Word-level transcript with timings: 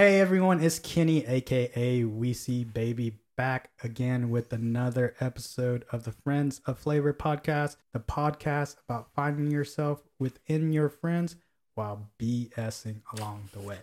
Hey 0.00 0.18
everyone, 0.18 0.62
it's 0.62 0.78
Kenny, 0.78 1.26
aka 1.26 2.04
We 2.04 2.32
See 2.32 2.64
Baby, 2.64 3.18
back 3.36 3.68
again 3.84 4.30
with 4.30 4.50
another 4.50 5.14
episode 5.20 5.84
of 5.92 6.04
the 6.04 6.12
Friends 6.12 6.62
of 6.64 6.78
Flavor 6.78 7.12
podcast, 7.12 7.76
the 7.92 8.00
podcast 8.00 8.76
about 8.88 9.12
finding 9.14 9.50
yourself 9.50 10.02
within 10.18 10.72
your 10.72 10.88
friends 10.88 11.36
while 11.74 12.08
BSing 12.18 13.02
along 13.18 13.50
the 13.52 13.60
way. 13.60 13.76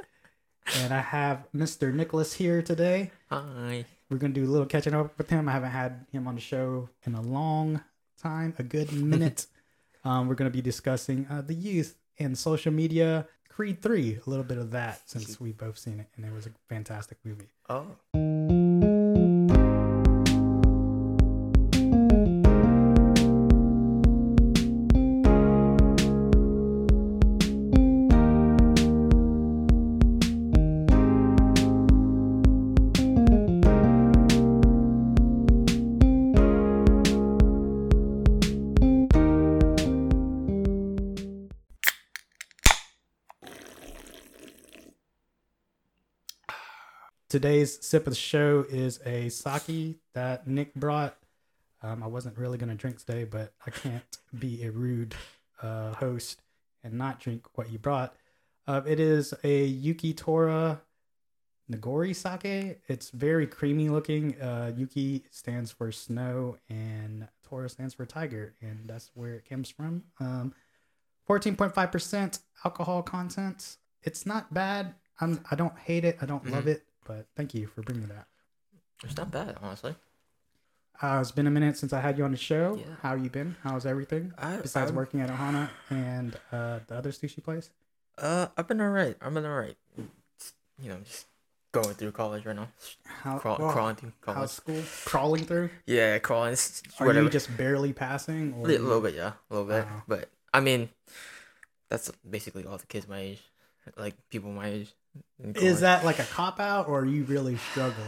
and 0.78 0.92
I 0.92 1.02
have 1.02 1.48
Mr. 1.56 1.94
Nicholas 1.94 2.34
here 2.34 2.64
today. 2.64 3.12
Hi. 3.30 3.86
We're 4.10 4.18
gonna 4.18 4.34
do 4.34 4.46
a 4.46 4.50
little 4.50 4.66
catching 4.66 4.96
up 4.96 5.16
with 5.20 5.30
him. 5.30 5.48
I 5.48 5.52
haven't 5.52 5.70
had 5.70 6.08
him 6.12 6.28
on 6.28 6.34
the 6.34 6.42
show 6.42 6.90
in 7.06 7.14
a 7.14 7.22
long 7.22 7.80
time, 8.20 8.56
a 8.58 8.64
good 8.64 8.92
minute. 8.92 9.46
um, 10.04 10.28
we're 10.28 10.34
gonna 10.34 10.50
be 10.50 10.64
discussing 10.64 11.28
uh, 11.30 11.42
the 11.42 11.54
youth 11.54 11.96
and 12.18 12.36
social 12.36 12.74
media. 12.74 13.28
Creed 13.58 13.82
three, 13.82 14.20
a 14.24 14.30
little 14.30 14.46
bit 14.46 14.60
of 14.60 14.70
that 14.70 15.02
since 15.10 15.42
we've 15.42 15.58
both 15.58 15.80
seen 15.80 16.00
it, 16.00 16.06
and 16.16 16.24
it 16.24 16.32
was 16.32 16.46
a 16.46 16.52
fantastic 16.70 17.18
movie. 17.26 17.50
Oh. 17.68 17.88
Today's 47.42 47.86
sip 47.86 48.08
of 48.08 48.14
the 48.14 48.18
show 48.20 48.66
is 48.68 49.00
a 49.06 49.30
sake 49.30 49.98
that 50.16 50.48
Nick 50.48 50.74
brought. 50.74 51.16
Um, 51.84 52.02
I 52.02 52.08
wasn't 52.08 52.36
really 52.36 52.58
gonna 52.58 52.74
drink 52.74 52.98
today, 52.98 53.26
but 53.26 53.54
I 53.64 53.70
can't 53.70 54.18
be 54.40 54.64
a 54.64 54.72
rude 54.72 55.14
uh, 55.62 55.94
host 55.94 56.42
and 56.84 56.96
not 56.96 57.20
drink 57.20 57.46
what 57.54 57.72
you 57.72 57.78
brought. 57.78 58.16
Uh, 58.66 58.82
it 58.88 59.00
is 59.00 59.36
a 59.44 59.66
Yuki 59.66 60.16
Tora 60.16 60.82
Nigori 61.72 62.16
sake. 62.16 62.80
It's 62.88 63.12
very 63.12 63.46
creamy 63.46 63.90
looking. 63.90 64.42
Uh, 64.42 64.74
Yuki 64.76 65.24
stands 65.30 65.70
for 65.70 65.92
snow, 65.92 66.58
and 66.70 67.28
Tora 67.48 67.70
stands 67.70 67.94
for 67.94 68.08
tiger, 68.08 68.56
and 68.62 68.80
that's 68.90 69.12
where 69.14 69.36
it 69.36 69.48
comes 69.48 69.70
from. 69.70 70.06
Um, 70.20 70.56
14.5% 71.30 72.40
alcohol 72.66 73.04
content. 73.04 73.78
It's 74.02 74.26
not 74.26 74.52
bad. 74.56 74.96
I'm, 75.20 75.44
I 75.52 75.56
don't 75.56 75.78
hate 75.78 76.04
it. 76.04 76.18
I 76.20 76.26
don't 76.26 76.50
love 76.50 76.64
Mhm. 76.66 76.68
it, 76.68 76.84
but 77.08 77.26
thank 77.36 77.54
you 77.54 77.68
for 77.68 77.82
bringing 77.82 78.08
that. 78.08 78.28
It's 79.04 79.16
not 79.18 79.32
bad, 79.32 79.58
honestly. 79.62 79.96
Uh, 81.02 81.20
it's 81.22 81.32
been 81.32 81.46
a 81.48 81.52
minute 81.52 81.78
since 81.78 81.94
I 81.94 82.02
had 82.02 82.18
you 82.18 82.24
on 82.24 82.32
the 82.32 82.38
show. 82.38 82.76
Yeah. 82.80 82.96
How 83.04 83.14
you 83.16 83.30
been? 83.30 83.56
How's 83.64 83.86
everything? 83.86 84.34
I, 84.38 84.58
Besides 84.58 84.90
I'm- 84.92 84.96
working 84.96 85.22
at 85.22 85.30
Ohana 85.30 85.70
and 85.90 86.36
uh, 86.52 86.80
the 86.88 86.96
other 86.96 87.12
sushi 87.12 87.44
place? 87.44 87.70
Uh, 88.18 88.48
I've 88.58 88.68
been 88.68 88.82
alright. 88.82 89.16
I've 89.22 89.34
been 89.34 89.46
alright. 89.46 89.78
You 90.82 90.90
know, 90.90 90.98
just 91.04 91.28
going 91.72 91.94
through 91.94 92.12
college 92.14 92.46
right 92.46 92.56
now. 92.56 92.70
How, 93.06 93.38
Crawl, 93.38 93.58
well, 93.60 93.72
crawling 93.72 93.96
through 93.96 94.14
college. 94.22 94.40
How's 94.40 94.52
school? 94.54 94.82
Crawling 95.06 95.46
through? 95.46 95.70
Yeah, 95.86 96.18
crawling. 96.18 96.54
It's 96.54 96.82
Are 97.00 97.06
whatever. 97.06 97.26
you 97.26 97.30
just 97.30 97.56
barely 97.56 97.94
passing? 97.94 98.54
Or 98.54 98.62
a 98.62 98.68
little, 98.68 98.86
little 98.88 99.02
bit, 99.02 99.14
yeah, 99.14 99.34
a 99.52 99.54
little 99.54 99.68
bit. 99.68 99.86
Wow. 99.86 100.04
But 100.08 100.30
I 100.52 100.60
mean, 100.62 100.90
that's 101.90 102.12
basically 102.28 102.66
all 102.66 102.78
the 102.78 102.88
kids 102.88 103.08
my 103.08 103.20
age, 103.20 103.42
like 103.98 104.16
people 104.32 104.52
my 104.52 104.68
age. 104.68 104.94
Is 105.56 105.82
that 105.82 106.04
like 106.06 106.20
a 106.20 106.24
cop 106.24 106.60
out, 106.60 106.88
or 106.88 107.02
are 107.02 107.06
you 107.06 107.24
really 107.26 107.58
struggling? 107.72 108.08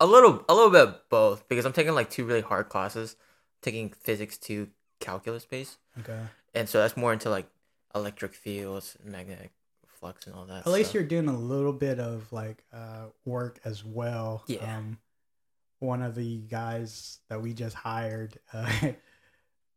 a 0.00 0.06
little, 0.06 0.44
a 0.48 0.54
little 0.54 0.70
bit 0.70 1.08
both? 1.10 1.48
Because 1.48 1.64
I'm 1.64 1.72
taking 1.72 1.94
like 1.94 2.10
two 2.10 2.24
really 2.24 2.40
hard 2.40 2.68
classes, 2.68 3.16
taking 3.62 3.90
physics 3.90 4.38
to 4.38 4.68
calculus 5.00 5.44
based, 5.44 5.78
Okay. 6.00 6.20
and 6.54 6.68
so 6.68 6.78
that's 6.78 6.96
more 6.96 7.12
into 7.12 7.30
like 7.30 7.48
electric 7.94 8.34
fields, 8.34 8.96
magnetic 9.04 9.50
flux, 9.86 10.26
and 10.26 10.34
all 10.36 10.44
that. 10.46 10.66
At 10.66 10.72
least 10.72 10.94
you're 10.94 11.02
doing 11.02 11.28
a 11.28 11.36
little 11.36 11.72
bit 11.72 11.98
of 11.98 12.32
like 12.32 12.64
uh, 12.72 13.06
work 13.24 13.60
as 13.64 13.84
well. 13.84 14.44
Yeah. 14.46 14.76
Um, 14.76 14.98
one 15.80 16.02
of 16.02 16.14
the 16.16 16.38
guys 16.38 17.18
that 17.28 17.40
we 17.40 17.52
just 17.54 17.74
hired 17.76 18.38
uh, 18.52 18.70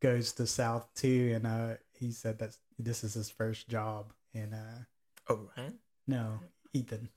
goes 0.02 0.34
to 0.34 0.48
South 0.48 0.88
too, 0.96 1.34
and 1.36 1.48
uh, 1.48 1.76
he 2.00 2.12
said 2.12 2.40
that 2.40 2.56
this 2.80 3.04
is 3.04 3.14
his 3.14 3.30
first 3.30 3.68
job. 3.70 4.14
And 4.34 4.54
uh, 4.54 4.86
Oh, 5.30 5.50
Ryan? 5.58 5.74
no, 6.08 6.40
Ethan. 6.74 7.10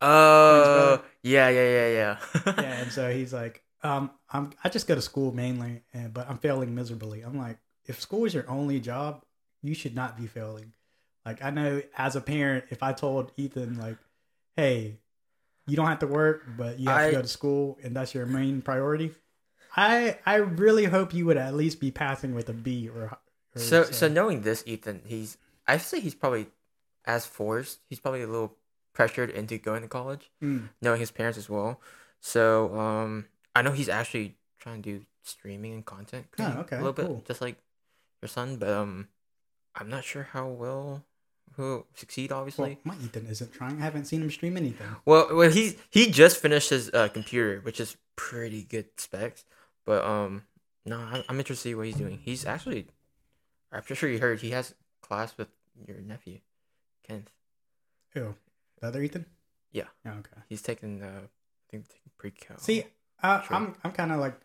Oh, 0.00 1.02
yeah, 1.22 1.48
yeah, 1.48 1.68
yeah, 1.70 1.88
yeah. 1.88 2.16
yeah, 2.62 2.82
and 2.82 2.92
so 2.92 3.10
he's 3.12 3.32
like, 3.32 3.62
um, 3.82 4.10
I'm 4.30 4.50
I 4.62 4.68
just 4.68 4.86
go 4.86 4.94
to 4.94 5.02
school 5.02 5.32
mainly, 5.32 5.82
and 5.92 6.12
but 6.12 6.28
I'm 6.28 6.38
failing 6.38 6.74
miserably. 6.74 7.22
I'm 7.22 7.38
like, 7.38 7.58
if 7.86 8.00
school 8.00 8.24
is 8.24 8.34
your 8.34 8.48
only 8.48 8.80
job, 8.80 9.24
you 9.62 9.74
should 9.74 9.94
not 9.94 10.16
be 10.16 10.26
failing. 10.26 10.72
Like 11.24 11.42
I 11.42 11.50
know 11.50 11.82
as 11.96 12.16
a 12.16 12.20
parent, 12.20 12.64
if 12.70 12.82
I 12.82 12.92
told 12.92 13.32
Ethan 13.36 13.78
like, 13.78 13.96
hey, 14.56 14.98
you 15.66 15.76
don't 15.76 15.86
have 15.86 16.00
to 16.00 16.06
work, 16.06 16.42
but 16.56 16.78
you 16.78 16.88
have 16.88 17.00
I- 17.00 17.06
to 17.06 17.12
go 17.16 17.22
to 17.22 17.28
school, 17.28 17.78
and 17.82 17.94
that's 17.94 18.14
your 18.14 18.26
main 18.26 18.62
priority. 18.62 19.12
I 19.76 20.18
I 20.24 20.36
really 20.36 20.84
hope 20.84 21.12
you 21.12 21.26
would 21.26 21.36
at 21.36 21.54
least 21.54 21.80
be 21.80 21.90
passing 21.90 22.34
with 22.34 22.48
a 22.48 22.52
B 22.52 22.88
or. 22.88 23.18
or 23.56 23.60
so, 23.60 23.84
so 23.84 24.08
knowing 24.08 24.42
this, 24.42 24.62
Ethan, 24.66 25.02
he's 25.04 25.36
I'd 25.66 25.80
say 25.80 26.00
he's 26.00 26.14
probably 26.14 26.46
as 27.04 27.26
forced. 27.26 27.80
He's 27.88 28.00
probably 28.00 28.22
a 28.22 28.26
little 28.26 28.56
pressured 28.92 29.30
into 29.30 29.58
going 29.58 29.82
to 29.82 29.88
college, 29.88 30.30
Mm. 30.42 30.68
knowing 30.80 31.00
his 31.00 31.10
parents 31.10 31.38
as 31.38 31.48
well. 31.50 31.80
So, 32.20 32.76
um, 32.78 33.26
I 33.54 33.62
know 33.62 33.72
he's 33.72 33.88
actually 33.88 34.36
trying 34.58 34.82
to 34.82 34.98
do 35.00 35.06
streaming 35.22 35.74
and 35.74 35.84
content. 35.84 36.26
Oh, 36.38 36.58
okay, 36.60 36.76
a 36.76 36.78
little 36.80 36.92
cool. 36.94 37.14
bit, 37.16 37.26
just 37.26 37.40
like 37.40 37.56
your 38.22 38.28
son. 38.28 38.56
But 38.56 38.70
um, 38.70 39.08
I'm 39.74 39.88
not 39.90 40.04
sure 40.04 40.24
how 40.32 40.48
well 40.48 41.04
he'll 41.56 41.86
succeed. 41.94 42.30
Well, 42.30 42.40
Obviously. 42.40 42.78
my 42.84 42.94
Ethan 42.96 43.26
isn't 43.26 43.52
trying. 43.52 43.78
I 43.78 43.84
haven't 43.84 44.06
seen 44.06 44.22
him 44.22 44.30
stream 44.30 44.56
anything. 44.56 44.86
Well, 45.04 45.28
well, 45.36 45.50
he 45.50 45.76
he 45.90 46.10
just 46.10 46.40
finished 46.40 46.70
his 46.70 46.90
uh, 46.94 47.08
computer, 47.08 47.60
which 47.60 47.80
is 47.80 47.96
pretty 48.16 48.62
good 48.64 48.86
specs. 48.96 49.44
But 49.84 50.04
um, 50.04 50.44
no, 50.86 50.98
I'm, 50.98 51.22
I'm 51.28 51.38
interested 51.38 51.62
to 51.64 51.68
see 51.70 51.74
what 51.74 51.86
he's 51.86 51.96
doing. 51.96 52.18
He's 52.22 52.46
actually, 52.46 52.86
I'm 53.72 53.82
pretty 53.82 53.98
sure 53.98 54.08
you 54.08 54.18
heard 54.18 54.40
he 54.40 54.50
has 54.50 54.74
class 55.02 55.36
with 55.36 55.48
your 55.86 55.98
nephew, 55.98 56.38
Kenneth. 57.06 57.30
Ew. 58.14 58.34
The 58.80 58.86
other 58.88 59.02
Ethan? 59.02 59.26
Yeah. 59.72 59.84
Oh, 60.06 60.10
okay. 60.10 60.40
He's 60.48 60.62
taking 60.62 60.98
the 61.00 61.06
I 61.08 61.70
think 61.70 61.88
taking 61.88 62.12
pre-cal. 62.18 62.58
See, 62.58 62.84
I, 63.22 63.42
Sure. 63.42 63.56
I'm 63.56 63.74
I'm 63.84 63.92
kind 63.92 64.12
of 64.12 64.20
like, 64.20 64.38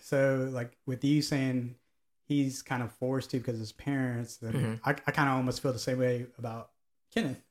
so 0.00 0.48
like 0.52 0.76
with 0.86 1.04
you 1.04 1.22
saying 1.22 1.76
he's 2.24 2.62
kind 2.62 2.82
of 2.82 2.92
forced 2.92 3.30
to 3.30 3.38
because 3.38 3.58
his 3.58 3.72
parents. 3.72 4.36
Then 4.36 4.52
Mhm. 4.52 4.80
I 4.84 4.90
I 5.06 5.10
kind 5.12 5.28
of 5.28 5.36
almost 5.36 5.60
feel 5.62 5.72
the 5.72 5.78
same 5.78 5.98
way 5.98 6.26
about 6.38 6.70
Kenneth, 7.14 7.42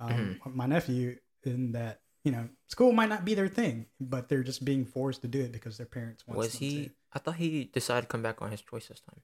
um, 0.00 0.10
Mm-hmm. 0.12 0.56
my 0.56 0.66
nephew, 0.66 1.18
in 1.44 1.72
that 1.72 2.00
you 2.24 2.30
know 2.32 2.48
school 2.68 2.92
might 2.92 3.08
not 3.08 3.24
be 3.24 3.34
their 3.34 3.48
thing, 3.48 3.86
but 4.00 4.28
they're 4.28 4.44
just 4.44 4.64
being 4.64 4.84
forced 4.84 5.22
to 5.22 5.28
do 5.28 5.40
it 5.40 5.52
because 5.52 5.76
their 5.76 5.86
parents 5.86 6.26
want. 6.26 6.38
was 6.38 6.54
he? 6.54 6.90
I 7.12 7.18
thought 7.18 7.36
he 7.36 7.64
decided 7.64 8.02
to 8.02 8.06
come 8.08 8.22
back 8.22 8.40
on 8.40 8.50
his 8.52 8.62
choice 8.62 8.86
this 8.86 9.00
time. 9.00 9.20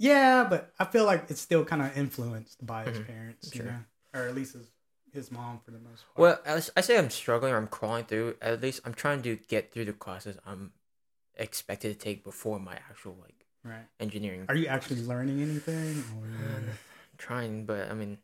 Yeah, 0.00 0.46
but 0.48 0.72
I 0.78 0.86
feel 0.86 1.04
like 1.04 1.24
it's 1.30 1.42
still 1.42 1.62
kind 1.62 1.82
of 1.82 1.94
influenced 1.96 2.64
by 2.66 2.84
his 2.84 2.98
Mhm. 2.98 3.06
parents, 3.06 3.52
Sure. 3.52 3.66
you 3.66 3.70
know, 3.70 3.78
or 4.14 4.26
at 4.28 4.34
least 4.34 4.54
his 4.54 4.66
his 5.12 5.30
mom 5.30 5.58
for 5.64 5.72
the 5.72 5.78
most 5.78 6.04
part. 6.14 6.40
Well, 6.46 6.64
I, 6.76 6.80
say 6.80 6.96
I'm 6.96 7.10
struggling 7.10 7.52
or 7.52 7.56
I'm 7.56 7.66
crawling 7.66 8.04
through. 8.04 8.36
At 8.40 8.60
least 8.62 8.80
I'm 8.84 8.94
trying 8.94 9.22
to 9.22 9.36
get 9.36 9.72
through 9.72 9.86
the 9.86 9.92
classes 9.92 10.38
I'm 10.46 10.72
expected 11.34 11.92
to 11.92 11.98
take 11.98 12.22
before 12.24 12.58
my 12.60 12.74
actual 12.74 13.16
like 13.20 13.44
right? 13.64 13.86
engineering 13.98 14.46
Are 14.48 14.54
you 14.54 14.68
actually 14.68 15.02
learning 15.02 15.42
anything? 15.42 16.02
Or 16.16 16.62
trying, 17.18 17.66
but 17.66 17.90
I 17.90 17.94
mean, 17.94 18.18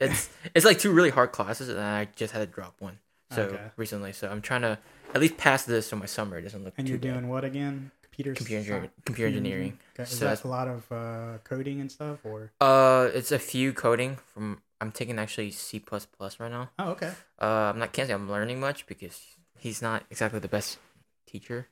it's 0.00 0.28
it's 0.54 0.66
like 0.66 0.78
two 0.78 0.92
really 0.92 1.10
hard 1.10 1.32
classes, 1.32 1.68
and 1.70 1.80
I 1.80 2.08
just 2.16 2.32
had 2.34 2.40
to 2.40 2.46
drop 2.46 2.80
one. 2.80 2.98
So 3.30 3.42
Okay. 3.42 3.70
recently, 3.76 4.12
so 4.12 4.28
I'm 4.28 4.42
trying 4.42 4.62
to 4.62 4.78
at 5.14 5.20
least 5.20 5.36
pass 5.38 5.64
this 5.64 5.86
so 5.86 5.96
my 5.96 6.06
summer 6.06 6.40
doesn't 6.42 6.64
look. 6.64 6.74
And 6.76 6.88
you're 6.88 6.98
bad. 6.98 7.12
doing 7.14 7.28
what 7.28 7.44
again? 7.44 7.92
Computer 8.18 8.34
Computer 8.36 8.90
computer 9.06 9.28
engineering. 9.28 9.78
Okay. 9.94 10.02
Is 10.02 10.08
So 10.10 10.24
that 10.24 10.30
that's- 10.30 10.44
a 10.44 10.48
lot 10.48 10.66
of 10.66 10.90
uh, 10.90 11.38
coding 11.44 11.80
and 11.80 11.90
stuff, 11.90 12.18
or? 12.24 12.50
Uh, 12.60 13.08
it's 13.14 13.30
a 13.30 13.38
few 13.38 13.72
coding 13.72 14.18
from. 14.34 14.60
I'm 14.80 14.90
taking 14.92 15.18
actually 15.18 15.50
C 15.52 15.78
plus 15.78 16.04
plus 16.06 16.40
right 16.40 16.50
now. 16.50 16.70
Oh, 16.80 16.90
okay. 16.90 17.12
Uh, 17.40 17.44
I'm 17.72 17.78
not 17.78 17.92
can't 17.92 18.08
say 18.08 18.14
I'm 18.14 18.28
learning 18.30 18.58
much 18.60 18.86
because 18.86 19.20
he's 19.56 19.80
not 19.82 20.02
exactly 20.10 20.40
the 20.40 20.48
best 20.48 20.78
teacher, 21.26 21.68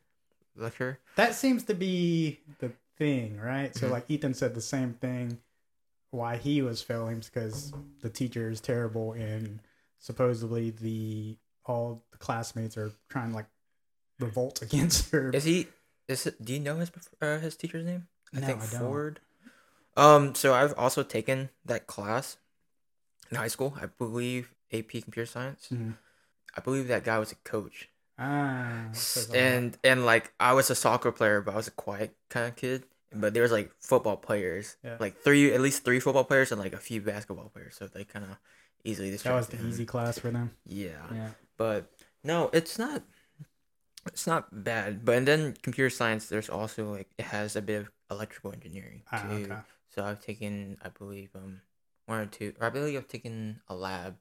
lecturer. 0.56 0.98
That 1.16 1.34
seems 1.34 1.64
to 1.64 1.74
be 1.74 2.40
the 2.60 2.72
thing, 2.96 3.38
right? 3.40 3.74
So, 3.76 3.88
Mhm. 3.88 3.90
like 3.90 4.04
Ethan 4.10 4.34
said 4.34 4.54
the 4.54 4.60
same 4.60 4.94
thing. 4.94 5.38
Why 6.10 6.36
he 6.36 6.62
was 6.62 6.80
failing 6.80 7.20
because 7.20 7.72
the 8.02 8.08
teacher 8.10 8.48
is 8.50 8.60
terrible, 8.60 9.12
and 9.14 9.60
supposedly 9.98 10.70
the 10.70 11.38
all 11.64 12.04
the 12.12 12.18
classmates 12.18 12.76
are 12.76 12.92
trying 13.08 13.30
to 13.30 13.34
like 13.36 13.46
revolt 14.20 14.62
against 14.66 15.10
her. 15.10 15.30
Is 15.30 15.42
he? 15.44 15.66
Is 16.08 16.26
it? 16.26 16.42
Do 16.44 16.52
you 16.52 16.60
know 16.60 16.76
his 16.76 16.90
uh, 17.20 17.38
his 17.38 17.56
teacher's 17.56 17.84
name? 17.84 18.06
I 18.34 18.40
No, 18.40 18.46
think 18.46 18.62
I 18.62 18.66
don't. 18.66 18.80
Ford. 18.80 19.20
Um. 19.96 20.34
So 20.34 20.54
I've 20.54 20.74
also 20.78 21.02
taken 21.02 21.50
that 21.64 21.86
class 21.86 22.36
in 23.30 23.36
high 23.36 23.48
school. 23.48 23.76
I 23.80 23.86
believe 23.86 24.54
AP 24.72 25.02
computer 25.02 25.26
science. 25.26 25.68
Mhm. 25.72 25.96
I 26.56 26.60
believe 26.60 26.88
that 26.88 27.04
guy 27.04 27.18
was 27.18 27.32
a 27.32 27.36
coach. 27.36 27.88
Ah, 28.18 28.86
and 29.34 29.76
and 29.84 30.06
like 30.06 30.32
I 30.40 30.52
was 30.54 30.70
a 30.70 30.74
soccer 30.74 31.12
player, 31.12 31.40
but 31.42 31.52
I 31.52 31.56
was 31.56 31.68
a 31.68 31.72
quiet 31.72 32.16
kind 32.30 32.48
of 32.48 32.56
kid. 32.56 32.84
But 33.12 33.32
there 33.34 33.42
was 33.42 33.52
like 33.52 33.70
football 33.80 34.16
players, 34.16 34.76
Yeah. 34.84 34.96
like 35.00 35.20
three 35.22 35.52
at 35.52 35.60
least 35.60 35.84
three 35.84 36.00
football 36.00 36.24
players 36.24 36.52
and 36.52 36.60
like 36.60 36.72
a 36.74 36.78
few 36.78 37.00
basketball 37.00 37.48
players. 37.48 37.74
So 37.76 37.86
they 37.86 38.04
kind 38.04 38.24
of 38.24 38.36
easily 38.84 39.10
that 39.16 39.32
was 39.32 39.48
the 39.48 39.64
easy 39.66 39.86
class 39.86 40.18
for 40.18 40.30
them. 40.30 40.56
Yeah. 40.66 41.06
Yeah. 41.12 41.30
but 41.56 41.90
no, 42.24 42.50
it's 42.52 42.78
not. 42.78 43.02
It's 44.06 44.26
not 44.26 44.64
bad. 44.64 45.04
But 45.04 45.16
and 45.18 45.28
then 45.28 45.54
computer 45.62 45.90
science, 45.90 46.28
there's 46.28 46.48
also 46.48 46.92
like 46.92 47.08
it 47.18 47.26
has 47.26 47.56
a 47.56 47.62
bit 47.62 47.80
of 47.82 47.90
electrical 48.10 48.52
engineering 48.52 49.02
too. 49.10 49.16
Ah, 49.16 49.32
okay. 49.32 49.56
So 49.94 50.04
I've 50.04 50.20
taken, 50.20 50.78
I 50.82 50.88
believe, 50.90 51.30
um, 51.34 51.60
one 52.06 52.20
or 52.20 52.26
two. 52.26 52.52
Or 52.60 52.66
I 52.66 52.70
believe 52.70 52.96
I've 52.98 53.08
taken 53.08 53.60
a 53.68 53.74
lab 53.74 54.16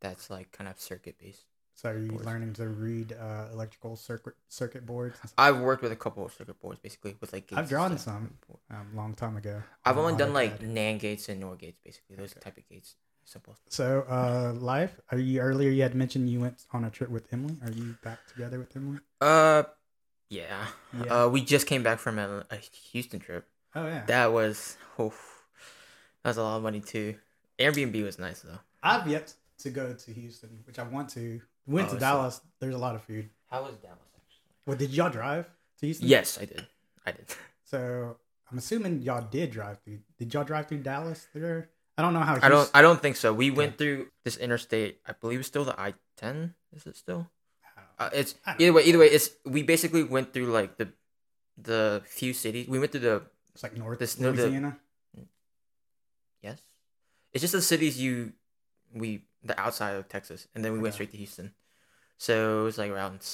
that's 0.00 0.30
like 0.30 0.52
kind 0.52 0.68
of 0.68 0.80
circuit 0.80 1.16
based. 1.18 1.44
So 1.74 1.90
are 1.90 1.98
you 1.98 2.08
Boards. 2.10 2.26
learning 2.26 2.52
to 2.54 2.68
read 2.68 3.12
uh, 3.12 3.46
electrical 3.52 3.94
circuit 3.94 4.34
circuit 4.48 4.84
boards? 4.84 5.16
I've 5.36 5.60
worked 5.60 5.82
with 5.82 5.92
a 5.92 5.96
couple 5.96 6.24
of 6.26 6.32
circuit 6.32 6.58
boards, 6.60 6.80
basically 6.80 7.16
with 7.20 7.32
like. 7.32 7.52
I've 7.54 7.68
drawn 7.68 7.96
some. 7.98 8.34
Um, 8.70 8.96
long 8.96 9.14
time 9.14 9.36
ago. 9.36 9.62
I've 9.84 9.96
on 9.96 10.04
only 10.04 10.16
done 10.18 10.32
like. 10.32 10.58
NAND 10.60 10.98
gates 11.00 11.28
and 11.28 11.38
NOR 11.40 11.54
gates, 11.56 11.78
basically 11.84 12.16
those 12.16 12.32
Okay. 12.32 12.40
type 12.40 12.58
of 12.58 12.68
gates. 12.68 12.96
Simple. 13.28 13.56
So, 13.68 14.06
uh, 14.08 14.54
life. 14.58 14.98
Are 15.12 15.18
you 15.18 15.40
earlier? 15.40 15.70
You 15.70 15.82
had 15.82 15.94
mentioned 15.94 16.30
you 16.30 16.40
went 16.40 16.64
on 16.72 16.84
a 16.84 16.90
trip 16.90 17.10
with 17.10 17.30
Emily. 17.30 17.56
Are 17.62 17.70
you 17.70 17.94
back 18.02 18.20
together 18.26 18.58
with 18.58 18.74
Emily? 18.74 19.00
Uh, 19.20 19.64
yeah. 20.30 20.64
Yeah. 21.04 21.24
Uh, 21.24 21.28
we 21.28 21.42
just 21.42 21.66
came 21.66 21.82
back 21.82 21.98
from 21.98 22.18
a, 22.18 22.46
a 22.50 22.56
Houston 22.92 23.20
trip. 23.20 23.46
oh 23.74 23.86
yeah. 23.86 24.04
That 24.06 24.32
was, 24.32 24.78
oh, 24.98 25.12
that 26.22 26.30
was 26.30 26.36
a 26.38 26.42
lot 26.42 26.56
of 26.56 26.62
money 26.62 26.80
too. 26.80 27.16
Airbnb 27.58 28.02
was 28.02 28.18
nice 28.18 28.40
though. 28.40 28.58
I've 28.82 29.06
yet 29.06 29.34
to 29.58 29.68
go 29.70 29.92
to 29.92 30.10
Houston, 30.10 30.60
which 30.66 30.78
I 30.78 30.84
want 30.84 31.10
to. 31.10 31.42
Went 31.66 31.88
Oh, 31.88 31.90
to 31.90 31.96
so- 31.96 32.00
Dallas. 32.00 32.40
There's 32.60 32.74
a 32.74 32.78
lot 32.78 32.94
of 32.94 33.02
food. 33.02 33.28
How 33.50 33.60
was 33.62 33.76
Dallas 33.76 33.98
actually? 34.16 34.54
Well, 34.66 34.76
did 34.78 34.90
y'all 34.94 35.10
drive 35.10 35.44
to 35.80 35.86
Houston? 35.86 36.08
Yes, 36.08 36.38
I 36.40 36.46
did. 36.46 36.66
I 37.04 37.12
did. 37.12 37.26
So 37.64 38.16
I'm 38.50 38.56
assuming 38.56 39.02
y'all 39.02 39.20
did 39.30 39.50
drive 39.50 39.80
through. 39.84 39.98
Did 40.18 40.32
y'all 40.32 40.44
drive 40.44 40.66
through 40.68 40.78
Dallas 40.78 41.26
there? 41.34 41.68
I 41.98 42.02
don't 42.02 42.14
know 42.14 42.20
how. 42.20 42.38
I 42.40 42.48
don't. 42.48 42.70
I 42.72 42.80
don't 42.80 43.02
think 43.02 43.16
so. 43.16 43.34
We 43.34 43.50
went 43.50 43.76
through 43.76 44.06
this 44.24 44.36
interstate. 44.36 45.00
I 45.04 45.12
believe 45.20 45.40
it's 45.40 45.48
still 45.48 45.64
the 45.64 45.74
I 45.78 45.94
ten. 46.16 46.54
Is 46.74 46.86
it 46.86 46.96
still? 46.96 47.28
Uh, 47.98 48.10
it's 48.12 48.36
either 48.46 48.72
way. 48.72 48.82
know. 48.82 48.88
Either 48.88 48.98
way, 49.00 49.06
it's 49.06 49.30
we 49.44 49.64
basically 49.64 50.04
went 50.04 50.32
through 50.32 50.46
like 50.46 50.76
the 50.78 50.88
the 51.60 52.00
few 52.06 52.32
cities. 52.32 52.68
We 52.68 52.78
went 52.78 52.92
through 52.92 53.00
the 53.02 53.22
It's 53.52 53.64
like 53.64 53.76
North 53.76 53.98
This- 53.98 54.16
no, 54.20 54.30
the- 54.30 54.42
Louisiana. 54.42 54.78
yes. 56.42 56.60
It's 57.32 57.42
just 57.42 57.52
the 57.52 57.60
cities 57.62 58.00
you 58.00 58.32
we 58.94 59.24
the 59.42 59.58
outside 59.60 59.96
of 59.96 60.08
Texas, 60.08 60.46
and 60.54 60.64
then 60.64 60.72
we 60.72 60.78
went 60.78 60.94
straight 60.94 61.10
to 61.10 61.16
Houston. 61.16 61.52
So 62.16 62.60
it 62.60 62.64
was 62.64 62.78
like 62.78 62.90
around. 62.90 63.26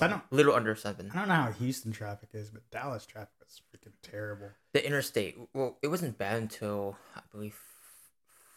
I 0.00 0.08
don't- 0.08 0.22
little 0.30 0.54
under 0.54 0.74
seven. 0.76 1.10
I 1.14 1.18
don't 1.20 1.28
know 1.28 1.34
how 1.34 1.52
Houston 1.52 1.90
traffic 1.92 2.28
is, 2.34 2.50
but 2.50 2.68
Dallas 2.70 3.06
traffic 3.06 3.32
is 3.48 3.62
freaking 3.72 3.94
terrible. 4.02 4.50
The 4.74 4.84
interstate. 4.84 5.38
Well, 5.54 5.78
it 5.80 5.88
wasn't 5.88 6.18
bad 6.18 6.36
until 6.42 6.98
I 7.14 7.20
believe 7.32 7.56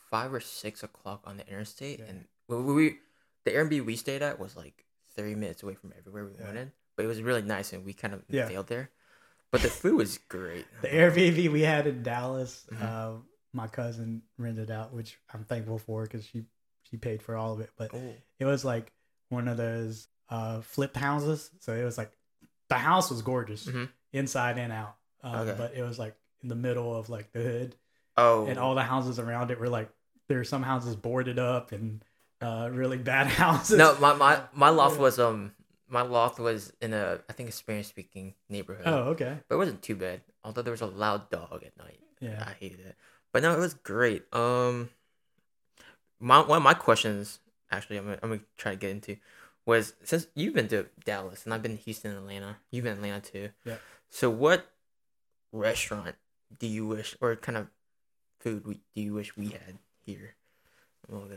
five 0.10 0.34
or 0.34 0.40
six 0.40 0.84
o'clock 0.84 1.22
on 1.26 1.38
the 1.38 1.48
interstate, 1.48 2.00
Yeah. 2.00 2.06
and 2.06 2.26
we, 2.48 2.58
we 2.74 2.98
the 3.46 3.52
Airbnb 3.52 3.86
we 3.86 3.96
stayed 3.96 4.22
at 4.22 4.40
was 4.40 4.56
like 4.56 4.86
thirty 5.16 5.36
minutes 5.36 5.64
away 5.64 5.76
from 5.76 5.94
everywhere 5.98 6.26
we 6.26 6.34
Yeah. 6.40 6.46
wanted. 6.46 6.72
But 6.96 7.06
it 7.06 7.08
was 7.08 7.22
really 7.22 7.42
nice, 7.42 7.72
and 7.74 7.86
we 7.86 7.94
kind 7.94 8.14
of 8.14 8.24
Yeah. 8.28 8.48
failed 8.48 8.68
there. 8.68 8.90
But 9.52 9.62
the 9.62 9.70
food 9.70 9.96
was 9.96 10.18
great. 10.18 10.66
The 10.82 10.90
Airbnb 10.90 11.52
we 11.52 11.62
had 11.62 11.88
in 11.88 12.04
Dallas, 12.04 12.68
Mhm. 12.72 12.82
uh, 12.82 13.22
my 13.54 13.68
cousin 13.68 14.22
rented 14.38 14.70
out, 14.70 14.94
which 14.94 15.18
I'm 15.34 15.44
thankful 15.46 15.80
for 15.80 16.04
because 16.04 16.26
she 16.26 16.46
she 16.84 16.98
paid 16.98 17.22
for 17.22 17.36
all 17.36 17.54
of 17.54 17.60
it. 17.60 17.70
But 17.78 17.94
Oh, 17.94 18.16
it 18.40 18.46
was 18.46 18.66
like 18.66 18.92
one 19.30 19.48
of 19.48 19.58
those 19.58 20.08
uh, 20.30 20.62
flipped 20.62 20.98
houses, 20.98 21.50
so 21.60 21.74
it 21.74 21.84
was 21.84 21.98
like 21.98 22.12
the 22.68 22.76
house 22.78 23.10
was 23.10 23.22
gorgeous 23.24 23.66
Mhm. 23.66 23.90
inside 24.14 24.58
and 24.60 24.72
out, 24.72 24.96
um, 25.24 25.36
Okay. 25.48 25.56
but 25.58 25.74
it 25.74 25.82
was 25.82 25.98
like 25.98 26.16
in 26.42 26.50
the 26.50 26.56
middle 26.56 26.96
of 26.96 27.10
like 27.10 27.32
the 27.32 27.42
hood, 27.42 27.76
oh, 28.18 28.46
and 28.48 28.60
all 28.60 28.76
the 28.76 28.84
houses 28.84 29.18
around 29.20 29.50
it 29.52 29.60
were 29.60 29.70
like 29.70 29.90
there 30.30 30.40
are 30.40 30.46
some 30.46 30.64
houses 30.64 30.96
boarded 30.96 31.38
up 31.38 31.74
and 31.74 32.02
uh, 32.42 32.70
really 32.72 32.98
bad 32.98 33.28
houses. 33.42 33.78
no, 33.78 33.98
my 34.00 34.14
my 34.14 34.40
my 34.54 34.70
loft 34.70 34.96
Yeah. 34.96 35.02
was 35.02 35.20
um 35.20 35.52
my 35.90 36.02
loft 36.04 36.40
was 36.40 36.72
in 36.82 36.94
a 36.94 37.20
I 37.28 37.34
think 37.34 37.50
a 37.50 37.52
Spanish 37.52 37.88
speaking 37.88 38.34
neighborhood. 38.48 38.84
Oh, 38.88 39.10
okay. 39.10 39.40
but 39.50 39.56
it 39.56 39.58
wasn't 39.58 39.82
too 39.82 39.96
bad. 39.96 40.22
Although 40.46 40.62
there 40.62 40.72
was 40.72 40.82
a 40.82 40.86
loud 40.86 41.30
dog 41.30 41.64
at 41.66 41.76
night. 41.78 42.00
Yeah. 42.22 42.42
I 42.48 42.54
hated 42.60 42.80
it. 42.80 42.96
But 43.34 43.44
no, 43.44 43.54
it 43.54 43.60
was 43.60 43.74
great. 43.74 44.24
Um, 44.34 44.90
my 46.20 46.40
one 46.40 46.58
of 46.58 46.64
my 46.64 46.74
questions, 46.74 47.40
actually, 47.72 47.98
I'm 47.98 48.06
gonna, 48.06 48.20
I'm 48.24 48.30
gonna 48.30 48.42
try 48.58 48.72
to 48.72 48.78
get 48.78 48.92
into, 48.92 49.18
was 49.66 49.94
since 50.04 50.28
you've 50.36 50.54
been 50.54 50.68
to 50.70 50.86
Dallas 51.06 51.44
and 51.46 51.54
I've 51.54 51.62
been 51.62 51.78
to 51.78 51.84
Houston 51.84 52.12
and 52.12 52.20
Atlanta, 52.22 52.58
you've 52.72 52.84
been 52.86 52.94
to 52.98 53.00
Atlanta 53.04 53.22
too. 53.32 53.50
Yeah. 53.66 53.76
So 54.10 54.30
what 54.30 54.66
restaurant 55.52 56.16
do 56.58 56.68
you 56.68 56.86
wish, 56.88 57.16
or 57.22 57.36
kind 57.36 57.58
of 57.58 57.68
food 58.40 58.66
we, 58.66 58.76
do 58.96 59.02
you 59.02 59.14
wish 59.14 59.36
we 59.38 59.48
had 59.50 59.78
here? 60.16 60.36
While. 61.08 61.28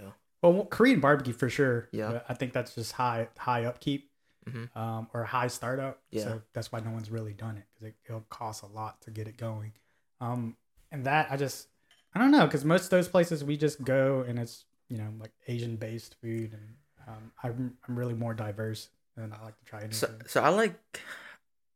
Well, 0.42 0.64
Korean 0.66 1.00
barbecue 1.00 1.32
for 1.32 1.48
sure. 1.48 1.88
Yeah. 1.92 2.20
I 2.28 2.34
think 2.34 2.52
that's 2.52 2.74
just 2.74 2.92
high 2.92 3.28
high 3.38 3.64
upkeep, 3.64 4.10
Mhm. 4.48 4.74
um, 4.76 5.08
or 5.14 5.24
high 5.24 5.46
startup. 5.46 6.02
Yeah. 6.10 6.24
So 6.24 6.42
that's 6.52 6.72
why 6.72 6.80
no 6.80 6.90
one's 6.90 7.10
really 7.10 7.32
done 7.32 7.56
it 7.56 7.64
because 7.72 7.88
it, 7.88 7.94
it'll 8.08 8.26
cost 8.28 8.62
a 8.62 8.66
lot 8.66 9.00
to 9.02 9.10
get 9.10 9.28
it 9.28 9.36
going. 9.36 9.72
Um, 10.20 10.56
and 10.90 11.06
that 11.06 11.28
I 11.30 11.36
just 11.36 11.68
I 12.14 12.18
don't 12.18 12.30
know 12.32 12.46
because 12.46 12.64
most 12.64 12.84
of 12.84 12.90
those 12.90 13.08
places 13.08 13.44
we 13.44 13.56
just 13.56 13.82
go 13.84 14.24
and 14.26 14.38
it's 14.38 14.64
you 14.88 14.98
know 14.98 15.12
like 15.20 15.32
Asian 15.48 15.76
based 15.76 16.16
food 16.20 16.52
and 16.52 16.74
um, 17.08 17.32
I'm 17.42 17.76
I'm 17.88 17.98
really 17.98 18.14
more 18.14 18.34
diverse 18.34 18.88
and 19.16 19.32
I 19.32 19.44
like 19.44 19.58
to 19.58 19.64
try 19.64 19.80
anything. 19.80 19.94
So 19.94 20.10
so 20.26 20.42
I 20.42 20.48
like. 20.48 20.74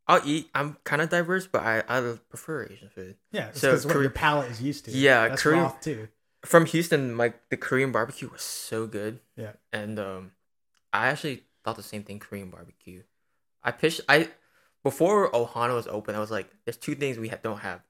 I'll 0.08 0.22
eat. 0.25 0.48
I'm 0.54 0.76
kind 0.84 1.02
of 1.02 1.08
diverse, 1.08 1.48
but 1.48 1.62
I 1.62 1.82
I 1.88 2.00
prefer 2.28 2.64
Asian 2.70 2.88
food. 2.90 3.16
yeah, 3.32 3.50
so 3.52 3.70
because 3.70 3.87
what 3.87 3.96
your 4.00 4.10
palate 4.10 4.50
is 4.52 4.62
used 4.62 4.84
to. 4.84 4.93
Yeah, 4.93 5.28
that's 5.28 5.43
Korean- 5.43 5.72
too. 5.81 6.06
From 6.46 6.66
Houston, 6.66 7.16
like 7.19 7.48
the 7.50 7.56
Korean 7.56 7.93
barbecue 7.93 8.28
was 8.31 8.43
so 8.43 8.87
good. 8.87 9.20
Yeah. 9.37 9.52
And 9.72 9.98
um 9.98 10.32
I 10.93 11.08
actually 11.08 11.44
thought 11.64 11.76
the 11.76 11.82
same 11.82 12.02
thing, 12.04 12.19
Korean 12.19 12.50
barbecue. 12.50 13.02
I 13.62 13.70
pitched 13.72 14.00
I 14.08 14.31
before 14.82 15.31
Ohana 15.32 15.75
was 15.75 15.87
open, 15.88 16.14
I 16.14 16.20
was 16.20 16.31
like, 16.31 16.48
there's 16.64 16.76
two 16.76 16.94
things 16.94 17.19
we 17.19 17.28
ha- 17.28 17.38
don't 17.43 17.58
have. 17.58 17.81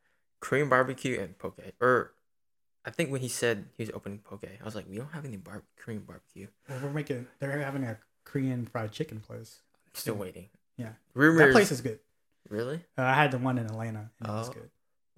Korean 0.40 0.68
barbecue 0.68 1.20
and 1.20 1.36
poke. 1.38 1.58
Or 1.80 2.12
I 2.84 2.90
think 2.90 3.10
when 3.10 3.20
he 3.20 3.28
said 3.28 3.66
he 3.76 3.82
was 3.82 3.90
opening 3.94 4.18
poke, 4.18 4.44
I 4.44 4.64
was 4.64 4.74
like, 4.74 4.86
we 4.88 4.96
don't 4.96 5.12
have 5.12 5.24
any 5.24 5.36
bar- 5.36 5.64
Korean 5.76 6.02
barbecue. 6.02 6.46
Well, 6.68 6.78
we're 6.82 6.90
making 6.90 7.26
they're 7.38 7.58
having 7.60 7.84
a 7.84 7.98
Korean 8.24 8.66
fried 8.66 8.92
chicken 8.92 9.20
place. 9.20 9.60
I'm 9.86 9.94
still 9.94 10.14
Yeah. 10.14 10.20
waiting. 10.20 10.48
Yeah. 10.78 10.92
Rumors. 11.14 11.38
That 11.48 11.52
place 11.52 11.70
is 11.72 11.80
good. 11.80 12.00
really? 12.48 12.80
Uh, 12.96 13.02
I 13.02 13.14
had 13.14 13.30
the 13.32 13.38
one 13.38 13.58
in 13.58 13.66
Atlanta 13.66 14.10
and 14.20 14.28
it 14.28 14.32
was 14.32 14.48
Oh. 14.50 14.52
good. 14.52 14.70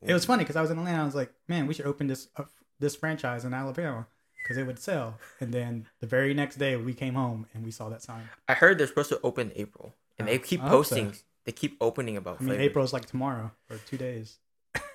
It 0.03 0.15
was 0.15 0.25
funny 0.25 0.45
because 0.45 0.57
I 0.57 0.63
was 0.63 0.71
in 0.71 0.79
Atlanta. 0.79 1.03
I 1.03 1.05
was 1.05 1.15
like, 1.15 1.33
man, 1.49 1.67
we 1.67 1.75
should 1.75 1.87
open 1.87 2.07
this 2.07 2.29
uh, 2.37 2.45
this 2.81 2.95
franchise 2.97 3.45
in 3.45 3.53
Alabama 3.55 4.07
because 4.43 4.57
it 4.57 4.67
would 4.67 4.79
sell. 4.79 5.19
And 5.41 5.53
then 5.53 5.87
the 6.01 6.07
very 6.07 6.33
next 6.35 6.57
day, 6.57 6.77
we 6.77 6.95
came 6.95 7.15
home 7.15 7.47
and 7.55 7.65
we 7.65 7.71
saw 7.71 7.89
that 7.89 8.03
sign. 8.03 8.29
I 8.49 8.55
heard 8.55 8.79
they're 8.79 8.87
supposed 8.87 9.11
to 9.11 9.21
open 9.23 9.51
in 9.51 9.57
April. 9.59 9.95
And 10.19 10.27
they 10.29 10.37
Oh, 10.39 10.43
keep 10.43 10.61
hope 10.61 10.71
so. 10.87 10.97
posting 10.97 11.15
they 11.45 11.53
keep 11.53 11.77
opening 11.81 12.17
about 12.17 12.37
I 12.41 12.41
mean, 12.41 12.49
flavors. 12.51 12.65
April 12.67 12.85
is 12.85 12.93
like 12.93 13.07
tomorrow 13.07 13.51
or 13.71 13.79
two 13.87 13.97
days. 13.97 14.39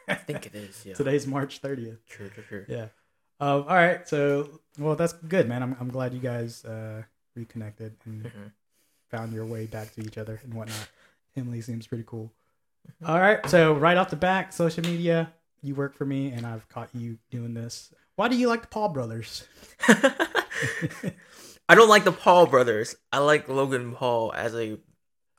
I 0.07 0.13
think 0.15 0.45
it 0.45 0.53
is, 0.53 0.85
yeah. 0.85 0.93
Today's 1.01 1.25
March 1.25 1.61
30th. 1.61 1.97
True, 2.07 2.29
true, 2.29 2.43
true. 2.47 2.65
Yeah. 2.67 2.87
Um, 3.39 3.63
all 3.67 3.75
right. 3.75 4.07
So, 4.07 4.59
well, 4.77 4.95
that's 4.95 5.13
good, 5.13 5.47
man. 5.49 5.63
I'm, 5.63 5.75
I'm 5.79 5.89
glad 5.89 6.13
you 6.13 6.19
guys 6.19 6.63
uh, 6.65 7.03
reconnected 7.35 7.95
and 8.05 8.25
Mhm. 8.25 8.51
found 9.09 9.33
your 9.33 9.45
way 9.45 9.65
back 9.65 9.93
to 9.95 10.01
each 10.01 10.17
other 10.17 10.39
and 10.43 10.53
whatnot. 10.53 10.87
Emily 11.35 11.61
seems 11.61 11.87
pretty 11.87 12.03
cool. 12.05 12.31
Mm-hmm. 13.01 13.11
All 13.11 13.19
right. 13.19 13.49
So, 13.49 13.73
right 13.73 13.97
off 13.97 14.09
the 14.11 14.15
back, 14.15 14.53
social 14.53 14.83
media, 14.83 15.33
you 15.63 15.73
work 15.75 15.95
for 15.95 16.05
me 16.05 16.27
and 16.31 16.45
I've 16.45 16.67
caught 16.69 16.89
you 16.93 17.17
doing 17.31 17.53
this. 17.53 17.93
Why 18.15 18.27
do 18.27 18.35
you 18.35 18.47
like 18.47 18.61
the 18.61 18.67
Paul 18.67 18.89
brothers? 18.89 19.47
I 21.69 21.75
don't 21.75 21.89
like 21.89 22.03
the 22.03 22.11
Paul 22.11 22.45
brothers. 22.47 22.95
I 23.11 23.19
like 23.19 23.47
Logan 23.49 23.93
Paul 23.93 24.33
as 24.33 24.53
a 24.53 24.77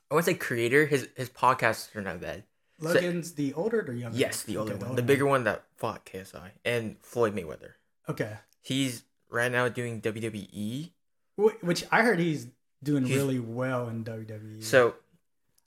I 0.09 0.13
want 0.13 0.25
to 0.25 0.31
say 0.31 0.37
creator. 0.37 0.85
His 0.85 1.07
his 1.15 1.29
podcasts 1.29 1.95
are 1.95 2.01
not 2.01 2.19
bad. 2.19 2.43
Logan's 2.79 3.33
the 3.33 3.53
older 3.53 3.81
or 3.87 3.93
younger? 3.93 4.17
Yes, 4.17 4.43
the 4.43 4.57
Okay, 4.57 4.73
older 4.73 4.85
one, 4.85 4.95
the 4.95 5.01
bigger 5.01 5.25
one 5.25 5.45
that 5.45 5.63
fought 5.77 6.05
KSI 6.05 6.51
and 6.65 6.97
Floyd 6.99 7.33
Mayweather. 7.35 7.71
Okay. 8.09 8.33
He's 8.61 9.03
right 9.29 9.51
now 9.51 9.69
doing 9.69 10.01
WWE. 10.01 10.91
Which 11.61 11.85
I 11.91 12.01
heard 12.01 12.19
he's 12.19 12.47
doing 12.83 13.05
He's- 13.05 13.17
really 13.17 13.39
well 13.39 13.87
in 13.87 14.03
WWE. 14.03 14.63
So 14.63 14.95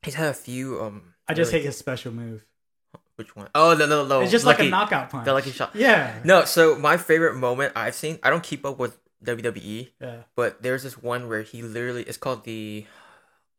he's 0.02 0.14
had 0.14 0.28
a 0.28 0.34
few. 0.34 0.82
Um, 0.82 1.14
I 1.26 1.34
just 1.34 1.50
really- 1.52 1.62
hate 1.62 1.66
his 1.66 1.76
special 1.78 2.12
move. 2.12 2.44
Which 3.18 3.34
one? 3.36 3.48
Oh 3.54 3.74
no 3.74 3.84
no 3.86 4.06
no! 4.06 4.20
it's 4.20 4.30
just 4.30 4.46
like 4.46 4.58
a 4.58 4.62
lucky- 4.62 4.70
knockout 4.70 5.10
punch. 5.10 5.24
The 5.24 5.32
lucky 5.34 5.50
shot. 5.50 5.74
Yeah. 5.74 6.18
No, 6.24 6.44
so 6.44 6.78
my 6.78 6.96
favorite 6.96 7.34
moment 7.34 7.72
I've 7.76 7.94
seen. 7.94 8.18
I 8.22 8.30
don't 8.30 8.42
keep 8.42 8.64
up 8.64 8.78
with 8.78 8.96
WWE, 9.24 9.90
Yeah. 10.00 10.22
but 10.36 10.62
there's 10.62 10.84
this 10.84 10.96
one 10.96 11.28
where 11.28 11.42
he 11.42 11.60
literally 11.62 12.02
it's 12.04 12.16
called 12.16 12.44
the 12.44 12.86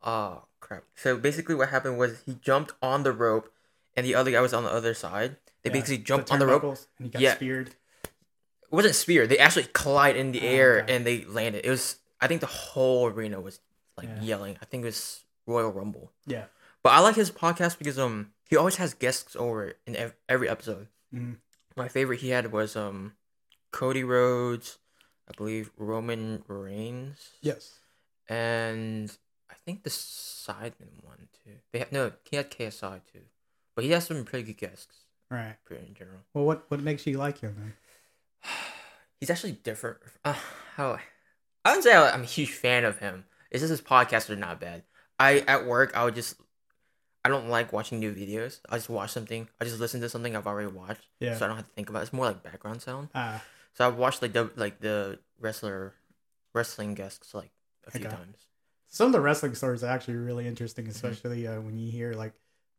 oh 0.03 0.43
crap 0.61 0.83
so 0.95 1.17
basically 1.17 1.55
what 1.55 1.69
happened 1.69 1.97
was 1.97 2.21
he 2.25 2.35
jumped 2.35 2.71
on 2.81 3.03
the 3.03 3.11
rope 3.11 3.51
and 3.97 4.05
the 4.05 4.15
other 4.15 4.31
guy 4.31 4.39
was 4.39 4.53
on 4.53 4.63
the 4.63 4.69
other 4.69 4.93
side 4.93 5.35
they 5.63 5.69
Yeah. 5.69 5.73
basically 5.73 5.97
jumped 5.97 6.27
The 6.27 6.33
on 6.33 6.39
the 6.39 6.47
rope 6.47 6.63
and 6.63 6.77
he 7.01 7.09
got 7.09 7.21
Yeah. 7.21 7.35
speared. 7.35 7.67
it 7.69 8.71
wasn't 8.71 8.95
spear. 8.95 9.27
They 9.27 9.37
actually 9.39 9.67
collide 9.73 10.15
in 10.15 10.31
the 10.31 10.39
Oh, 10.41 10.45
air 10.47 10.81
okay. 10.83 10.95
and 10.95 11.05
they 11.05 11.25
landed. 11.25 11.65
It 11.65 11.69
was 11.69 11.97
I 12.21 12.27
think 12.27 12.39
the 12.39 12.47
whole 12.47 13.07
arena 13.07 13.41
was 13.41 13.59
like 13.97 14.07
Yeah. 14.07 14.21
yelling. 14.21 14.57
I 14.61 14.65
think 14.65 14.83
it 14.83 14.85
was 14.87 15.25
Royal 15.45 15.71
Rumble. 15.71 16.13
Yeah. 16.25 16.45
But 16.83 16.91
I 16.91 16.99
like 16.99 17.15
his 17.15 17.31
podcast 17.31 17.77
because 17.77 17.99
um 17.99 18.31
he 18.49 18.57
always 18.57 18.75
has 18.75 18.93
guests 18.93 19.35
over 19.37 19.73
in 19.85 19.95
ev- 19.95 20.15
every 20.27 20.49
episode. 20.49 20.87
Mhm. 21.13 21.37
My 21.77 21.87
favorite 21.87 22.19
he 22.19 22.29
had 22.29 22.51
was 22.51 22.75
um 22.75 23.13
Cody 23.71 24.03
Rhodes, 24.03 24.79
I 25.29 25.31
believe 25.37 25.71
Roman 25.77 26.43
Reigns, 26.47 27.29
Yes. 27.41 27.79
and 28.27 29.15
I 29.49 29.53
think 29.65 29.83
the 29.83 29.89
Sidemen 29.89 31.03
one 31.03 31.29
too. 31.43 31.59
They 31.71 31.79
have 31.79 31.91
no, 31.91 32.11
he 32.29 32.35
had 32.37 32.49
KSI 32.51 33.01
too, 33.11 33.21
but 33.75 33.83
he 33.85 33.91
has 33.91 34.05
some 34.07 34.23
pretty 34.25 34.51
good 34.51 34.57
guests. 34.57 35.05
Right. 35.31 35.57
Pretty 35.65 35.85
in 35.87 35.93
general. 35.93 36.21
Well, 36.33 36.45
what 36.45 36.69
what 36.71 36.79
makes 36.81 37.05
you 37.05 37.17
like 37.17 37.39
him 37.39 37.55
then? 37.57 37.73
He's 39.19 39.29
actually 39.29 39.51
different. 39.53 39.97
Uh, 40.25 40.35
how 40.75 40.97
I 41.65 41.69
wouldn't 41.69 41.83
say 41.83 41.93
I'm 41.95 42.21
a 42.21 42.25
huge 42.25 42.51
fan 42.51 42.85
of 42.85 42.99
him. 42.99 43.25
It's 43.51 43.61
just 43.61 43.69
his 43.71 43.81
podcasts 43.81 44.29
are 44.29 44.35
not 44.35 44.59
bad. 44.59 44.83
I 45.19 45.39
at 45.39 45.65
work 45.65 45.95
I 45.95 46.05
would 46.05 46.15
just 46.15 46.35
I 47.25 47.29
don't 47.29 47.49
like 47.49 47.73
watching 47.73 47.99
new 47.99 48.13
videos. 48.13 48.59
I 48.69 48.77
just 48.77 48.89
watch 48.89 49.11
something. 49.11 49.47
I 49.59 49.65
just 49.65 49.79
listen 49.79 49.99
to 50.01 50.09
something 50.09 50.35
I've 50.35 50.47
already 50.47 50.71
watched, 50.71 51.05
Yeah. 51.19 51.37
so 51.37 51.45
I 51.45 51.47
don't 51.49 51.57
have 51.57 51.67
to 51.67 51.73
think 51.73 51.89
about. 51.89 51.99
it. 51.99 52.03
It's 52.03 52.13
more 52.13 52.25
like 52.27 52.43
background 52.43 52.81
sound. 52.81 53.09
Ah, 53.13 53.43
So 53.73 53.85
I've 53.87 53.97
watched 53.97 54.21
like 54.21 54.33
the 54.33 54.51
like 54.55 54.79
the 54.79 55.19
wrestler 55.39 55.95
wrestling 56.53 56.93
guests 56.95 57.33
like 57.33 57.51
a 57.87 57.91
few 57.91 58.05
Okay. 58.05 58.15
times. 58.15 58.37
some 58.87 59.07
of 59.07 59.11
the 59.13 59.21
wrestling 59.21 59.53
stories 59.53 59.83
are 59.83 59.87
actually 59.91 60.15
really 60.15 60.47
interesting, 60.47 60.87
especially 60.87 61.45
uh, 61.45 61.61
when 61.61 61.77
you 61.77 61.91
hear 61.91 62.13
like 62.13 62.33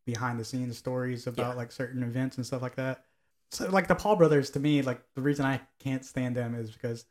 behind 0.07 0.41
the 0.41 0.45
scenes 0.45 0.77
stories 0.77 1.27
about 1.27 1.51
Yeah. 1.53 1.55
like 1.55 1.71
certain 1.71 2.03
events 2.03 2.37
and 2.37 2.45
stuff 2.45 2.63
like 2.63 2.75
that. 2.77 3.05
So 3.53 3.69
like 3.71 3.87
the 3.89 3.95
Paul 3.95 4.17
brothers, 4.17 4.51
to 4.51 4.61
me, 4.61 4.83
like 4.83 5.03
the 5.15 5.21
reason 5.23 5.45
I 5.47 5.61
can't 5.79 6.05
stand 6.05 6.35
them 6.37 6.55
is 6.55 6.71
because 6.71 7.05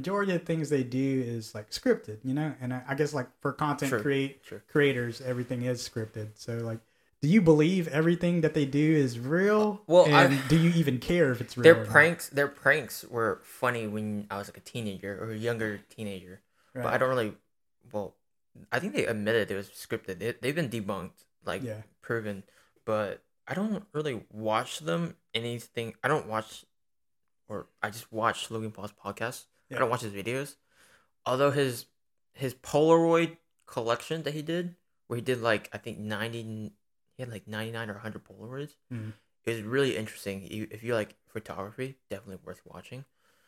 majority 0.00 0.32
of 0.34 0.42
things 0.44 0.68
they 0.68 0.82
do 0.84 1.08
is 1.34 1.54
like 1.54 1.68
scripted, 1.70 2.18
you 2.28 2.34
know. 2.34 2.50
And 2.60 2.72
I, 2.74 2.80
I 2.90 2.94
guess 2.94 3.12
like 3.14 3.28
for 3.42 3.52
content 3.52 3.90
Sure. 3.90 4.00
create 4.00 4.40
Sure. 4.48 4.62
creators, 4.74 5.20
everything 5.32 5.62
is 5.62 5.78
scripted. 5.88 6.28
So 6.34 6.52
like. 6.70 6.80
Do 7.22 7.28
you 7.36 7.40
believe 7.40 7.88
everything 7.88 8.42
that 8.42 8.52
they 8.52 8.66
do 8.66 8.88
is 9.04 9.18
real? 9.18 9.80
Well, 9.86 10.04
and 10.04 10.14
I've- 10.34 10.48
do 10.48 10.56
you 10.64 10.70
even 10.82 10.98
care 10.98 11.32
if 11.32 11.40
it's 11.40 11.56
real? 11.56 11.64
Their 11.64 11.76
or 11.80 11.84
not? 11.84 11.92
pranks, 11.96 12.28
their 12.28 12.46
pranks 12.46 13.04
were 13.16 13.40
funny 13.42 13.86
when 13.94 14.26
I 14.30 14.36
was 14.36 14.48
like 14.48 14.58
a 14.58 14.66
teenager 14.72 15.12
or 15.22 15.30
a 15.32 15.36
younger 15.48 15.78
teenager. 15.96 16.42
But 16.74 16.86
I 16.92 16.98
don't 16.98 17.08
really. 17.08 17.32
Well, 17.90 18.14
I 18.70 18.78
think 18.80 18.92
they 18.92 19.06
admitted 19.06 19.50
it 19.50 19.56
was 19.56 19.68
scripted. 19.70 20.18
They, 20.20 20.34
they've 20.42 20.54
been 20.54 20.68
debunked, 20.68 21.24
like 21.50 21.62
Yeah. 21.62 21.82
proven. 22.02 22.44
But 22.84 23.22
I 23.48 23.54
don't 23.54 23.84
really 23.96 24.16
watch 24.30 24.80
them. 24.80 25.16
Anything. 25.32 25.94
I 26.04 26.08
don't 26.08 26.26
watch, 26.28 26.66
or 27.48 27.66
I 27.82 27.88
just 27.90 28.12
watch 28.12 28.50
Logan 28.50 28.72
Paul's 28.72 28.92
podcast. 28.92 29.46
Yeah. 29.70 29.76
I 29.76 29.80
don't 29.80 29.90
watch 29.90 30.02
his 30.02 30.12
videos. 30.12 30.56
Although 31.24 31.50
his 31.50 31.86
his 32.34 32.54
Polaroid 32.54 33.36
collection 33.66 34.22
that 34.24 34.34
he 34.34 34.42
did, 34.42 34.76
where 35.08 35.16
he 35.16 35.22
did 35.22 35.40
like 35.40 35.68
I 35.72 35.78
think 35.78 35.98
ninety, 35.98 36.42
he 36.42 37.22
had 37.22 37.30
like 37.30 37.46
ninety 37.48 37.72
nine 37.72 37.90
or 37.90 37.94
hundred 37.98 38.24
Polaroids. 38.24 38.76
Mhm. 38.92 39.12
It 39.44 39.50
was 39.52 39.62
really 39.62 39.96
interesting. 39.96 40.42
You, 40.50 40.66
if 40.70 40.82
you 40.82 40.94
like 40.94 41.14
photography, 41.28 41.96
definitely 42.10 42.38
worth 42.44 42.60
watching. 42.64 43.04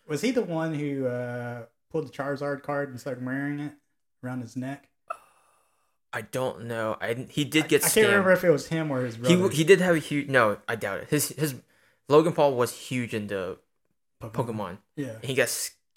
Was 0.07 0.21
he 0.23 0.31
the 0.31 0.43
one 0.43 0.75
who 0.75 1.07
uh, 1.07 1.65
pulled 1.91 2.07
the 2.09 2.13
Charizard 2.13 2.63
card 2.63 2.89
and 2.91 2.99
started 3.01 3.25
wearing 3.25 3.59
it 3.61 3.73
around 4.25 4.41
his 4.43 4.57
neck? 4.57 4.89
I 6.13 6.23
don't 6.23 6.65
know. 6.65 6.97
I 7.01 7.27
he 7.29 7.45
did 7.45 7.69
get 7.69 7.83
scared. 7.83 8.07
I 8.07 8.11
can't 8.11 8.13
remember 8.25 8.33
if 8.33 8.45
it 8.45 8.51
was 8.51 8.69
him 8.69 8.91
or 8.91 9.05
his 9.05 9.17
He 9.17 9.37
brother. 9.37 9.51
he 9.51 9.65
did 9.65 9.81
have 9.81 9.95
a 9.97 9.99
huge. 9.99 10.29
No, 10.29 10.59
I 10.67 10.75
doubt 10.77 11.01
it. 11.01 11.11
His 11.11 11.29
his 11.31 11.55
Logan 12.09 12.33
Paul 12.33 12.55
was 12.55 12.73
huge 12.73 13.13
into 13.13 13.59
Pokemon. 14.23 14.79
Yeah, 14.97 15.17
He 15.23 15.35
got 15.35 15.49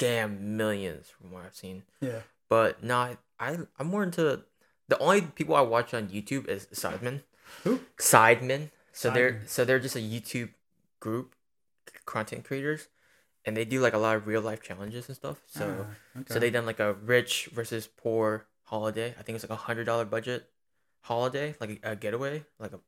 scammed 0.01 0.39
millions 0.39 1.09
from 1.09 1.31
what 1.31 1.45
I've 1.45 1.55
seen. 1.55 1.83
yeah. 1.99 2.21
But 2.49 2.83
no, 2.83 3.15
I 3.39 3.57
I'm 3.79 3.87
more 3.87 4.03
into 4.03 4.43
the 4.89 4.97
only 4.99 5.21
people 5.21 5.55
I 5.55 5.61
watch 5.61 5.93
on 5.93 6.09
YouTube 6.09 6.47
is 6.49 6.67
Sidemen. 6.73 7.21
Who? 7.63 7.79
Sidemen. 7.97 8.71
So 8.91 9.09
they're 9.09 9.41
so 9.47 9.63
they're 9.63 9.79
just 9.79 9.95
a 9.95 9.99
YouTube 9.99 10.49
group, 10.99 11.33
content 12.05 12.43
creators, 12.43 12.87
and 13.45 13.55
they 13.55 13.63
do 13.65 13.79
like 13.79 13.93
a 13.93 13.97
lot 13.97 14.17
of 14.17 14.27
real 14.27 14.41
life 14.41 14.61
challenges 14.61 15.07
and 15.07 15.15
stuff. 15.15 15.41
So 15.47 15.85
Ah, 15.89 16.19
okay. 16.19 16.33
so 16.33 16.39
they 16.39 16.49
done 16.49 16.65
like 16.65 16.79
a 16.81 16.93
rich 16.93 17.49
versus 17.53 17.87
poor 17.87 18.47
holiday. 18.63 19.15
I 19.17 19.23
think 19.23 19.35
it's 19.37 19.43
like 19.45 19.57
a 19.57 19.63
hundred 19.63 19.85
dollar 19.85 20.03
budget 20.05 20.49
holiday, 21.01 21.55
like 21.61 21.79
a, 21.83 21.91
a 21.91 21.95
getaway, 21.95 22.43
like 22.59 22.73
a 22.73 22.79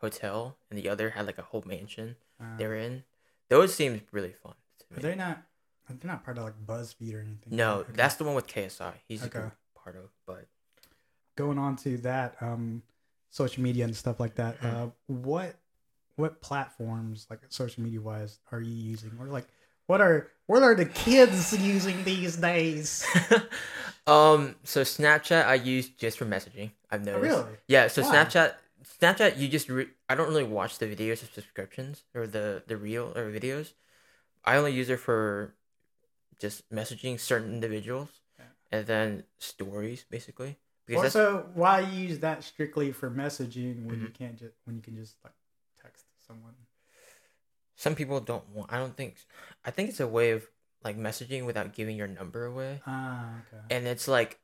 hotel, 0.00 0.56
and 0.70 0.78
the 0.78 0.88
other 0.88 1.10
had 1.10 1.26
like 1.26 1.38
a 1.38 1.42
whole 1.42 1.62
mansion 1.66 2.16
Ah. 2.40 2.56
they 2.56 2.66
were 2.66 2.74
in. 2.76 3.04
Those 3.50 3.74
seemed 3.74 4.00
really 4.12 4.32
fun. 4.32 4.54
to 4.78 4.96
Are 4.96 5.02
they 5.02 5.14
not? 5.14 5.42
They're 6.00 6.10
not 6.10 6.24
part 6.24 6.38
of 6.38 6.44
like 6.44 6.66
BuzzFeed 6.66 7.14
or 7.14 7.20
anything. 7.20 7.56
No, 7.56 7.80
Okay. 7.80 7.92
that's 7.94 8.16
the 8.16 8.24
one 8.24 8.34
with 8.34 8.46
KSI. 8.46 8.92
He's 9.08 9.24
Okay. 9.24 9.38
a 9.38 9.42
good 9.42 9.52
part 9.74 9.96
of, 9.96 10.10
but 10.26 10.46
going 11.36 11.58
on 11.58 11.76
to 11.76 11.96
that. 11.98 12.36
Um, 12.40 12.82
social 13.30 13.62
media 13.62 13.84
and 13.84 13.96
stuff 13.96 14.20
like 14.20 14.34
that. 14.34 14.60
Mhm. 14.60 14.72
Uh, 14.72 14.90
what 15.06 15.56
what 16.16 16.42
platforms 16.42 17.26
like 17.30 17.40
social 17.48 17.82
media 17.82 18.00
wise 18.00 18.40
are 18.52 18.60
you 18.60 18.74
using? 18.74 19.12
Or 19.18 19.26
like 19.26 19.46
what 19.86 20.00
are 20.00 20.28
what 20.46 20.62
are 20.62 20.74
the 20.74 20.84
kids 20.84 21.58
using 21.58 22.04
these 22.04 22.36
days? 22.36 23.06
um, 24.06 24.56
so 24.64 24.82
Snapchat 24.82 25.46
I 25.46 25.54
use 25.54 25.88
just 25.88 26.18
for 26.18 26.26
messaging. 26.26 26.72
I've 26.90 27.02
Oh, 27.08 27.12
noticed. 27.12 27.38
really? 27.38 27.56
Yeah, 27.68 27.86
so 27.88 28.02
Why? 28.02 28.08
Snapchat, 28.24 28.54
Snapchat, 29.00 29.38
you 29.38 29.48
just 29.48 29.68
re- 29.68 29.88
I 30.08 30.14
don't 30.14 30.28
really 30.28 30.44
watch 30.44 30.78
the 30.78 30.86
videos 30.86 31.22
or 31.22 31.26
subscriptions 31.32 32.02
or 32.14 32.26
the 32.26 32.62
the 32.66 32.76
reel 32.76 33.12
or 33.16 33.30
videos. 33.30 33.72
I 34.44 34.56
only 34.56 34.72
use 34.72 34.90
it 34.90 34.98
for 35.00 35.54
just 36.40 36.68
messaging 36.70 37.20
certain 37.20 37.52
individuals, 37.54 38.08
Yeah. 38.38 38.46
and 38.72 38.86
then 38.86 39.24
stories 39.38 40.04
basically. 40.10 40.58
Because 40.86 41.14
Also, 41.14 41.50
why 41.54 41.80
use 41.80 42.18
that 42.20 42.42
strictly 42.42 42.90
for 42.90 43.10
messaging 43.10 43.84
when 43.86 44.00
you 44.00 44.08
Mhm. 44.08 44.14
can't 44.14 44.36
just 44.36 44.56
when 44.64 44.74
you 44.76 44.82
can 44.82 44.96
just 44.96 45.16
like 45.22 45.34
text 45.80 46.06
someone? 46.26 46.56
some 47.76 47.94
people 47.94 48.20
don't 48.20 48.46
want. 48.50 48.72
I 48.72 48.76
don't 48.76 48.96
think. 48.96 49.16
I 49.64 49.70
think 49.70 49.88
it's 49.90 50.00
a 50.00 50.08
way 50.08 50.32
of 50.32 50.48
like 50.84 50.96
messaging 50.98 51.46
without 51.46 51.72
giving 51.72 51.96
your 51.96 52.08
number 52.08 52.44
away, 52.44 52.82
Ah, 52.86 53.40
okay. 53.46 53.62
and 53.74 53.86
it's 53.86 54.08
like. 54.08 54.40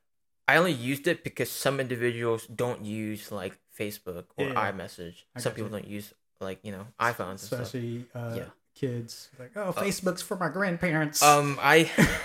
I 0.48 0.58
only 0.58 0.70
used 0.72 1.08
it 1.08 1.24
because 1.24 1.50
some 1.50 1.80
individuals 1.80 2.46
don't 2.46 2.84
use 2.84 3.32
like 3.32 3.58
Facebook 3.76 4.26
or 4.36 4.46
Yeah, 4.46 4.52
yeah. 4.54 4.70
iMessage. 4.70 5.24
I 5.34 5.40
Some 5.40 5.54
people 5.54 5.72
you. 5.74 5.82
don't 5.82 5.88
use 5.90 6.14
like 6.38 6.60
you 6.62 6.70
know 6.70 6.86
iPhones 7.00 7.30
and 7.30 7.40
stuff. 7.40 7.60
Especially 7.62 8.06
uh, 8.14 8.34
Yeah. 8.38 8.50
Kids. 8.76 9.30
Like, 9.38 9.50
oh, 9.56 9.72
Facebook's 9.72 10.22
for 10.22 10.36
my 10.36 10.48
grandparents. 10.48 11.22
Um, 11.22 11.58
I 11.60 11.90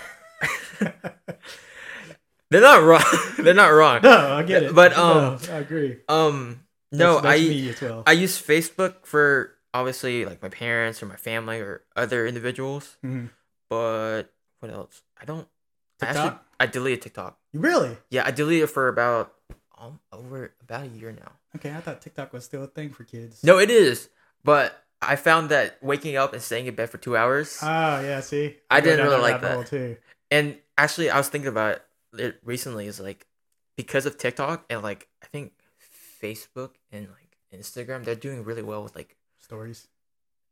they're 2.50 2.62
not 2.62 2.84
wrong. 2.84 3.04
they're 3.40 3.54
not 3.54 3.68
wrong. 3.70 4.02
no, 4.04 4.34
I 4.36 4.44
get 4.44 4.64
it. 4.64 4.76
but, 4.76 4.92
No, 4.92 5.04
um, 5.04 5.40
I 5.50 5.58
agree. 5.58 5.98
Um, 6.08 6.60
no, 6.92 7.22
That's- 7.22 7.24
that's 7.24 7.42
I 7.42 7.50
me 7.50 7.70
as 7.70 7.82
well. 7.82 8.04
I 8.06 8.12
use 8.12 8.42
Facebook 8.42 9.06
for 9.06 9.54
obviously 9.74 10.26
like 10.26 10.42
my 10.42 10.50
parents 10.50 11.02
or 11.02 11.06
my 11.06 11.16
family 11.16 11.60
or 11.60 11.84
other 11.96 12.28
individuals. 12.28 12.98
Mhm. 13.04 13.30
But 13.70 14.24
what 14.60 14.72
else? 14.72 15.02
I 15.20 15.26
don't. 15.26 15.48
I 16.02 16.08
actually 16.08 16.24
TikTok? 16.24 16.46
I 16.60 16.66
deleted 16.66 17.02
TikTok. 17.04 17.38
Really? 17.54 17.98
Yeah, 18.10 18.24
I 18.26 18.32
deleted 18.32 18.64
it 18.66 18.68
for 18.68 18.90
about 18.90 19.34
um, 19.80 20.00
over 20.12 20.52
about 20.62 20.84
a 20.84 20.88
year 20.88 21.12
now. 21.14 21.32
Okay, 21.56 21.72
I 21.72 21.80
thought 21.80 22.02
TikTok 22.02 22.34
was 22.34 22.44
still 22.44 22.64
a 22.64 22.68
thing 22.68 22.90
for 22.92 23.04
kids. 23.06 23.44
No, 23.44 23.58
it 23.60 23.70
is. 23.72 24.10
But 24.44 24.76
I 25.02 25.16
found 25.16 25.50
that 25.50 25.82
waking 25.82 26.16
up 26.16 26.34
and 26.34 26.42
staying 26.42 26.68
in 26.68 26.76
bed 26.76 26.90
for 26.90 26.98
two 26.98 27.18
hours. 27.18 27.58
Oh 27.62 27.66
yeah, 28.02 28.20
see, 28.20 28.58
I 28.70 28.82
didn't 28.82 29.06
really 29.06 29.22
like 29.22 29.42
that. 29.42 29.68
too. 29.68 29.98
And 30.30 30.58
actually, 30.78 31.10
I 31.10 31.18
was 31.18 31.28
thinking 31.30 31.50
about 31.50 31.82
it, 32.18 32.40
recently. 32.44 32.88
Is 32.88 33.00
like 33.00 33.26
because 33.76 34.06
of 34.06 34.18
TikTok 34.18 34.66
and 34.70 34.82
like 34.84 35.08
I 35.24 35.28
think 35.28 35.54
Facebook 36.22 36.72
and 36.92 37.08
like 37.10 37.38
Instagram, 37.54 38.04
they're 38.06 38.16
doing 38.16 38.44
really 38.44 38.64
well 38.64 38.84
with 38.84 38.96
like 38.96 39.16
Stories. 39.40 39.88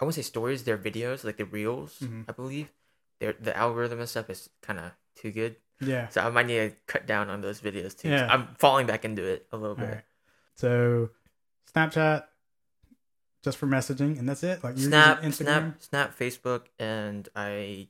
I 0.01 0.05
won't 0.05 0.15
say 0.15 0.21
stories, 0.23 0.63
their 0.63 0.77
videos, 0.77 1.23
like 1.23 1.37
the 1.37 1.45
reels. 1.45 1.99
Mhm. 1.99 2.25
I 2.27 2.31
believe, 2.31 2.71
their 3.19 3.33
the 3.39 3.55
algorithm 3.55 3.99
and 3.99 4.09
stuff 4.09 4.29
is 4.29 4.49
kind 4.61 4.79
of 4.79 4.91
too 5.15 5.31
good. 5.31 5.57
Yeah. 5.79 6.07
So 6.09 6.21
I 6.21 6.29
might 6.29 6.47
need 6.47 6.71
to 6.71 6.75
cut 6.87 7.05
down 7.05 7.29
on 7.29 7.41
those 7.41 7.61
videos 7.61 7.95
too. 7.97 8.09
Yeah. 8.09 8.27
I'm 8.29 8.55
falling 8.57 8.87
back 8.87 9.05
into 9.05 9.23
it 9.23 9.47
a 9.51 9.57
little 9.57 9.75
All 9.77 9.85
bit. 9.85 9.93
right. 9.93 10.03
So, 10.55 11.09
Snapchat, 11.73 12.23
just 13.43 13.57
for 13.57 13.67
messaging, 13.67 14.17
and 14.19 14.27
that's 14.27 14.43
it. 14.43 14.63
Like 14.63 14.77
Snap, 14.77 15.23
using 15.23 15.45
Snap, 15.45 15.63
Instagram. 15.63 15.81
Snap, 15.83 16.17
Facebook, 16.19 16.61
and 16.77 17.27
I, 17.35 17.87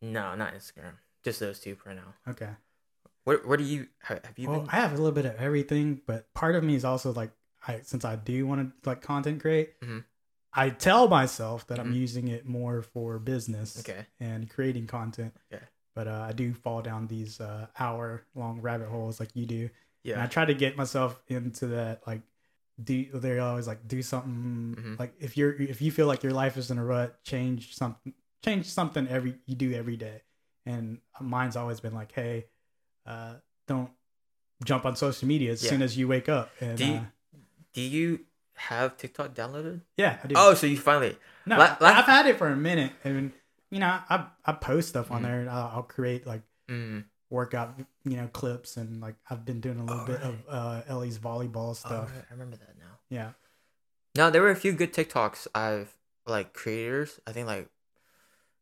no, 0.00 0.34
not 0.34 0.54
Instagram. 0.54 0.94
Just 1.24 1.40
those 1.40 1.58
two 1.60 1.74
for 1.74 1.92
now. 1.94 2.14
Okay. 2.28 2.50
What 3.24 3.46
What 3.46 3.58
do 3.58 3.64
you 3.64 3.88
have, 4.02 4.22
you 4.36 4.48
Well, 4.48 4.60
been? 4.60 4.68
I 4.70 4.76
have 4.76 4.92
a 4.92 4.96
little 4.96 5.12
bit 5.12 5.26
of 5.26 5.34
everything, 5.36 6.00
but 6.06 6.32
part 6.34 6.54
of 6.54 6.64
me 6.64 6.74
is 6.74 6.84
also 6.84 7.12
like, 7.12 7.30
I 7.66 7.80
since 7.82 8.04
I 8.04 8.16
do 8.16 8.46
want 8.46 8.82
to 8.82 8.88
like 8.88 9.02
content 9.02 9.40
create, 9.40 9.78
Mhm. 9.80 10.04
I 10.54 10.70
tell 10.70 11.08
myself 11.08 11.66
that 11.66 11.78
I'm 11.78 11.92
Mhm. 11.92 11.96
using 11.96 12.28
it 12.28 12.46
more 12.46 12.80
for 12.82 13.18
business 13.18 13.78
Okay. 13.80 14.06
and 14.18 14.48
creating 14.48 14.86
content. 14.86 15.36
Okay. 15.52 15.62
But 15.94 16.08
uh, 16.08 16.24
I 16.28 16.32
do 16.32 16.54
fall 16.54 16.80
down 16.80 17.08
these 17.08 17.40
uh, 17.40 17.66
hour 17.78 18.22
long 18.34 18.60
rabbit 18.62 18.88
holes 18.88 19.20
like 19.20 19.34
you 19.36 19.44
do. 19.44 19.68
And 20.04 20.22
I 20.22 20.26
try 20.26 20.46
to 20.46 20.54
get 20.54 20.74
myself 20.74 21.20
into 21.26 21.66
that 21.66 22.06
like 22.06 22.22
do 22.82 23.06
they're 23.14 23.40
always 23.40 23.66
like 23.66 23.86
do 23.88 24.00
something 24.02 24.76
Mhm. 24.78 24.98
like 24.98 25.12
if 25.18 25.36
you're 25.36 25.52
if 25.60 25.82
you 25.82 25.90
feel 25.90 26.06
like 26.06 26.22
your 26.22 26.32
life 26.32 26.56
is 26.56 26.70
in 26.70 26.78
a 26.78 26.84
rut, 26.84 27.22
change 27.24 27.74
something 27.74 28.14
change 28.44 28.66
something 28.66 29.08
every 29.08 29.36
you 29.46 29.56
do 29.56 29.72
every 29.74 29.96
day. 29.96 30.22
And 30.66 31.00
mine's 31.20 31.56
always 31.56 31.80
been 31.80 31.94
like, 31.94 32.12
hey, 32.12 32.46
uh, 33.06 33.36
don't 33.66 33.90
jump 34.64 34.84
on 34.84 34.94
social 34.96 35.26
media 35.26 35.50
as 35.52 35.62
Yeah. 35.64 35.70
soon 35.70 35.82
as 35.82 35.96
you 35.96 36.06
wake 36.06 36.28
up. 36.28 36.50
And 36.60 36.76
Do 36.78 36.84
you, 36.84 36.94
uh, 36.94 37.04
do 37.72 37.80
you 37.80 38.26
have 38.54 38.96
TikTok 38.96 39.34
downloaded? 39.34 39.80
yeah, 39.96 40.18
I 40.22 40.26
do. 40.26 40.34
Oh, 40.36 40.54
so 40.54 40.66
you 40.66 40.76
finally. 40.76 41.16
no, 41.46 41.56
la- 41.56 41.76
la- 41.80 41.88
I've 41.88 42.04
had 42.04 42.26
it 42.26 42.36
for 42.38 42.48
a 42.48 42.56
minute, 42.56 42.92
and 43.04 43.32
you 43.70 43.78
know, 43.80 43.86
I 44.08 44.26
I 44.44 44.52
post 44.52 44.88
stuff 44.90 45.10
on 45.10 45.20
Mhm. 45.20 45.24
there. 45.24 45.40
And 45.40 45.50
I'll, 45.50 45.68
I'll 45.76 45.82
create 45.82 46.26
like 46.26 46.42
Mm. 46.68 47.04
Workout, 47.30 47.78
you 48.04 48.16
know, 48.16 48.28
clips, 48.28 48.76
and 48.76 49.00
like 49.00 49.16
I've 49.28 49.44
been 49.44 49.60
doing 49.60 49.78
a 49.78 49.84
little 49.84 50.02
Oh, 50.02 50.06
bit 50.06 50.20
right. 50.20 50.24
of 50.24 50.44
uh, 50.48 50.82
Ellie's 50.88 51.18
volleyball 51.18 51.70
Oh, 51.70 51.74
stuff. 51.74 52.10
right, 52.14 52.24
I 52.30 52.32
remember 52.32 52.56
that 52.56 52.78
now. 52.78 52.98
Yeah, 53.10 53.30
No, 54.16 54.30
there 54.30 54.42
were 54.42 54.50
a 54.50 54.56
few 54.56 54.72
good 54.72 54.92
TikToks 54.92 55.46
I've 55.54 55.96
like 56.26 56.52
creators. 56.52 57.20
I 57.26 57.32
think 57.32 57.46
like 57.46 57.68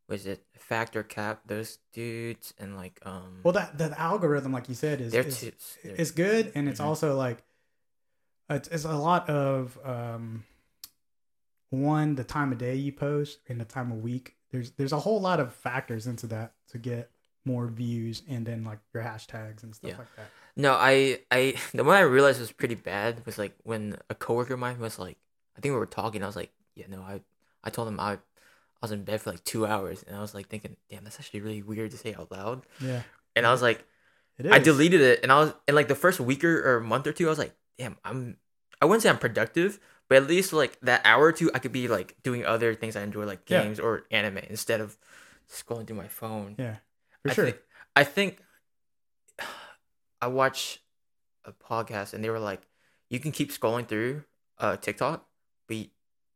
was 0.08 0.26
it 0.26 0.44
Factor 0.56 1.02
Cap, 1.02 1.40
those 1.46 1.78
dudes, 1.92 2.54
and 2.58 2.76
like 2.76 3.00
um. 3.04 3.40
well, 3.42 3.52
that 3.52 3.78
that 3.78 3.92
algorithm, 3.98 4.52
like 4.52 4.68
you 4.68 4.74
said, 4.74 5.00
is, 5.00 5.14
is 5.14 5.40
too, 5.40 5.52
it's 5.82 6.10
good, 6.10 6.52
and 6.54 6.68
it's 6.68 6.80
Mhm. 6.80 6.84
also 6.84 7.16
like 7.16 7.42
it's, 8.48 8.68
it's 8.68 8.84
a 8.84 8.96
lot 8.96 9.28
of 9.28 9.78
um, 9.84 10.44
one 11.70 12.14
the 12.14 12.24
time 12.24 12.52
of 12.52 12.58
day 12.58 12.74
you 12.76 12.92
post 12.92 13.40
and 13.48 13.60
the 13.60 13.64
time 13.64 13.90
of 13.90 13.98
week. 14.02 14.36
There's 14.50 14.70
there's 14.72 14.92
a 14.92 15.00
whole 15.00 15.20
lot 15.20 15.40
of 15.40 15.52
factors 15.54 16.06
into 16.06 16.26
that 16.28 16.54
to 16.68 16.78
get 16.78 17.10
more 17.46 17.66
views, 17.68 18.22
and 18.28 18.44
then 18.46 18.64
like 18.64 18.78
your 18.92 19.02
hashtags 19.02 19.62
and 19.62 19.74
stuff 19.74 19.90
Yeah. 19.92 19.98
like 19.98 20.16
that. 20.16 20.30
No, 20.56 20.72
I, 20.74 21.20
I, 21.30 21.54
the 21.74 21.84
one 21.84 21.96
I 21.96 22.00
realized 22.00 22.40
was 22.40 22.50
pretty 22.52 22.74
bad 22.74 23.24
was 23.26 23.38
like 23.38 23.54
when 23.64 23.96
a 24.10 24.14
coworker 24.14 24.54
of 24.54 24.60
mine 24.60 24.78
was 24.78 24.98
like, 24.98 25.18
I 25.56 25.60
think 25.60 25.72
we 25.72 25.78
were 25.78 25.86
talking. 25.86 26.22
I 26.22 26.26
was 26.26 26.36
like, 26.36 26.50
yeah, 26.74 26.86
no, 26.88 27.00
I, 27.02 27.20
I 27.64 27.70
told 27.70 27.88
him 27.88 28.00
I, 28.00 28.12
I 28.12 28.18
was 28.82 28.92
in 28.92 29.04
bed 29.04 29.20
for 29.20 29.30
like 29.30 29.44
two 29.44 29.66
hours, 29.66 30.02
and 30.06 30.16
I 30.16 30.20
was 30.20 30.34
like 30.34 30.48
thinking, 30.48 30.76
damn, 30.90 31.04
that's 31.04 31.18
actually 31.18 31.40
really 31.40 31.62
weird 31.62 31.90
to 31.92 31.96
say 31.98 32.14
out 32.14 32.30
loud. 32.32 32.62
Yeah, 32.82 33.02
And 33.34 33.46
I 33.46 33.52
was 33.52 33.62
like. 33.62 33.84
I 34.38 34.58
deleted 34.58 35.00
it, 35.00 35.20
and 35.22 35.32
I 35.32 35.38
was 35.40 35.54
in 35.66 35.74
like 35.74 35.88
the 35.88 35.94
first 35.94 36.20
week 36.20 36.44
or, 36.44 36.76
or 36.76 36.80
month 36.80 37.06
or 37.06 37.12
two, 37.14 37.24
I 37.26 37.30
was 37.30 37.38
like, 37.38 37.54
damn, 37.78 37.96
I'm, 38.04 38.36
I 38.82 38.84
wouldn't 38.84 39.02
say 39.02 39.08
I'm 39.08 39.16
productive, 39.18 39.80
but 40.10 40.16
at 40.18 40.26
least 40.28 40.52
like 40.52 40.78
that 40.82 41.00
hour 41.06 41.24
or 41.24 41.32
two, 41.32 41.50
I 41.54 41.58
could 41.58 41.72
be 41.72 41.88
like 41.88 42.16
doing 42.22 42.44
other 42.44 42.74
things 42.74 42.96
I 42.96 43.02
enjoy, 43.02 43.24
like 43.24 43.48
Yeah. 43.50 43.62
games 43.62 43.80
or 43.80 44.04
anime, 44.10 44.36
instead 44.50 44.82
of 44.82 44.98
scrolling 45.50 45.86
through 45.86 45.96
my 45.96 46.08
phone. 46.08 46.54
Yeah, 46.58 46.76
for 47.26 47.30
I 47.32 47.34
sure. 47.34 47.44
Think, 47.46 47.56
I 47.96 48.04
think 48.04 48.38
I 50.20 50.26
watched 50.28 50.80
a 51.44 51.52
podcast 51.52 52.14
and 52.14 52.22
they 52.24 52.30
were 52.30 52.38
like, 52.40 52.62
you 53.10 53.20
can 53.20 53.32
keep 53.32 53.52
scrolling 53.52 53.86
through 53.86 54.24
uh 54.58 54.76
TikTok, 54.76 55.26
but 55.68 55.76
y- 55.76 55.90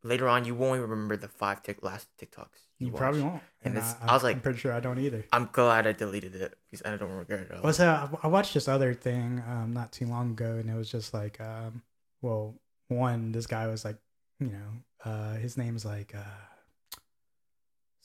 later 0.04 0.28
on 0.28 0.44
you 0.44 0.54
won't 0.54 0.78
even 0.78 0.90
remember 0.90 1.16
the 1.16 1.28
five 1.28 1.62
tick 1.62 1.82
last 1.82 2.08
TikToks. 2.20 2.48
you 2.78 2.88
watched." 2.88 2.98
probably 2.98 3.22
won't. 3.22 3.42
And 3.62 3.74
And, 3.74 3.76
it's- 3.78 3.96
I, 4.02 4.08
I 4.10 4.12
was 4.14 4.22
I'm 4.24 4.32
like- 4.34 4.42
pretty 4.42 4.58
sure 4.58 4.72
I 4.72 4.80
don't 4.80 4.98
either. 4.98 5.24
I'm 5.32 5.48
glad 5.52 5.86
I 5.86 5.92
deleted 5.92 6.34
it 6.36 6.54
because 6.70 6.84
I 6.86 6.96
don't 6.96 7.10
regret 7.12 7.40
it. 7.40 7.50
at 7.50 7.56
all. 7.58 7.62
What's 7.64 7.78
that? 7.78 8.10
I 8.22 8.26
watched 8.28 8.54
this 8.54 8.68
other 8.68 8.94
thing 8.94 9.42
um, 9.48 9.72
not 9.72 9.92
too 9.92 10.06
long 10.06 10.30
ago, 10.32 10.56
and 10.60 10.68
it 10.70 10.74
was 10.74 10.90
just 10.90 11.12
like, 11.14 11.40
um, 11.40 11.82
well, 12.22 12.54
one, 12.88 13.32
this 13.32 13.46
guy 13.46 13.66
was 13.66 13.84
like, 13.84 13.96
you 14.38 14.48
know, 14.48 15.10
uh, 15.10 15.34
his 15.34 15.56
name's 15.56 15.84
like 15.84 16.14
uh, 16.14 16.20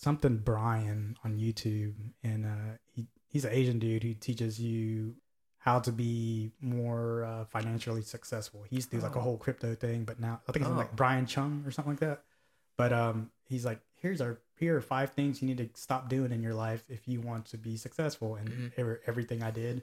something 0.05 0.37
Brian 0.37 1.17
on 1.25 1.37
YouTube, 1.39 1.95
and 2.23 2.45
uh, 2.45 2.77
he 2.93 3.07
he's 3.27 3.43
an 3.43 3.51
Asian 3.51 3.79
dude 3.79 4.03
who 4.03 4.13
teaches 4.13 4.59
you 4.59 5.15
how 5.57 5.79
to 5.79 5.91
be 5.91 6.51
more 6.61 7.23
uh, 7.25 7.43
financially 7.45 8.03
successful. 8.03 8.63
He 8.69 8.75
used 8.77 8.91
to 8.91 8.97
do 8.97 9.03
like 9.03 9.15
a 9.15 9.19
Oh. 9.19 9.21
whole 9.27 9.37
crypto 9.45 9.73
thing, 9.73 10.05
but 10.05 10.19
now 10.19 10.39
I 10.47 10.51
think 10.51 10.63
it's 10.65 10.71
Oh. 10.71 10.77
like 10.77 10.95
Brian 10.95 11.25
Chung 11.25 11.63
or 11.65 11.71
something 11.71 11.93
like 11.93 11.99
that. 12.01 12.23
But 12.77 12.93
um, 12.93 13.31
he's 13.49 13.65
like, 13.65 13.81
here's 14.01 14.21
our 14.21 14.37
here 14.57 14.77
are 14.77 14.81
five 14.81 15.09
things 15.13 15.41
you 15.41 15.47
need 15.49 15.57
to 15.57 15.69
stop 15.73 16.07
doing 16.07 16.31
in 16.31 16.41
your 16.41 16.53
life 16.53 16.83
if 16.87 17.07
you 17.07 17.19
want 17.19 17.45
to 17.47 17.57
be 17.57 17.75
successful. 17.77 18.35
And 18.35 18.47
Mhm. 18.49 18.71
every, 18.77 18.97
everything 19.07 19.41
I 19.43 19.51
did 19.51 19.81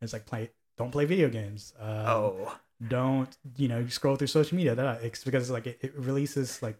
is 0.00 0.12
like 0.12 0.24
play, 0.24 0.50
don't 0.78 0.92
play 0.92 1.04
video 1.04 1.28
games. 1.28 1.74
Um, 1.78 2.06
oh, 2.06 2.58
don't 2.96 3.36
you 3.56 3.66
know 3.68 3.86
scroll 3.88 4.14
through 4.16 4.28
social 4.28 4.56
media. 4.56 4.74
That 4.76 5.02
it's 5.02 5.24
because 5.24 5.50
like 5.50 5.66
it, 5.66 5.78
it 5.82 5.92
releases 5.96 6.62
like 6.62 6.78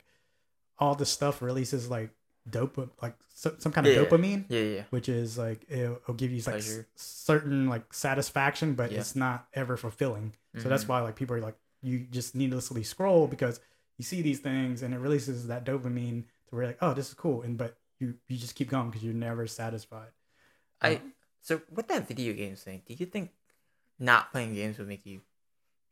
all 0.79 0.95
the 0.95 1.07
stuff 1.07 1.43
releases 1.43 1.91
like 1.91 2.11
dope 2.49 2.77
like 3.01 3.15
so, 3.35 3.55
some 3.59 3.73
kind 3.73 3.87
of 3.87 3.95
Yeah. 3.95 4.05
dopamine 4.05 4.45
yeah, 4.49 4.61
yeah. 4.61 4.83
which 4.91 5.09
is 5.09 5.39
like 5.39 5.65
it'll, 5.69 5.97
it'll 5.97 6.15
give 6.15 6.31
you 6.31 6.43
like 6.47 6.57
s- 6.57 6.85
certain 6.95 7.69
like 7.69 7.93
satisfaction, 7.95 8.75
but 8.75 8.93
Yeah. 8.93 9.01
it's 9.01 9.17
not 9.17 9.49
ever 9.55 9.77
fulfilling. 9.77 10.35
So 10.59 10.69
that's 10.69 10.85
Mhm. 10.85 10.89
why 10.89 11.01
like 11.01 11.17
people 11.17 11.37
are 11.37 11.41
like 11.41 11.57
you 11.81 12.01
just 12.01 12.35
needlessly 12.35 12.83
scroll 12.83 13.27
because 13.27 13.61
you 13.99 14.05
see 14.05 14.21
these 14.23 14.41
things 14.41 14.83
and 14.83 14.93
it 14.95 14.99
releases 14.99 15.47
that 15.47 15.65
dopamine 15.65 16.25
to 16.49 16.57
where 16.57 16.67
like 16.67 16.79
oh 16.83 16.93
this 16.95 17.09
is 17.09 17.15
cool 17.15 17.43
and 17.43 17.57
but 17.57 17.79
you 17.99 18.19
you 18.29 18.37
just 18.37 18.55
keep 18.55 18.69
going 18.71 18.89
because 18.91 19.03
you're 19.05 19.15
never 19.15 19.47
satisfied. 19.47 20.11
I 20.81 20.97
Um, 20.97 21.13
so 21.41 21.63
with 21.71 21.89
that 21.89 22.07
video 22.09 22.33
games 22.35 22.63
thing, 22.63 22.83
do 22.87 22.95
you 22.95 23.07
think 23.07 23.31
not 23.99 24.33
playing 24.33 24.55
games 24.55 24.77
would 24.79 24.89
make 24.89 25.07
you 25.07 25.23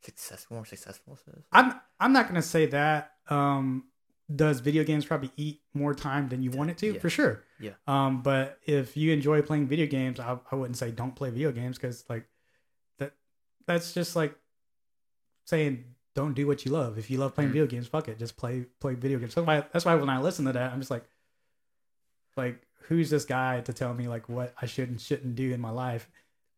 successful, 0.01 0.57
more 0.57 0.65
successful? 0.65 1.17
I'm 1.51 1.79
I'm 1.99 2.13
not 2.13 2.27
gonna 2.27 2.41
say 2.41 2.65
that. 2.67 3.13
Um, 3.29 3.85
does 4.33 4.59
video 4.61 4.83
games 4.83 5.05
probably 5.05 5.31
eat 5.37 5.61
more 5.73 5.93
time 5.93 6.29
than 6.29 6.41
you 6.41 6.51
want 6.51 6.69
it 6.69 6.77
to? 6.79 6.93
Yeah. 6.93 6.99
For 6.99 7.09
sure. 7.09 7.43
Yeah. 7.59 7.71
Um, 7.87 8.21
but 8.21 8.59
if 8.65 8.95
you 8.97 9.11
enjoy 9.11 9.41
playing 9.41 9.67
video 9.67 9.85
games, 9.85 10.19
I, 10.19 10.37
I 10.51 10.55
wouldn't 10.55 10.77
say 10.77 10.91
don't 10.91 11.15
play 11.15 11.29
video 11.29 11.51
games 11.51 11.77
because 11.77 12.05
like 12.09 12.25
that 12.99 13.13
that's 13.67 13.93
just 13.93 14.15
like 14.15 14.35
saying 15.45 15.83
don't 16.15 16.33
do 16.33 16.47
what 16.47 16.63
you 16.65 16.71
love. 16.71 16.97
If 16.97 17.09
you 17.09 17.17
love 17.17 17.33
playing 17.35 17.49
Mhm. 17.49 17.53
video 17.53 17.67
games, 17.67 17.87
fuck 17.87 18.07
it, 18.07 18.17
just 18.19 18.37
play 18.37 18.65
play 18.79 18.93
video 18.95 19.19
games. 19.19 19.33
So 19.33 19.43
why, 19.43 19.61
that's 19.71 19.83
why 19.85 19.95
when 19.95 20.09
I 20.09 20.19
listen 20.19 20.45
to 20.45 20.53
that, 20.53 20.71
I'm 20.71 20.79
just 20.79 20.91
like, 20.91 21.03
like 22.37 22.61
who's 22.87 23.09
this 23.09 23.25
guy 23.25 23.61
to 23.61 23.73
tell 23.73 23.93
me 23.93 24.07
like 24.07 24.29
what 24.29 24.53
I 24.61 24.65
should 24.65 24.89
and 24.89 24.99
shouldn't 24.99 25.35
do 25.35 25.51
in 25.53 25.59
my 25.61 25.69
life? 25.71 26.09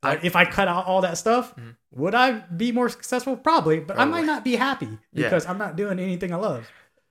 I- 0.03 0.19
if 0.21 0.35
I 0.35 0.45
cut 0.45 0.67
out 0.67 0.85
all 0.85 1.01
that 1.01 1.17
stuff, 1.17 1.55
Mhm. 1.55 1.75
would 1.91 2.13
I 2.13 2.39
be 2.41 2.71
more 2.71 2.89
successful? 2.89 3.35
Probably, 3.37 3.79
but 3.79 3.97
I 3.97 4.05
might 4.05 4.25
not 4.25 4.43
be 4.43 4.55
happy 4.55 4.99
Yeah. 5.13 5.23
because 5.23 5.45
I'm 5.47 5.57
not 5.57 5.75
doing 5.75 5.97
anything 5.99 6.31
I 6.31 6.35
love. 6.35 6.69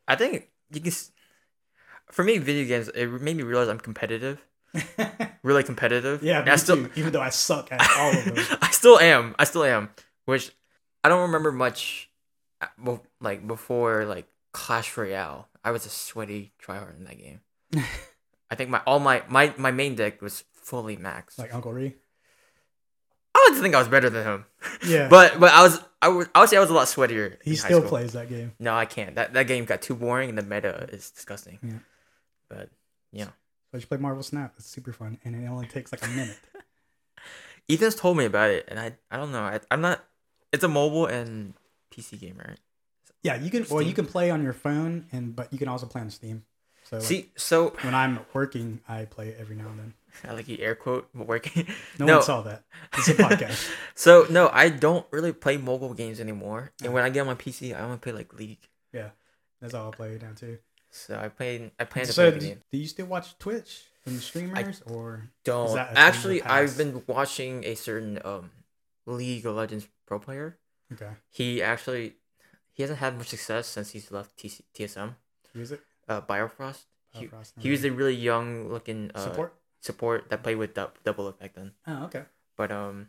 I 0.09 0.17
think 0.17 0.49
you 0.71 0.81
can. 0.81 0.93
For 2.11 2.23
me, 2.23 2.39
video 2.39 2.67
games 2.67 2.89
it 2.89 3.07
made 3.07 3.37
me 3.37 3.43
realize 3.43 3.69
I'm 3.69 3.81
competitive, 3.81 4.45
really 5.43 5.63
competitive. 5.65 6.23
yeah, 6.23 6.39
And 6.39 6.47
me 6.47 6.53
I 6.53 6.57
still, 6.57 6.77
too, 6.77 6.91
even 6.97 7.13
though 7.13 7.21
I 7.23 7.31
suck 7.31 7.73
at 7.73 7.81
all 7.99 8.11
of 8.17 8.25
those. 8.35 8.57
I 8.61 8.71
still 8.71 8.99
am. 8.99 9.35
I 9.39 9.45
still 9.45 9.65
am. 9.65 9.91
Which 10.27 10.53
I 11.03 11.09
don't 11.09 11.23
remember 11.23 11.51
much. 11.53 12.11
uh, 12.61 12.97
Like 13.21 13.47
before, 13.47 14.05
like 14.05 14.27
Clash 14.53 14.97
Royale, 14.97 15.49
I 15.65 15.71
was 15.71 15.87
a 15.87 15.91
sweaty 15.91 16.53
tryhard 16.63 16.97
in 16.99 17.05
that 17.05 17.19
game. 17.19 17.41
I 18.51 18.55
think 18.55 18.71
my 18.71 18.81
all 18.87 19.01
my 19.01 19.23
my 19.29 19.53
my 19.57 19.71
main 19.73 19.95
deck 19.97 20.21
was 20.23 20.45
fully 20.53 20.97
maxed. 20.97 21.39
like 21.39 21.53
Uncle 21.55 21.73
Ree. 21.73 21.95
I 23.35 23.49
would 23.51 23.61
think 23.61 23.75
I 23.75 23.79
was 23.79 23.89
better 23.89 24.09
than 24.11 24.25
him. 24.25 24.45
Yeah. 24.87 25.09
but 25.09 25.41
but 25.41 25.51
I 25.53 25.63
was 25.63 25.81
I 26.05 26.09
would 26.09 26.29
I 26.35 26.41
would 26.41 26.51
say 26.51 26.59
I 26.59 26.61
was 26.61 26.69
a 26.69 26.75
lot 26.75 26.87
sweatier. 26.87 27.39
He 27.43 27.53
in 27.53 27.57
still 27.57 27.79
school. 27.79 27.89
plays 27.89 28.13
that 28.13 28.29
game. 28.29 28.53
No, 28.59 28.75
I 28.75 28.85
can't. 28.85 29.15
That 29.15 29.33
that 29.33 29.47
game 29.47 29.65
got 29.65 29.81
too 29.81 29.95
boring 29.95 30.29
and 30.29 30.37
the 30.37 30.43
meta 30.43 30.87
is 30.93 31.11
disgusting. 31.11 31.59
Yeah. 31.63 31.79
But 32.51 32.69
yeah. 33.11 33.29
So 33.71 33.79
you 33.79 33.87
play 33.87 33.97
Marvel 33.97 34.23
Snap. 34.23 34.53
It's 34.59 34.67
super 34.67 34.93
fun, 34.93 35.19
and 35.25 35.35
it 35.35 35.49
only 35.49 35.67
takes 35.67 35.93
like 35.93 36.05
a 36.05 36.09
minute. 36.09 36.39
Ethan's 37.71 37.95
told 37.95 38.19
me 38.19 38.27
about 38.27 38.51
it, 38.51 38.67
and 38.69 38.79
I 38.79 38.93
I 39.11 39.17
don't 39.17 39.33
know. 39.33 39.41
I, 39.41 39.61
I'm 39.71 39.81
not. 39.81 40.05
It's 40.53 40.63
a 40.63 40.69
mobile 40.69 41.07
and 41.07 41.55
PC 41.91 42.21
game, 42.21 42.37
right? 42.37 42.59
Yeah, 43.23 43.37
you 43.37 43.51
can. 43.51 43.65
Well, 43.71 43.81
you 43.81 43.95
can 43.95 44.05
play 44.05 44.31
on 44.31 44.43
your 44.43 44.53
phone, 44.53 45.07
and 45.11 45.35
but 45.35 45.51
you 45.55 45.59
can 45.59 45.69
also 45.69 45.87
play 45.87 46.03
on 46.03 46.11
Steam. 46.11 46.45
So 46.85 46.97
like, 46.97 47.07
See, 47.07 47.31
so 47.37 47.75
when 47.81 47.95
I'm 47.95 48.21
working, 48.35 48.83
I 48.87 49.07
play 49.07 49.29
it 49.29 49.39
every 49.41 49.57
now 49.57 49.69
and 49.69 49.79
then. 49.79 49.95
I 50.27 50.33
like 50.33 50.49
you 50.49 50.59
air 50.61 50.75
quote 50.75 51.09
working. 51.15 51.67
No, 51.99 52.07
No. 52.07 52.15
one 52.17 52.23
saw 52.23 52.43
that. 52.43 52.65
It's 52.99 53.09
a 53.09 53.15
podcast. 53.15 53.71
So 53.95 54.27
no, 54.31 54.49
I 54.53 54.69
don't 54.69 55.07
really 55.11 55.33
play 55.33 55.57
mobile 55.57 55.95
games 55.95 56.21
anymore. 56.21 56.73
And 56.83 56.93
when 56.93 57.05
I 57.05 57.11
get 57.11 57.21
on 57.21 57.27
my 57.27 57.35
PC, 57.35 57.75
I 57.77 57.81
only 57.81 57.99
play 57.99 58.13
like 58.13 58.33
League. 58.35 58.69
Yeah, 58.93 59.11
that's 59.61 59.75
all 59.75 59.89
I 59.89 59.97
play 59.97 60.19
now 60.21 60.33
too. 60.35 60.59
So 60.91 61.19
I 61.19 61.29
play. 61.29 61.73
I 61.79 61.85
plan 61.85 62.07
to 62.07 62.13
So 62.13 62.31
play 62.31 62.39
the 62.39 62.57
do, 62.71 62.79
you 62.79 62.87
still 62.87 63.07
watch 63.07 63.37
Twitch 63.39 63.83
and 64.07 64.21
streamers 64.21 64.83
or? 64.87 65.29
Don't 65.45 65.75
that 65.75 65.91
a 65.93 65.95
thing 65.95 65.97
in 65.97 65.97
actually. 65.99 66.43
I've 66.43 66.77
been 66.79 67.03
watching 67.07 67.65
a 67.65 67.75
certain 67.75 68.21
um 68.25 68.51
League 69.07 69.45
of 69.47 69.55
Legends 69.57 69.89
pro 70.07 70.19
player. 70.19 70.59
Okay, 70.93 71.11
He 71.31 71.63
actually 71.63 72.15
he 72.73 72.83
hasn't 72.83 72.99
had 73.01 73.17
much 73.19 73.29
success 73.29 73.67
since 73.67 73.91
he's 73.91 74.11
left 74.13 74.37
TC, 74.37 74.63
TSM. 74.77 75.15
who 75.53 75.61
is 75.61 75.73
it? 75.73 75.81
Uh, 76.09 76.21
Biofrost. 76.21 76.85
He, 77.13 77.29
Oh, 77.33 77.43
he 77.59 77.71
was 77.71 77.85
a 77.85 77.91
really 77.93 78.15
young 78.15 78.69
looking 78.69 79.11
uh, 79.15 79.21
support. 79.21 79.55
Support 79.85 80.31
that 80.31 80.43
play 80.43 80.55
with 80.55 80.73
dou- 80.75 80.93
Doublelift 81.05 81.53
then. 81.55 81.73
Oh, 81.87 82.05
okay. 82.05 82.23
But 82.57 82.73
um, 82.73 83.09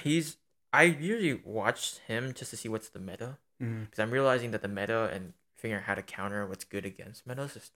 he's 0.00 0.36
I 0.72 0.84
usually 0.84 1.34
watch 1.44 1.98
him 2.08 2.32
just 2.34 2.50
to 2.50 2.56
see 2.56 2.68
what's 2.68 2.88
the 2.88 2.98
meta 2.98 3.38
because 3.60 3.98
I'm 4.00 4.10
realizing 4.10 4.50
that 4.50 4.62
the 4.62 4.68
meta 4.68 5.08
and 5.12 5.34
figuring 5.54 5.82
out 5.82 5.86
how 5.86 5.94
to 5.94 6.02
counter 6.02 6.44
what's 6.46 6.64
good 6.64 6.84
against 6.84 7.26
meta 7.28 7.42
is 7.42 7.54
just 7.54 7.72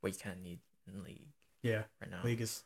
what 0.00 0.12
you 0.12 0.18
kind 0.20 0.36
of 0.36 0.42
need 0.42 0.60
in 0.86 1.02
league 1.02 1.26
Yeah, 1.62 1.82
right 2.00 2.08
now. 2.10 2.20
League 2.22 2.40
is 2.40 2.62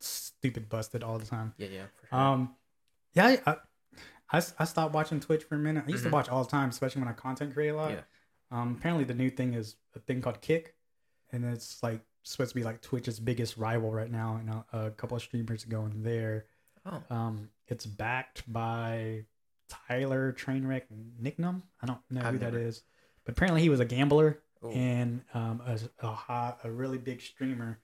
stupid 0.00 0.68
busted 0.70 1.02
all 1.02 1.18
the 1.18 1.26
time. 1.26 1.52
Yeah, 1.58 1.68
yeah, 1.68 1.86
sure. 2.08 2.18
Um, 2.18 2.56
yeah, 3.12 3.36
I 3.44 3.56
I 4.58 4.64
stopped 4.64 4.94
watching 4.94 5.20
Twitch 5.20 5.44
for 5.44 5.56
a 5.56 5.58
minute. 5.58 5.84
I 5.86 5.90
used 5.90 6.04
Mhm. 6.04 6.08
to 6.08 6.14
watch 6.14 6.28
all 6.30 6.42
the 6.44 6.50
time, 6.50 6.70
especially 6.70 7.00
when 7.02 7.08
I 7.08 7.12
content 7.12 7.52
create 7.52 7.68
a 7.70 7.76
lot. 7.76 7.90
Yeah. 7.92 8.00
Um, 8.50 8.76
apparently 8.78 9.04
the 9.04 9.14
new 9.14 9.28
thing 9.30 9.52
is 9.54 9.76
a 9.94 9.98
thing 9.98 10.22
called 10.22 10.40
Kick, 10.40 10.74
and 11.32 11.44
it's 11.44 11.82
like 11.82 12.00
supposed 12.32 12.50
to 12.50 12.54
be 12.54 12.62
like 12.64 12.80
Twitch's 12.82 13.20
biggest 13.20 13.56
rival 13.56 13.90
right 13.92 14.10
now, 14.10 14.36
and 14.40 14.50
a, 14.50 14.86
a 14.86 14.90
couple 14.90 15.16
of 15.16 15.22
streamers 15.22 15.64
going 15.64 16.02
there. 16.02 16.46
Oh, 16.84 17.02
Um, 17.10 17.48
it's 17.68 17.86
backed 17.86 18.50
by 18.52 19.24
Tyler 19.68 20.32
Trainwreck 20.32 20.82
Niknam. 21.20 21.62
I 21.82 21.86
don't 21.86 21.98
know 22.10 22.20
I've 22.22 22.32
who 22.34 22.38
that 22.38 22.52
never- 22.52 22.58
is, 22.64 22.82
but 23.24 23.32
apparently 23.32 23.60
he 23.62 23.68
was 23.68 23.80
a 23.80 23.84
gambler 23.84 24.40
Ooh. 24.64 24.70
and 24.70 25.22
um, 25.34 25.60
a, 25.66 25.78
a, 26.06 26.10
hot, 26.12 26.60
a 26.64 26.70
really 26.70 26.98
big 26.98 27.20
streamer. 27.20 27.78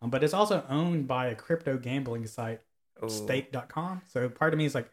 Um, 0.00 0.10
but 0.10 0.22
it's 0.22 0.34
also 0.34 0.64
owned 0.68 1.08
by 1.08 1.26
a 1.26 1.34
crypto 1.34 1.76
gambling 1.76 2.26
site, 2.26 2.60
Ooh. 3.02 3.08
stake.com. 3.08 4.02
So 4.12 4.28
part 4.28 4.52
of 4.54 4.58
me 4.58 4.64
is 4.64 4.74
like, 4.74 4.88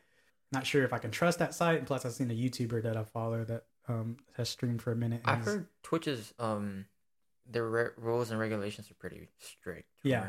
not 0.52 0.66
sure 0.66 0.84
if 0.84 0.94
I 0.94 0.98
can 1.00 1.12
trust 1.12 1.38
that 1.40 1.54
site. 1.54 1.78
And 1.80 1.86
plus, 1.88 2.06
I've 2.06 2.14
seen 2.14 2.32
a 2.32 2.34
YouTuber 2.34 2.82
that 2.84 2.98
I 2.98 3.04
follow 3.04 3.44
that 3.44 3.66
um, 3.88 4.18
has 4.38 4.50
streamed 4.50 4.82
for 4.82 4.92
a 4.92 4.96
minute. 4.96 5.22
and 5.26 5.38
I've 5.38 5.46
heard 5.46 5.68
Twitch's 5.84 6.34
um, 6.40 6.86
their 7.50 7.66
re- 7.68 7.90
rules 7.98 8.32
and 8.32 8.40
regulations 8.40 8.90
are 8.92 8.96
pretty 8.96 9.30
strict. 9.40 9.90
Yeah. 10.04 10.26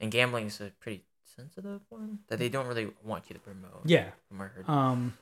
and 0.00 0.10
gambling 0.10 0.46
is 0.46 0.60
a 0.60 0.70
pretty 0.80 1.04
sensitive 1.36 1.80
one 1.88 2.20
that 2.28 2.38
they 2.38 2.48
don't 2.48 2.66
really 2.66 2.90
want 3.02 3.24
you 3.28 3.34
to 3.34 3.40
promote. 3.40 3.82
Yeah. 3.84 4.10
from 4.28 4.38
what 4.38 4.44
I 4.46 4.48
heard. 4.48 4.68
Um, 4.68 5.14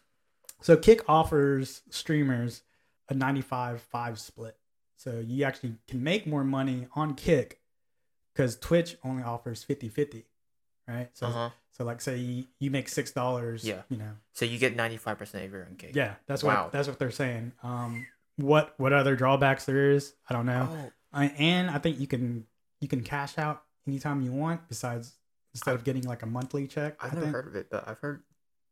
so 0.61 0.77
Kick 0.77 1.03
offers 1.09 1.83
streamers 1.91 2.63
a 3.09 3.15
95-5 3.15 4.19
split. 4.19 4.57
So 4.97 5.21
you 5.25 5.45
actually 5.45 5.75
can 5.89 6.03
make 6.03 6.27
more 6.27 6.45
money 6.45 6.87
on 6.95 7.15
Kick 7.15 7.61
because 8.33 8.57
Twitch 8.57 8.97
only 9.05 9.23
offers 9.25 9.65
50-50, 9.69 10.25
right? 10.87 11.09
So 11.13 11.27
uh 11.27 11.31
huh. 11.33 11.51
so 11.73 11.85
like 11.85 12.01
say 12.01 12.19
you, 12.19 12.45
you 12.61 12.71
make 12.71 12.89
six 12.89 13.11
dollars, 13.11 13.65
Yeah. 13.65 13.83
you 13.89 13.97
know, 13.97 14.13
So 14.33 14.45
you 14.45 14.59
get 14.59 14.77
ninety 14.77 14.97
five 14.99 15.19
percent 15.19 15.45
of 15.45 15.51
your 15.53 15.63
own 15.69 15.75
cake. 15.77 15.97
yeah, 15.97 16.15
that's 16.27 16.45
Wow. 16.45 16.65
what 16.65 16.73
that's 16.73 16.87
what 16.87 16.99
they're 17.01 17.11
saying. 17.11 17.53
Um, 17.65 18.07
what 18.37 18.75
what 18.79 18.93
other 18.93 19.17
drawbacks 19.17 19.65
there 19.65 19.91
is, 19.91 20.15
I 20.31 20.35
don't 20.35 20.47
know. 20.47 20.69
Oh, 20.71 20.91
I, 21.13 21.27
and 21.39 21.71
I 21.71 21.79
think 21.79 22.01
you 22.01 22.07
can 22.07 22.47
you 22.81 22.89
can 22.89 23.03
cash 23.03 23.39
out 23.39 23.63
anytime 23.87 24.23
you 24.23 24.33
want. 24.33 24.69
Besides, 24.69 25.15
instead 25.55 25.75
of 25.75 25.85
getting 25.85 26.03
like 26.05 26.23
a 26.23 26.27
monthly 26.27 26.67
check, 26.67 26.97
I 27.01 27.07
I've 27.07 27.13
never 27.15 27.25
think. 27.27 27.35
heard 27.35 27.47
of 27.49 27.57
it, 27.57 27.67
but 27.71 27.87
I've 27.89 27.99
heard. 27.99 28.23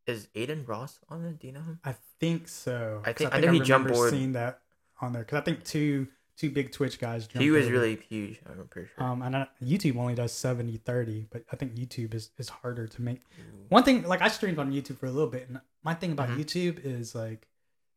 Is 0.06 0.28
Adin 0.34 0.64
Ross 0.64 0.98
on 1.08 1.24
it? 1.24 1.38
Do 1.38 1.46
you 1.46 1.52
know 1.52 1.60
him? 1.60 1.78
I 1.84 1.94
think 2.18 2.48
so. 2.48 3.02
I 3.04 3.12
think- 3.12 3.34
I 3.34 3.40
know 3.40 3.52
he 3.52 3.58
jumped 3.60 3.84
remember 3.86 3.92
board. 3.92 4.10
Seeing 4.10 4.32
that 4.32 4.60
on 5.00 5.12
there 5.12 5.22
because 5.22 5.38
I 5.38 5.42
think 5.42 5.62
two 5.64 6.08
two 6.36 6.50
big 6.50 6.72
Twitch 6.72 6.98
guys. 6.98 7.26
Jumped 7.26 7.42
He 7.42 7.50
was 7.50 7.66
over. 7.66 7.74
really 7.74 7.96
huge. 8.08 8.40
I'm 8.46 8.66
pretty 8.68 8.88
sure. 8.96 9.04
Um, 9.04 9.20
and 9.20 9.36
I, 9.36 9.46
YouTube 9.62 9.96
only 9.98 10.14
does 10.14 10.32
70 10.32 10.78
30, 10.78 11.26
but 11.30 11.44
I 11.52 11.56
think 11.56 11.74
YouTube 11.74 12.14
is, 12.14 12.30
is 12.38 12.48
harder 12.48 12.86
to 12.86 13.02
make. 13.02 13.18
Ooh. 13.38 13.66
One 13.68 13.82
thing, 13.82 14.04
like 14.04 14.22
I 14.22 14.28
streamed 14.28 14.58
on 14.58 14.72
YouTube 14.72 14.96
for 14.96 15.04
a 15.06 15.10
little 15.10 15.28
bit, 15.30 15.48
and 15.48 15.60
my 15.84 15.92
thing 15.94 16.12
about 16.12 16.30
Mhm. 16.30 16.38
YouTube 16.38 16.80
is 16.84 17.14
like 17.14 17.46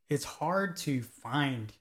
it's 0.09 0.25
hard 0.25 0.75
to 0.77 1.01
find 1.01 1.71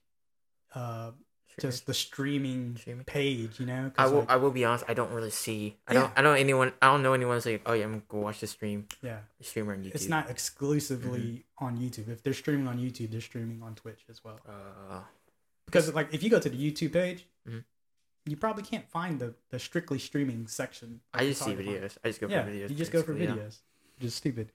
uh 0.73 1.11
Sure. 1.59 1.69
just 1.69 1.85
the 1.85 1.93
streaming 1.93 2.75
Streaming? 2.77 3.05
page, 3.05 3.59
you 3.59 3.65
know? 3.67 3.87
I 3.97 4.03
'Cause, 4.03 4.11
will. 4.11 4.19
like, 4.21 4.29
I 4.29 4.35
will 4.37 4.51
be 4.51 4.65
honest. 4.65 4.85
I 4.87 4.93
don't 4.93 5.11
really 5.11 5.29
see. 5.29 5.77
I 5.87 5.93
Yeah. 5.93 5.99
don't. 6.01 6.13
I 6.17 6.21
don't 6.21 6.37
anyone. 6.37 6.73
I 6.81 6.87
don't 6.87 7.03
know 7.03 7.13
anyone 7.13 7.35
that's 7.35 7.45
like, 7.45 7.61
oh 7.65 7.73
yeah, 7.73 7.83
I'm 7.85 7.91
gonna 7.91 8.03
go 8.09 8.19
watch 8.19 8.39
the 8.39 8.47
stream 8.47 8.87
yeah, 9.01 9.19
streamer 9.41 9.73
on 9.73 9.83
YouTube. 9.83 9.95
it's 9.95 10.07
not 10.07 10.29
exclusively 10.29 11.45
Mm-hmm. 11.59 11.65
on 11.65 11.77
YouTube. 11.77 12.09
If 12.09 12.23
they're 12.23 12.33
streaming 12.33 12.67
on 12.67 12.77
YouTube, 12.79 13.11
they're 13.11 13.21
streaming 13.21 13.61
on 13.61 13.75
Twitch 13.75 14.03
as 14.09 14.23
well. 14.23 14.39
Uh, 14.47 15.01
Because 15.65 15.93
like 15.93 16.13
if 16.13 16.23
you 16.23 16.29
go 16.29 16.39
to 16.39 16.49
the 16.49 16.57
YouTube 16.57 16.93
page, 16.93 17.25
Mhm. 17.47 17.63
you 18.25 18.35
probably 18.37 18.63
can't 18.63 18.87
find 18.89 19.19
the 19.19 19.35
the 19.49 19.59
strictly 19.59 19.99
streaming 19.99 20.47
section. 20.47 21.01
I 21.13 21.25
just 21.25 21.41
see 21.41 21.53
hard 21.53 21.57
to 21.59 21.63
find. 21.65 21.77
videos. 21.83 21.97
I 22.03 22.07
just 22.09 22.19
go 22.21 22.27
Yeah, 22.27 22.43
for 22.45 22.49
videos. 22.51 22.69
you 22.69 22.75
just 22.75 22.91
go 22.91 23.01
for 23.03 23.13
basically, 23.13 23.35
yeah. 23.41 23.47
videos. 23.47 23.57
Just 23.99 24.17
stupid. 24.17 24.51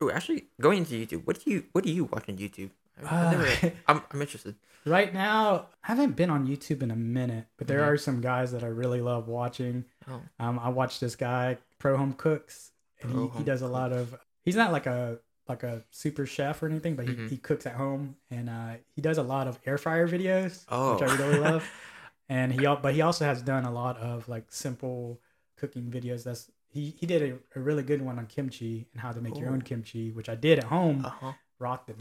Oh, 0.00 0.10
actually, 0.10 0.48
going 0.60 0.78
into 0.78 0.94
YouTube, 0.94 1.24
what 1.26 1.44
do 1.44 1.50
you 1.50 1.66
what 1.72 1.84
do 1.84 1.90
you 1.92 2.04
watch 2.04 2.28
on 2.28 2.36
YouTube? 2.36 2.70
Uh, 3.04 3.30
never, 3.30 3.72
I'm, 3.88 4.02
I'm 4.12 4.20
interested. 4.20 4.54
Right 4.84 5.12
now, 5.14 5.68
I 5.84 5.88
haven't 5.88 6.16
been 6.16 6.30
on 6.30 6.46
YouTube 6.46 6.82
in 6.82 6.90
a 6.90 6.96
minute, 6.96 7.46
but 7.56 7.68
there 7.68 7.80
Mhm. 7.80 7.86
are 7.88 7.96
some 7.96 8.20
guys 8.20 8.50
that 8.52 8.64
I 8.64 8.66
really 8.68 9.00
love 9.00 9.28
watching. 9.28 9.84
Oh, 10.08 10.20
Um, 10.40 10.58
I 10.58 10.68
watch 10.70 10.98
this 11.00 11.14
guy, 11.14 11.58
Pro 11.78 11.96
Home 11.96 12.12
Cooks, 12.14 12.72
and 13.00 13.12
Pro 13.12 13.28
he, 13.28 13.38
he 13.38 13.44
does 13.44 13.62
a 13.62 13.68
lot 13.68 13.92
of. 13.92 14.14
He's 14.44 14.56
not 14.56 14.72
like 14.72 14.86
a 14.86 15.18
like 15.48 15.62
a 15.64 15.82
super 15.90 16.24
chef 16.24 16.62
or 16.62 16.66
anything, 16.66 16.94
but 16.96 17.06
he, 17.06 17.14
Mhm. 17.14 17.28
he 17.28 17.36
cooks 17.36 17.66
at 17.66 17.74
home, 17.74 18.16
and 18.30 18.48
uh, 18.48 18.74
he 18.94 19.02
does 19.02 19.18
a 19.18 19.22
lot 19.22 19.46
of 19.48 19.58
air 19.66 19.76
fryer 19.76 20.06
videos, 20.08 20.64
oh, 20.68 20.94
which 20.94 21.02
I 21.02 21.14
really 21.16 21.38
love. 21.38 21.64
And 22.28 22.50
he 22.52 22.60
but 22.64 22.94
he 22.94 23.02
also 23.02 23.24
has 23.26 23.42
done 23.42 23.64
a 23.64 23.70
lot 23.72 23.98
of 23.98 24.26
like 24.28 24.50
simple 24.50 25.20
cooking 25.56 25.90
videos. 25.90 26.24
That's 26.24 26.50
he 26.68 26.90
he 26.98 27.04
did 27.04 27.20
a, 27.54 27.58
a 27.58 27.60
really 27.62 27.82
good 27.82 28.00
one 28.00 28.18
on 28.18 28.26
kimchi 28.26 28.88
and 28.92 29.00
how 29.02 29.12
to 29.12 29.20
make 29.20 29.38
your 29.38 29.50
own 29.50 29.60
kimchi, 29.60 30.12
which 30.12 30.28
I 30.30 30.34
did 30.36 30.58
at 30.58 30.64
home. 30.64 31.04
uh 31.04 31.10
huh. 31.10 31.32
Rocked 31.58 31.90
and 31.90 32.00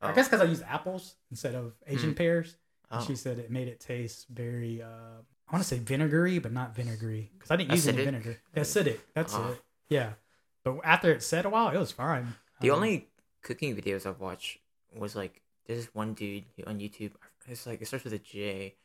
like 0.00 0.08
I 0.10 0.12
Oh. 0.12 0.14
guess 0.14 0.26
because 0.28 0.40
I 0.40 0.44
used 0.44 0.62
apples 0.64 1.16
instead 1.30 1.54
of 1.54 1.74
Asian 1.86 2.12
Mm. 2.12 2.16
pears. 2.16 2.56
And 2.90 3.00
Oh. 3.00 3.04
she 3.06 3.16
said 3.16 3.38
it 3.38 3.50
made 3.50 3.66
it 3.68 3.80
taste 3.80 4.28
very, 4.28 4.80
uh, 4.82 4.88
I 5.48 5.52
want 5.52 5.62
to 5.62 5.68
say 5.68 5.78
vinegary, 5.78 6.38
but 6.38 6.52
not 6.52 6.74
vinegary 6.74 7.30
because 7.34 7.50
I 7.50 7.56
didn't 7.56 7.72
use 7.72 7.88
any 7.88 8.04
vinegar. 8.04 8.40
Acidic. 8.54 9.00
That's 9.14 9.34
Ah. 9.34 9.50
it. 9.52 9.62
Yeah. 9.88 10.14
But 10.64 10.80
after 10.84 11.10
it 11.12 11.22
set 11.22 11.46
a 11.46 11.48
while, 11.50 11.68
it 11.74 11.78
was 11.78 11.92
fine. 11.92 12.34
The 12.60 12.70
Um, 12.70 12.76
only 12.76 13.08
cooking 13.42 13.74
videos 13.76 14.06
I've 14.06 14.20
watched 14.20 14.58
was 14.92 15.14
like 15.16 15.42
there's 15.66 15.86
this 15.86 15.94
one 15.94 16.14
dude 16.14 16.44
on 16.66 16.78
YouTube. 16.78 17.12
It's 17.48 17.66
like 17.66 17.80
it 17.82 17.86
starts 17.86 18.04
with 18.04 18.12
a 18.12 18.18
J. 18.18 18.76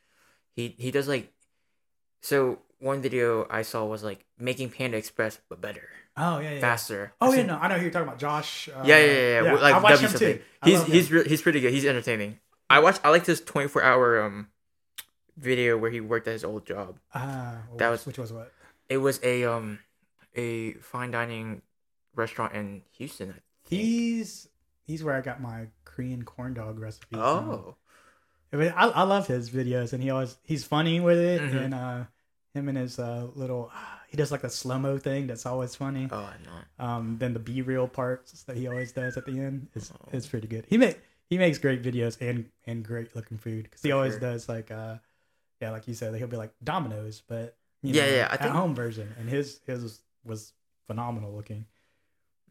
He 0.56 0.70
he 0.78 0.92
does 0.92 1.08
like 1.08 1.32
so 2.22 2.60
one 2.80 3.02
video 3.02 3.46
I 3.50 3.62
saw 3.64 3.86
was 3.86 4.04
like 4.04 4.26
making 4.40 4.70
Panda 4.72 4.98
Express 4.98 5.40
but 5.50 5.60
better, 5.62 5.88
Oh 6.18 6.40
yeah, 6.40 6.52
yeah. 6.54 6.60
faster. 6.62 7.14
Oh 7.22 7.34
yeah, 7.34 7.44
no, 7.44 7.58
I 7.58 7.68
know 7.68 7.76
who 7.76 7.84
you're 7.84 7.92
talking 7.92 8.08
about, 8.08 8.20
Josh. 8.20 8.70
Uh, 8.70 8.84
yeah, 8.86 8.98
yeah, 9.00 9.06
yeah, 9.06 9.44
yeah. 9.44 9.54
Like 9.54 9.74
I 9.76 9.80
watched 9.80 10.02
W 10.02 10.08
him 10.08 10.12
something. 10.12 10.38
too. 10.38 10.44
I 10.62 10.70
He's 10.70 10.82
him. 10.82 10.92
he's 10.92 11.12
re- 11.12 11.28
he's 11.28 11.42
pretty 11.42 11.60
good. 11.62 11.72
He's 11.74 11.86
entertaining. 11.86 12.40
I 12.70 12.80
watched. 12.80 13.02
I 13.04 13.10
liked 13.10 13.28
his 13.28 13.42
24 13.42 13.84
hour 13.84 14.22
um 14.24 14.48
video 15.38 15.78
where 15.78 15.92
he 15.92 16.02
worked 16.02 16.28
at 16.28 16.34
his 16.34 16.44
old 16.44 16.66
job. 16.66 16.98
Ah, 17.14 17.58
that 17.78 17.90
was- 17.90 18.06
which 18.06 18.18
was 18.18 18.32
what? 18.34 18.52
It 18.90 18.98
was 18.98 19.20
a 19.24 19.46
um 19.46 19.80
a 20.36 20.74
fine 20.74 21.12
dining 21.12 21.62
restaurant 22.16 22.54
in 22.54 22.82
Houston. 22.98 23.30
I 23.30 23.34
think. 23.34 23.44
He's 23.82 24.48
he's 24.86 25.04
where 25.04 25.16
I 25.16 25.22
got 25.22 25.42
my 25.42 25.68
Korean 25.86 26.24
corn 26.24 26.54
dog 26.54 26.80
recipe. 26.80 27.16
oh 27.18 27.76
I, 27.78 27.81
I, 28.54 28.88
I 28.90 29.04
love 29.04 29.28
his 29.28 29.50
videos, 29.50 29.94
and 29.94 30.04
he 30.04 30.10
always 30.10 30.38
he's 30.44 30.64
funny 30.64 31.00
with 31.00 31.18
it, 31.18 31.42
Mhm. 31.42 31.64
and 31.66 31.74
uh, 31.74 32.04
him 32.54 32.68
and 32.68 32.78
his 32.78 33.00
uh, 33.00 33.28
little 33.36 33.72
he 34.10 34.18
does 34.18 34.32
like 34.32 34.42
the 34.42 34.50
slow 34.50 34.78
mo 34.78 34.98
thing 34.98 35.28
that's 35.28 35.46
always 35.46 35.76
funny. 35.76 36.08
oh 36.12 36.18
I 36.18 36.36
know. 36.46 36.86
Um, 36.86 37.18
then 37.20 37.34
the 37.34 37.40
B 37.40 37.62
real 37.62 37.88
parts 37.88 38.44
that 38.44 38.58
he 38.58 38.68
always 38.68 38.92
does 38.92 39.16
at 39.18 39.26
the 39.26 39.40
end 39.40 39.68
is 39.76 39.92
Oh. 39.94 40.10
is 40.18 40.28
pretty 40.28 40.48
good. 40.48 40.66
He 40.68 40.78
make 40.78 41.00
he 41.30 41.38
makes 41.38 41.58
great 41.60 41.82
videos 41.82 42.18
and 42.20 42.50
and 42.66 42.84
great 42.84 43.16
looking 43.16 43.38
food 43.38 43.64
because 43.64 43.82
he 43.82 43.92
always 43.94 44.14
sure. 44.14 44.20
does 44.20 44.50
like 44.50 44.70
uh 44.70 44.96
yeah 45.62 45.72
like 45.72 45.88
you 45.88 45.94
said 45.94 46.14
he'll 46.16 46.28
be 46.28 46.36
like 46.36 46.52
Domino's 46.64 47.22
but 47.26 47.56
you 47.82 47.94
Yeah, 47.94 48.06
know, 48.06 48.16
yeah, 48.16 48.28
I 48.30 48.34
at 48.34 48.42
think- 48.42 48.52
home 48.54 48.76
version 48.76 49.16
and 49.18 49.30
his 49.30 49.62
his 49.66 49.82
was, 49.82 50.02
was 50.26 50.54
phenomenal 50.88 51.32
looking. 51.34 51.66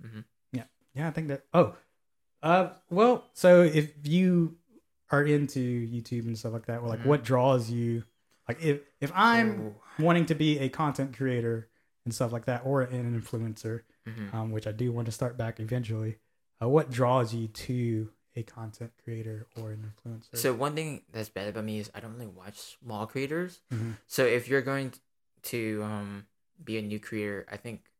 Mhm. 0.03 0.25
Yeah, 0.53 0.65
yeah, 0.95 1.09
I 1.09 1.11
think 1.11 1.29
that. 1.29 1.45
Oh, 1.53 1.77
uh, 2.43 2.71
well, 2.89 3.27
so 3.35 3.61
if 3.63 3.93
you 4.09 4.57
are 5.11 5.25
into 5.25 5.61
YouTube 5.89 6.27
and 6.27 6.39
stuff 6.39 6.53
like 6.53 6.67
that, 6.67 6.83
well, 6.83 6.91
like 6.91 7.01
Mhm. 7.01 7.07
what 7.07 7.25
draws 7.25 7.71
you? 7.71 8.05
Like 8.49 8.63
if 8.63 8.81
if 9.01 9.11
I'm 9.15 9.61
Ooh. 9.61 9.75
wanting 9.99 10.27
to 10.27 10.35
be 10.35 10.59
a 10.59 10.69
content 10.69 11.17
creator 11.17 11.69
and 12.05 12.15
stuff 12.15 12.33
like 12.33 12.47
that, 12.47 12.63
or 12.65 12.83
an 12.83 13.21
influencer, 13.21 13.83
Mhm. 14.07 14.33
um, 14.35 14.51
which 14.53 14.67
I 14.67 14.73
do 14.73 14.93
want 14.93 15.07
to 15.07 15.13
start 15.13 15.37
back 15.37 15.61
eventually. 15.61 16.19
Uh, 16.63 16.69
what 16.69 16.91
draws 16.91 17.35
you 17.35 17.49
to 17.49 18.13
a 18.37 18.43
content 18.43 18.93
creator 19.03 19.47
or 19.57 19.73
an 19.73 19.93
influencer? 19.93 20.37
So 20.37 20.53
one 20.55 20.75
thing 20.75 21.05
that's 21.11 21.29
bad 21.29 21.49
about 21.49 21.65
me 21.65 21.79
is 21.79 21.91
I 21.95 22.01
don't 22.01 22.13
really 22.15 22.27
watch 22.27 22.59
small 22.79 23.07
creators. 23.07 23.61
Mhm. 23.71 23.97
So 24.07 24.25
if 24.25 24.49
you're 24.49 24.63
going 24.63 24.93
to 25.43 25.83
um 25.83 26.27
be 26.63 26.79
a 26.79 26.83
new 26.83 27.01
creator, 27.01 27.47
I 27.51 27.57
think 27.57 27.91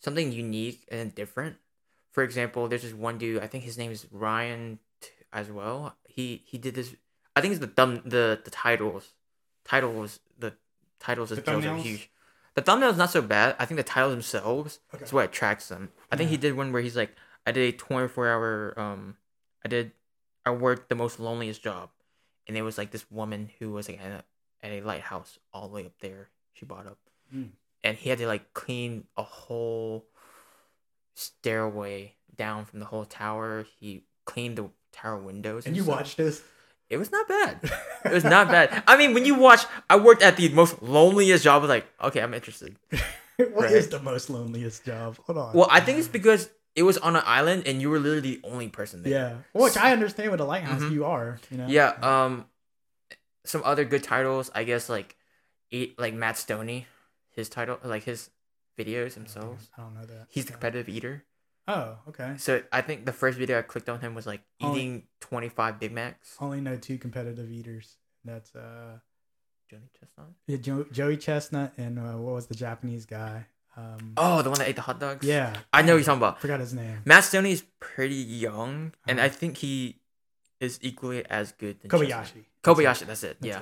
something 0.00 0.32
unique 0.32 0.86
and 0.90 1.14
different. 1.14 1.56
For 2.10 2.22
example, 2.24 2.68
there's 2.68 2.82
this 2.82 2.94
one 2.94 3.18
dude. 3.18 3.42
I 3.42 3.46
think 3.46 3.64
his 3.64 3.78
name 3.78 3.90
is 3.92 4.06
Ryan 4.10 4.78
as 5.32 5.50
well. 5.50 5.96
He 6.14 6.42
he 6.46 6.58
did 6.58 6.74
this. 6.74 6.94
I 7.36 7.40
think 7.40 7.52
it's 7.52 7.60
the 7.60 7.66
thumb 7.68 8.02
the 8.04 8.40
the 8.44 8.50
titles. 8.50 9.12
Titles 9.64 10.20
the 10.38 10.54
titles 10.98 11.30
The 11.30 11.50
are 11.50 11.76
huge. 11.76 12.10
The 12.54 12.62
thumbnails 12.62 12.96
not 12.96 13.10
so 13.10 13.22
bad. 13.22 13.56
I 13.58 13.64
think 13.64 13.76
the 13.76 13.84
titles 13.84 14.12
themselves 14.12 14.80
Okay. 14.92 15.04
is 15.04 15.12
what 15.12 15.26
attracts 15.26 15.68
them. 15.68 15.90
I 16.10 16.16
think 16.16 16.30
he 16.30 16.36
did 16.36 16.56
one 16.56 16.72
where 16.72 16.82
he's 16.82 16.96
like, 16.96 17.14
I 17.46 17.52
did 17.52 17.74
a 17.74 17.76
24 17.76 18.28
hour 18.28 18.74
um 18.78 19.16
I 19.64 19.68
did 19.68 19.92
I 20.44 20.50
worked 20.50 20.88
the 20.88 20.94
most 20.94 21.20
loneliest 21.20 21.62
job. 21.62 21.90
And 22.46 22.56
it 22.56 22.62
was 22.62 22.76
like 22.76 22.90
this 22.90 23.08
woman 23.10 23.50
who 23.58 23.70
was 23.70 23.88
like 23.88 24.00
at 24.00 24.10
a, 24.10 24.24
at 24.66 24.72
a 24.72 24.80
lighthouse 24.80 25.38
all 25.52 25.68
the 25.68 25.74
way 25.74 25.86
up 25.86 25.98
there. 26.00 26.30
She 26.52 26.64
bought 26.66 26.86
up. 26.86 26.98
Mm. 27.32 27.50
And 27.84 27.96
he 27.96 28.10
had 28.10 28.18
to 28.18 28.26
like 28.26 28.52
clean 28.54 29.04
a 29.16 29.22
whole 29.22 30.06
stairway 31.14 32.14
down 32.34 32.64
from 32.64 32.80
the 32.80 32.86
whole 32.86 33.04
tower. 33.04 33.66
He 33.78 34.04
cleaned 34.24 34.56
the 34.58 34.70
tower 34.92 35.18
windows. 35.18 35.66
and 35.66 35.76
you 35.76 35.82
stuff. 35.82 35.96
watch 35.96 36.16
this? 36.16 36.42
It 36.88 36.96
was 36.96 37.12
not 37.12 37.28
bad. 37.28 37.60
It 38.04 38.12
was 38.12 38.24
not 38.24 38.48
bad. 38.54 38.82
I 38.88 38.96
mean, 38.96 39.14
when 39.14 39.24
you 39.24 39.34
watch, 39.36 39.64
I 39.88 39.96
worked 39.96 40.22
at 40.22 40.36
the 40.36 40.48
most 40.50 40.82
loneliest 40.82 41.44
job. 41.44 41.58
I 41.60 41.62
was 41.62 41.68
like, 41.68 41.86
okay, 42.02 42.20
I'm 42.22 42.34
interested. 42.34 42.76
What 43.54 43.72
is 43.72 43.84
Right. 43.84 43.90
the 43.92 44.00
most 44.00 44.28
loneliest 44.28 44.84
job? 44.84 45.16
Hold 45.24 45.38
on. 45.38 45.54
Well, 45.54 45.66
I 45.70 45.80
think 45.80 45.98
it's 45.98 46.08
because 46.08 46.50
it 46.76 46.82
was 46.82 46.98
on 46.98 47.16
an 47.16 47.22
island 47.24 47.62
and 47.66 47.80
you 47.80 47.88
were 47.88 47.98
literally 47.98 48.36
the 48.36 48.40
only 48.44 48.68
person 48.68 49.02
there. 49.02 49.12
yeah, 49.12 49.36
which 49.58 49.78
I 49.78 49.92
understand 49.92 50.30
with 50.30 50.40
a 50.40 50.44
lighthouse 50.44 50.82
Mhm. 50.82 50.92
you 50.92 51.06
are. 51.06 51.38
You 51.50 51.56
know. 51.56 51.66
Yeah. 51.66 51.94
Um, 52.02 52.44
some 53.46 53.62
other 53.64 53.86
good 53.86 54.02
titles, 54.04 54.50
I 54.54 54.64
guess, 54.64 54.90
like 54.90 55.16
it, 55.70 55.98
like 55.98 56.12
Matt 56.12 56.34
Stonie, 56.34 56.84
his 57.30 57.48
title, 57.48 57.78
like 57.82 58.02
his 58.04 58.28
videos 58.78 59.14
themselves. 59.14 59.70
I 59.78 59.80
don't 59.82 59.94
know 59.94 60.04
that. 60.04 60.26
He's 60.28 60.44
the 60.44 60.52
competitive 60.52 60.90
eater. 60.90 61.24
Oh, 61.72 61.96
okay. 62.08 62.34
So 62.36 62.62
I 62.72 62.80
think 62.80 63.06
the 63.06 63.12
first 63.12 63.38
video 63.38 63.58
I 63.58 63.62
clicked 63.62 63.88
on 63.88 64.00
him 64.00 64.14
was 64.14 64.26
like 64.26 64.40
eating 64.60 65.04
25 65.20 65.78
Big 65.78 65.92
Macs. 65.92 66.36
Only 66.40 66.60
know 66.60 66.76
two 66.76 66.98
competitive 66.98 67.50
eaters. 67.50 67.96
That's 68.24 68.54
uh, 68.56 68.98
Johnny 69.70 69.88
Chestnut. 69.98 70.26
yeah, 70.46 70.56
jo- 70.56 70.86
Joey 70.90 71.16
Chestnut 71.16 71.72
and 71.78 71.98
uh, 71.98 72.18
what 72.18 72.34
was 72.34 72.46
the 72.46 72.54
Japanese 72.56 73.06
guy? 73.06 73.46
Um, 73.76 74.14
Oh, 74.16 74.42
the 74.42 74.50
one 74.50 74.58
that 74.58 74.68
ate 74.68 74.74
the 74.76 74.82
hot 74.82 74.98
dogs. 74.98 75.24
yeah, 75.24 75.54
I 75.72 75.82
know 75.82 75.92
what 75.92 75.98
you're 75.98 76.04
talking 76.04 76.18
about. 76.18 76.40
forgot 76.40 76.58
his 76.60 76.74
name. 76.74 77.02
Matt 77.04 77.22
Stonie 77.22 77.52
is 77.52 77.62
pretty 77.78 78.14
young, 78.16 78.92
and 79.06 79.18
Uh-huh. 79.20 79.26
I 79.26 79.28
think 79.28 79.58
he 79.58 80.00
is 80.58 80.78
equally 80.82 81.24
as 81.30 81.52
good. 81.52 81.80
Than 81.80 81.88
Kobayashi. 81.90 82.08
Chestnut. 82.08 82.44
Kobayashi, 82.64 83.06
that's 83.06 83.22
it. 83.22 83.36
That's 83.40 83.46
yeah, 83.46 83.60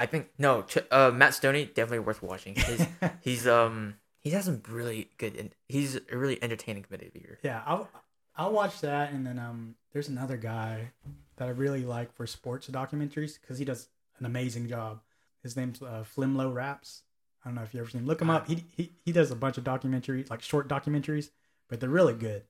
I 0.00 0.06
think 0.06 0.30
no. 0.38 0.62
Ch- 0.62 0.78
uh, 0.90 1.10
Matt 1.14 1.32
Stonie 1.32 1.66
definitely 1.72 2.00
worth 2.00 2.22
watching. 2.22 2.54
His, 2.56 2.86
he's 3.20 3.46
um 3.46 3.94
he 4.26 4.32
has 4.32 4.46
some 4.46 4.60
really 4.68 5.08
good. 5.18 5.36
And 5.36 5.54
he's 5.68 6.00
a 6.10 6.16
really 6.16 6.42
entertaining 6.42 6.82
competitive 6.82 7.14
eater. 7.14 7.38
yeah, 7.44 7.62
I'll 7.64 7.88
I'll 8.36 8.50
watch 8.50 8.80
that, 8.80 9.12
and 9.12 9.24
then 9.24 9.38
um, 9.38 9.76
there's 9.92 10.08
another 10.08 10.36
guy 10.36 10.90
that 11.36 11.46
I 11.46 11.52
really 11.52 11.84
like 11.84 12.12
for 12.12 12.26
sports 12.26 12.66
documentaries 12.66 13.40
because 13.40 13.58
he 13.58 13.64
does 13.64 13.88
an 14.18 14.26
amazing 14.26 14.68
job. 14.68 15.00
His 15.44 15.56
name's 15.56 15.80
uh, 15.80 16.02
Flimlo 16.16 16.52
Raps. 16.52 17.02
I 17.44 17.48
don't 17.48 17.54
know 17.54 17.62
if 17.62 17.72
you 17.72 17.78
ever 17.78 17.88
seen. 17.88 18.00
him. 18.00 18.06
Look 18.08 18.20
him 18.20 18.28
up. 18.28 18.48
He 18.48 18.64
he 18.76 18.90
he 19.04 19.12
does 19.12 19.30
a 19.30 19.36
bunch 19.36 19.58
of 19.58 19.64
documentaries, 19.64 20.28
like 20.28 20.42
short 20.42 20.68
documentaries, 20.68 21.30
but 21.68 21.78
they're 21.78 21.88
really 21.88 22.14
good. 22.14 22.42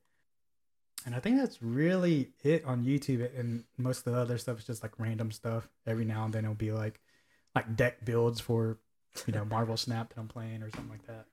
And 1.05 1.13
I 1.13 1.19
think 1.19 1.37
that's 1.37 1.61
really 1.61 2.31
it 2.43 2.65
on 2.65 2.85
YouTube. 2.85 3.39
And 3.39 3.65
most 3.77 3.99
of 4.07 4.13
the 4.13 4.19
other 4.19 4.39
stuff 4.39 4.57
is 4.57 4.65
just 4.65 4.81
like 4.81 4.93
random 4.97 5.31
stuff. 5.31 5.69
Every 5.85 6.05
now 6.05 6.25
and 6.25 6.33
then 6.33 6.43
it'll 6.43 6.55
be 6.55 6.71
like 6.71 6.99
like 7.53 7.75
deck 7.75 8.03
builds 8.03 8.41
for 8.41 8.79
you 9.27 9.33
know 9.33 9.45
Marvel 9.45 9.77
Snap 9.77 10.09
that 10.09 10.19
I'm 10.19 10.27
playing 10.27 10.63
or 10.63 10.71
something 10.71 10.89
like 10.89 11.05
that. 11.05 11.27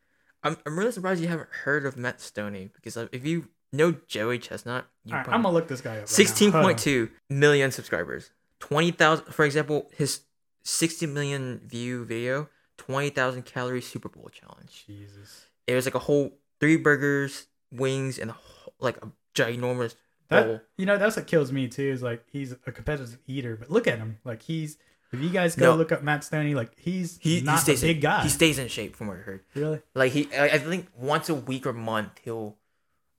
I'm 0.44 0.56
I'm 0.66 0.78
really 0.78 0.92
surprised 0.92 1.20
you 1.22 1.28
haven't 1.28 1.48
heard 1.64 1.86
of 1.86 1.96
Matt 1.96 2.18
Stonie 2.18 2.70
because 2.74 2.96
uh, 2.96 3.08
if 3.10 3.24
you 3.24 3.48
know 3.72 3.96
Joey 4.06 4.38
Chestnut, 4.38 4.86
you 5.04 5.14
right, 5.14 5.26
I'm 5.26 5.42
gonna 5.42 5.52
look 5.52 5.68
this 5.68 5.80
guy 5.80 5.98
up. 5.98 6.08
Sixteen 6.08 6.52
point 6.52 6.78
two 6.78 7.10
million 7.30 7.72
subscribers. 7.72 8.30
Twenty 8.60 8.90
thousand, 8.90 9.26
for 9.32 9.44
example, 9.44 9.90
his 9.96 10.20
sixty 10.62 11.06
million 11.06 11.62
view 11.64 12.04
video, 12.04 12.48
twenty 12.76 13.10
thousand 13.10 13.44
calorie 13.46 13.80
Super 13.80 14.08
Bowl 14.08 14.28
challenge. 14.32 14.84
Jesus. 14.86 15.46
It 15.66 15.74
was 15.74 15.86
like 15.86 15.94
a 15.94 16.00
whole 16.00 16.38
three 16.60 16.76
burgers, 16.76 17.46
wings, 17.72 18.18
and 18.18 18.30
a 18.30 18.34
whole, 18.34 18.74
like 18.78 18.98
a 18.98 19.08
ginormous 19.34 19.94
bowl. 20.28 20.42
That 20.42 20.64
you 20.76 20.84
know 20.84 20.98
that's 20.98 21.16
what 21.16 21.26
kills 21.26 21.50
me 21.52 21.68
too. 21.68 21.90
Is 21.90 22.02
like 22.02 22.22
he's 22.30 22.52
a 22.52 22.72
competitive 22.72 23.18
eater, 23.26 23.56
but 23.56 23.70
look 23.70 23.86
at 23.86 23.98
him. 23.98 24.18
Like 24.24 24.42
he's 24.42 24.76
if 25.14 25.20
you 25.22 25.30
guys 25.30 25.56
go 25.56 25.70
No. 25.72 25.76
look 25.76 25.92
up 25.92 26.02
Matt 26.02 26.20
Stonie, 26.22 26.54
like 26.54 26.78
he's 26.78 27.18
He, 27.20 27.40
not 27.40 27.54
he 27.54 27.58
stays 27.60 27.82
a 27.82 27.86
big 27.86 27.96
in, 27.96 28.02
guy. 28.02 28.22
He 28.22 28.28
stays 28.28 28.58
in 28.58 28.68
shape, 28.68 28.96
from 28.96 29.06
what 29.08 29.16
I 29.16 29.20
heard. 29.20 29.40
really? 29.54 29.80
Like 29.94 30.12
he, 30.12 30.28
I, 30.36 30.58
think 30.58 30.88
once 30.96 31.28
a 31.28 31.34
week 31.34 31.66
or 31.66 31.72
month 31.72 32.20
he'll 32.22 32.56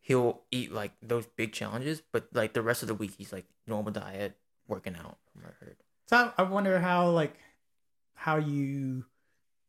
he'll 0.02 0.42
eat 0.52 0.72
like 0.72 0.92
those 1.02 1.26
big 1.26 1.52
challenges, 1.54 2.02
but 2.12 2.28
like 2.34 2.54
the 2.54 2.62
rest 2.62 2.82
of 2.84 2.88
the 2.88 2.94
week 2.94 3.14
he's 3.18 3.34
like 3.34 3.46
normal 3.68 3.92
diet, 3.92 4.36
working 4.68 4.96
out. 4.96 5.18
From 5.34 5.42
what 5.44 5.54
I 5.62 5.66
heard. 5.66 5.76
So 6.08 6.32
I 6.38 6.44
wonder 6.44 6.80
how 6.80 7.10
like 7.10 7.34
how 8.14 8.38
you 8.38 9.06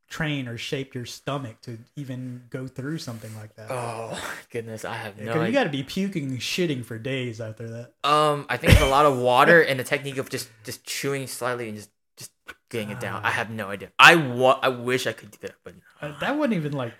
train 0.08 0.46
or 0.46 0.56
shape 0.56 0.94
your 0.94 1.04
stomach 1.04 1.60
to 1.62 1.76
even 1.96 2.44
go 2.50 2.66
through 2.68 2.96
something 2.98 3.34
like 3.36 3.56
that. 3.56 3.68
Oh 3.70 4.16
goodness, 4.50 4.84
I 4.84 4.94
have 4.94 5.18
no. 5.20 5.42
You 5.42 5.52
got 5.52 5.64
to 5.64 5.70
be 5.70 5.82
puking 5.82 6.24
and 6.30 6.38
shitting 6.38 6.84
for 6.84 6.98
days 6.98 7.40
after 7.40 7.68
that. 7.70 7.94
Um, 8.08 8.46
I 8.48 8.56
think 8.56 8.74
it's 8.74 8.82
a 8.82 8.86
lot 8.88 9.06
of 9.06 9.18
water 9.18 9.60
and 9.62 9.80
the 9.80 9.84
technique 9.84 10.18
of 10.18 10.28
just 10.30 10.48
just 10.64 10.84
chewing 10.84 11.26
slightly 11.26 11.68
and 11.68 11.76
just 11.76 11.90
just 12.16 12.32
getting 12.70 12.90
it 12.90 13.00
down. 13.00 13.24
I 13.24 13.30
have 13.30 13.50
no 13.50 13.68
idea. 13.68 13.90
I 13.98 14.16
wa- 14.16 14.58
I 14.62 14.68
wish 14.68 15.06
I 15.06 15.12
could 15.12 15.30
do 15.30 15.38
that, 15.42 15.54
but 15.64 15.74
Uh, 16.00 16.18
that 16.20 16.36
wouldn't 16.38 16.56
even 16.56 16.72
like 16.72 16.94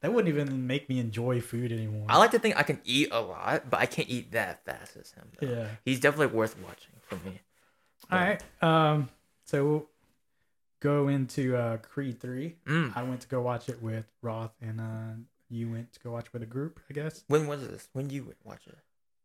that 0.00 0.12
wouldn't 0.12 0.32
even 0.32 0.66
make 0.66 0.88
me 0.88 0.98
enjoy 0.98 1.40
food 1.40 1.72
anymore. 1.72 2.06
I 2.08 2.18
like 2.18 2.30
to 2.32 2.38
think 2.38 2.56
I 2.56 2.62
can 2.62 2.80
eat 2.84 3.08
a 3.12 3.20
lot, 3.20 3.70
but 3.70 3.80
I 3.80 3.86
can't 3.86 4.08
eat 4.08 4.32
that 4.32 4.64
fast 4.64 4.96
as 4.96 5.10
him. 5.12 5.24
though. 5.40 5.48
Yeah. 5.48 5.68
he's 5.84 6.00
definitely 6.00 6.36
worth 6.36 6.56
watching 6.60 6.92
for 7.02 7.16
me. 7.26 7.40
All 8.10 8.18
right. 8.18 8.42
Um. 8.62 9.08
So 9.44 9.64
we'll 9.66 9.86
go 10.80 11.08
into 11.08 11.56
uh, 11.56 11.76
Creed 11.78 12.20
Three. 12.20 12.56
Mm. 12.66 12.96
I 12.96 13.02
went 13.02 13.20
to 13.22 13.28
go 13.28 13.40
watch 13.40 13.68
it 13.68 13.82
with 13.82 14.04
Roth, 14.22 14.52
and 14.60 14.80
uh, 14.80 15.14
you 15.48 15.70
went 15.70 15.92
to 15.94 16.00
go 16.00 16.10
watch 16.12 16.32
with 16.32 16.42
a 16.42 16.46
group, 16.46 16.78
I 16.90 16.92
guess. 16.92 17.24
When 17.28 17.46
was 17.46 17.66
this? 17.66 17.88
When 17.92 18.08
did 18.08 18.14
you 18.14 18.34
watch 18.44 18.66
it? 18.66 18.76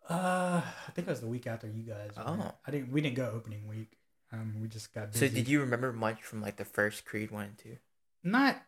Uh, 0.09 0.61
I 0.87 0.91
think 0.93 1.07
it 1.07 1.11
was 1.11 1.21
the 1.21 1.27
week 1.27 1.47
after 1.47 1.67
you 1.67 1.83
guys. 1.83 2.11
Oh. 2.17 2.53
I 2.65 2.71
didn't. 2.71 2.91
We 2.91 3.01
didn't 3.01 3.15
go 3.17 3.29
opening 3.33 3.67
week. 3.67 3.97
Um, 4.33 4.55
we 4.61 4.67
just 4.67 4.93
got 4.93 5.13
So 5.13 5.27
did 5.27 5.47
you 5.47 5.59
remember 5.61 5.91
much 5.91 6.21
from 6.23 6.41
like 6.41 6.55
the 6.55 6.65
first 6.65 7.05
Creed 7.05 7.31
one 7.31 7.45
and 7.45 7.57
two? 7.57 7.77
Not 8.23 8.61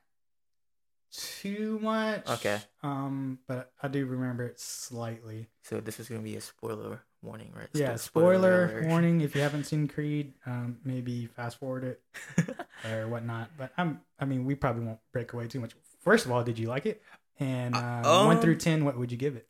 too 1.12 1.80
much. 1.82 2.28
Okay. 2.28 2.60
Um, 2.82 3.39
but 3.47 3.71
I 3.82 3.88
do 3.88 4.06
remember 4.06 4.45
it 4.45 4.60
slightly. 4.60 5.47
So 5.63 5.80
this 5.80 5.99
is 5.99 6.10
gonna 6.10 6.21
be 6.21 6.36
a 6.36 6.41
spoiler 6.41 7.02
warning, 7.21 7.54
right? 7.56 7.69
Yeah. 7.73 7.93
Spo- 7.93 7.99
Spoiler 7.99 8.84
warning: 8.88 9.21
if 9.21 9.36
you 9.36 9.41
haven't 9.41 9.65
seen 9.65 9.88
Creed, 9.88 10.34
um, 10.45 10.80
maybe 10.84 11.28
fast 11.28 11.60
forward 11.60 11.84
it 11.84 12.02
or 12.91 13.08
whatnot. 13.08 13.49
But 13.58 13.71
I'm. 13.78 14.02
I 14.19 14.26
mean, 14.26 14.45
we 14.45 14.56
probably 14.56 14.86
won't 14.86 14.99
break 15.12 15.34
away 15.34 15.47
too 15.47 15.60
much. 15.60 15.73
First 15.99 16.26
of 16.26 16.32
all, 16.32 16.43
did 16.43 16.58
you 16.60 16.67
like 16.67 16.86
it? 16.86 17.02
And 17.39 17.76
uh, 17.76 18.02
Uh, 18.04 18.26
one 18.26 18.38
um, 18.38 18.41
through 18.41 18.58
ten, 18.58 18.84
what 18.84 18.97
would 18.97 19.12
you 19.12 19.17
give 19.17 19.36
it? 19.36 19.47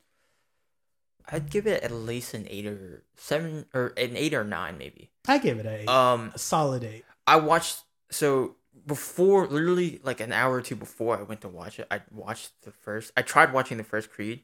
I'd 1.32 1.50
give 1.50 1.68
it 1.68 1.84
at 1.84 1.92
least 1.92 2.34
an 2.34 2.48
eight 2.50 2.66
or 2.66 3.04
seven 3.16 3.66
or 3.74 3.94
an 3.98 4.16
eight 4.18 4.34
or 4.34 4.44
nine 4.44 4.78
maybe. 4.78 5.10
I 5.28 5.38
give 5.38 5.60
it 5.60 5.66
a. 5.66 5.92
Um, 5.92 6.32
a 6.34 6.40
solid 6.40 6.84
eight. 6.84 7.06
I 7.26 7.38
watched 7.38 7.84
so 8.12 8.56
before 8.86 9.48
literally 9.48 10.02
like 10.04 10.20
an 10.20 10.34
hour 10.34 10.56
or 10.56 10.62
two 10.62 10.76
before 10.76 11.18
I 11.18 11.24
went 11.24 11.42
to 11.42 11.48
watch 11.50 11.80
it. 11.80 11.88
I 11.90 12.02
watched 12.12 12.52
the 12.64 12.72
first. 12.72 13.12
I 13.16 13.22
tried 13.22 13.54
watching 13.54 13.78
the 13.78 13.84
first 13.84 14.10
Creed, 14.12 14.44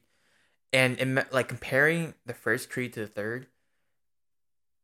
and 0.72 0.98
it, 0.98 1.32
like 1.32 1.48
comparing 1.48 2.14
the 2.26 2.34
first 2.34 2.70
Creed 2.70 2.92
to 2.94 3.00
the 3.00 3.06
third. 3.06 3.46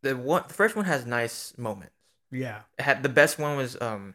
The 0.03 0.17
one, 0.17 0.45
the 0.47 0.55
first 0.55 0.77
one 0.77 0.85
has 0.85 1.07
nice 1.07 1.57
moments. 1.57 1.95
Yeah. 2.31 2.61
It 2.79 2.83
had 2.83 3.03
the 3.03 3.09
best 3.09 3.39
one 3.39 3.57
was 3.57 3.81
um, 3.81 4.15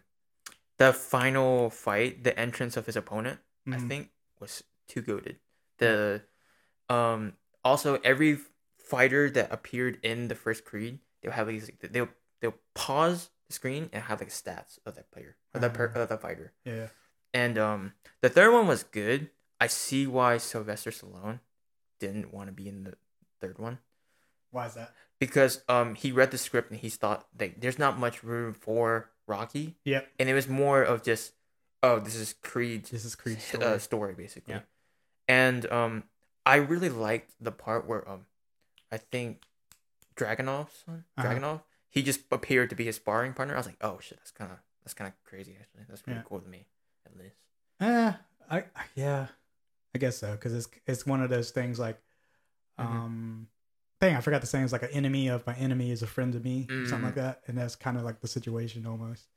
the 0.78 0.94
final 0.94 1.70
fight, 1.70 2.24
the 2.24 2.38
entrance 2.38 2.78
of 2.78 2.86
his 2.86 2.96
opponent. 2.96 3.40
I 3.68 3.72
Mhm. 3.72 3.88
think 3.88 4.10
was 4.40 4.64
too 4.88 5.02
goaded. 5.02 5.40
The 5.78 6.22
um 6.90 7.34
also 7.64 8.00
every 8.04 8.38
fighter 8.78 9.30
that 9.32 9.52
appeared 9.52 10.00
in 10.04 10.28
the 10.28 10.36
first 10.36 10.66
Creed, 10.66 11.00
they'll 11.22 11.32
have 11.32 11.48
these 11.48 11.70
they'll 11.82 12.10
they'll 12.42 12.56
pause 12.74 13.30
the 13.48 13.54
screen 13.54 13.90
and 13.94 14.04
have 14.04 14.20
like 14.20 14.30
stats 14.30 14.80
of 14.86 14.96
that 14.96 15.12
player 15.12 15.36
or 15.54 15.60
that 15.62 15.74
per, 15.74 15.92
Ah. 15.96 16.00
of 16.00 16.10
that 16.10 16.22
fighter. 16.22 16.54
Yeah. 16.66 16.88
And 17.34 17.58
um 17.58 17.94
the 18.22 18.30
third 18.30 18.52
one 18.54 18.68
was 18.68 18.84
good. 18.84 19.30
I 19.60 19.68
see 19.68 20.08
why 20.08 20.38
Sylvester 20.38 20.90
Stallone 20.92 21.40
didn't 22.00 22.34
want 22.34 22.48
to 22.48 22.52
be 22.54 22.68
in 22.68 22.84
the 22.84 22.96
third 23.40 23.60
one 23.60 23.78
Why 24.50 24.66
is 24.68 24.74
that? 24.74 24.92
because 25.20 25.62
um 25.70 25.96
he 25.96 26.12
read 26.12 26.32
the 26.32 26.38
script 26.38 26.72
and 26.72 26.80
he 26.80 26.90
thought 26.90 27.28
that 27.38 27.62
there's 27.62 27.78
not 27.80 27.98
much 28.00 28.24
room 28.24 28.54
for 28.54 29.12
Rocky 29.28 29.76
Yep. 29.86 30.08
and 30.20 30.28
it 30.30 30.34
was 30.34 30.48
more 30.50 30.82
of 30.84 31.04
just 31.04 31.34
oh 31.84 32.00
this 32.00 32.16
is 32.16 32.34
Creed's 32.42 32.90
This 32.90 33.06
is 33.06 33.16
Creed's 33.16 33.44
story, 33.44 33.62
story. 33.64 33.76
uh, 33.76 33.78
story 33.78 34.14
basically. 34.16 34.56
Yeah. 34.56 34.62
And 35.28 35.72
um, 35.72 36.04
I 36.46 36.56
really 36.58 36.90
liked 36.90 37.32
the 37.40 37.52
part 37.52 37.88
where 37.88 38.08
um, 38.10 38.26
I 38.92 38.98
think 38.98 39.44
Dragonov's 40.16 40.84
son, 40.86 41.06
Uh-huh. 41.18 41.28
Dragonov, 41.28 41.62
he 41.90 42.02
just 42.04 42.22
appeared 42.32 42.70
to 42.70 42.76
be 42.76 42.86
his 42.86 42.96
sparring 42.98 43.34
partner. 43.34 43.54
I 43.56 43.58
was 43.58 43.68
like, 43.68 43.78
oh 43.82 44.00
shit, 44.02 44.18
that's 44.18 44.32
kind 44.32 44.52
of 44.52 44.58
that's 44.84 44.94
kind 44.94 45.08
of 45.08 45.14
crazy 45.24 45.56
actually. 45.60 45.84
That's 45.88 46.02
pretty 46.02 46.20
Yeah. 46.20 46.24
cool 46.28 46.40
to 46.40 46.48
me, 46.50 46.66
at 47.06 47.18
least. 47.18 47.36
Eh, 47.80 48.14
I 48.50 48.58
I- 48.58 48.66
yeah, 48.96 49.28
I 49.94 49.98
guess 49.98 50.18
so 50.18 50.32
because 50.32 50.54
it's 50.54 50.68
it's 50.88 51.06
one 51.06 51.22
of 51.22 51.30
those 51.30 51.52
things 51.52 51.80
like, 51.80 52.02
Mhm. 52.80 52.86
um, 52.86 53.48
thing 54.00 54.16
I 54.16 54.22
forgot 54.22 54.42
to 54.42 54.48
say 54.48 54.62
is 54.64 54.72
like 54.72 54.84
an 54.84 54.90
enemy 54.92 55.28
of 55.28 55.46
my 55.46 55.56
enemy 55.56 55.92
is 55.92 56.02
a 56.02 56.08
friend 56.08 56.34
of 56.34 56.44
me, 56.44 56.66
or 56.70 56.86
something 56.88 57.02
Mm. 57.02 57.04
like 57.04 57.16
that, 57.16 57.44
and 57.48 57.58
that's 57.58 57.76
kind 57.76 57.98
of 57.98 58.04
like 58.04 58.20
the 58.22 58.28
situation 58.28 58.86
almost. 58.88 59.28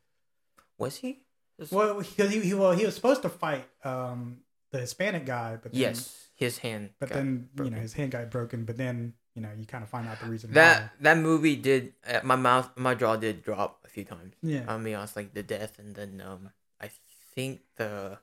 Was 0.78 0.96
he? 0.96 1.24
Is- 1.58 1.70
Well, 1.70 1.98
because 2.00 2.32
he, 2.32 2.40
he 2.40 2.54
well 2.54 2.72
he 2.72 2.84
was 2.86 2.94
supposed 2.94 3.22
to 3.22 3.28
fight 3.28 3.68
um 3.84 4.42
the 4.74 4.80
Hispanic 4.80 5.24
guy, 5.24 5.56
but 5.62 5.70
then, 5.72 5.80
yes, 5.80 6.28
his 6.34 6.58
hand. 6.58 6.90
but 6.98 7.08
then 7.08 7.48
you 7.62 7.70
know 7.70 7.78
his 7.78 7.94
hand 7.94 8.10
got 8.10 8.30
broken, 8.30 8.64
but 8.66 8.76
then 8.76 9.14
you 9.34 9.42
know 9.42 9.50
you 9.56 9.64
kind 9.66 9.82
of 9.84 9.88
find 9.88 10.06
out 10.10 10.18
the 10.20 10.26
reason 10.26 10.50
that 10.52 10.82
why. 10.82 10.90
that 11.06 11.18
movie 11.18 11.54
did 11.56 11.94
uh, 12.06 12.20
my 12.24 12.37
mouth 12.37 12.70
my 12.76 12.94
jaw 12.94 13.14
did 13.16 13.42
drop 13.42 13.80
a 13.84 13.88
few 13.88 14.04
times. 14.04 14.34
Yeah, 14.42 14.64
I'll 14.68 14.78
be 14.82 14.94
honest, 14.94 15.14
like 15.16 15.32
the 15.34 15.42
death 15.42 15.78
and 15.78 15.94
then 15.94 16.20
um 16.24 16.50
I 16.80 16.90
think 17.34 17.60
the 17.76 18.18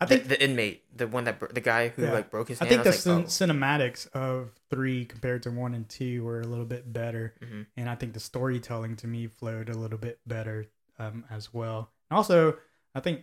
I 0.00 0.06
think 0.06 0.24
the, 0.24 0.28
the 0.30 0.44
inmate, 0.44 0.84
the 0.96 1.06
one 1.06 1.24
that 1.24 1.38
bro- 1.38 1.48
the 1.52 1.60
guy 1.60 1.88
who 1.88 2.02
Yeah. 2.02 2.12
like 2.12 2.30
broke 2.30 2.48
his 2.48 2.60
I 2.60 2.64
hand. 2.66 2.82
think 2.82 2.84
the 2.84 2.90
like, 3.14 3.28
cin- 3.28 3.48
cinematics 3.50 4.10
of 4.12 4.50
three 4.70 5.04
compared 5.04 5.42
to 5.44 5.50
one 5.50 5.72
and 5.74 5.88
two 5.88 6.24
were 6.24 6.40
a 6.40 6.46
little 6.46 6.64
bit 6.66 6.92
better, 6.92 7.34
oh. 7.42 7.46
Mhm. 7.46 7.66
and 7.76 7.88
I 7.88 7.94
think 7.94 8.12
the 8.12 8.20
storytelling 8.20 8.96
to 8.96 9.06
me 9.06 9.26
flowed 9.28 9.68
a 9.68 9.74
little 9.78 9.98
bit 9.98 10.18
better 10.26 10.66
um, 10.98 11.24
as 11.30 11.54
well. 11.54 11.90
And 12.10 12.16
also, 12.16 12.58
I 12.94 13.00
think 13.00 13.22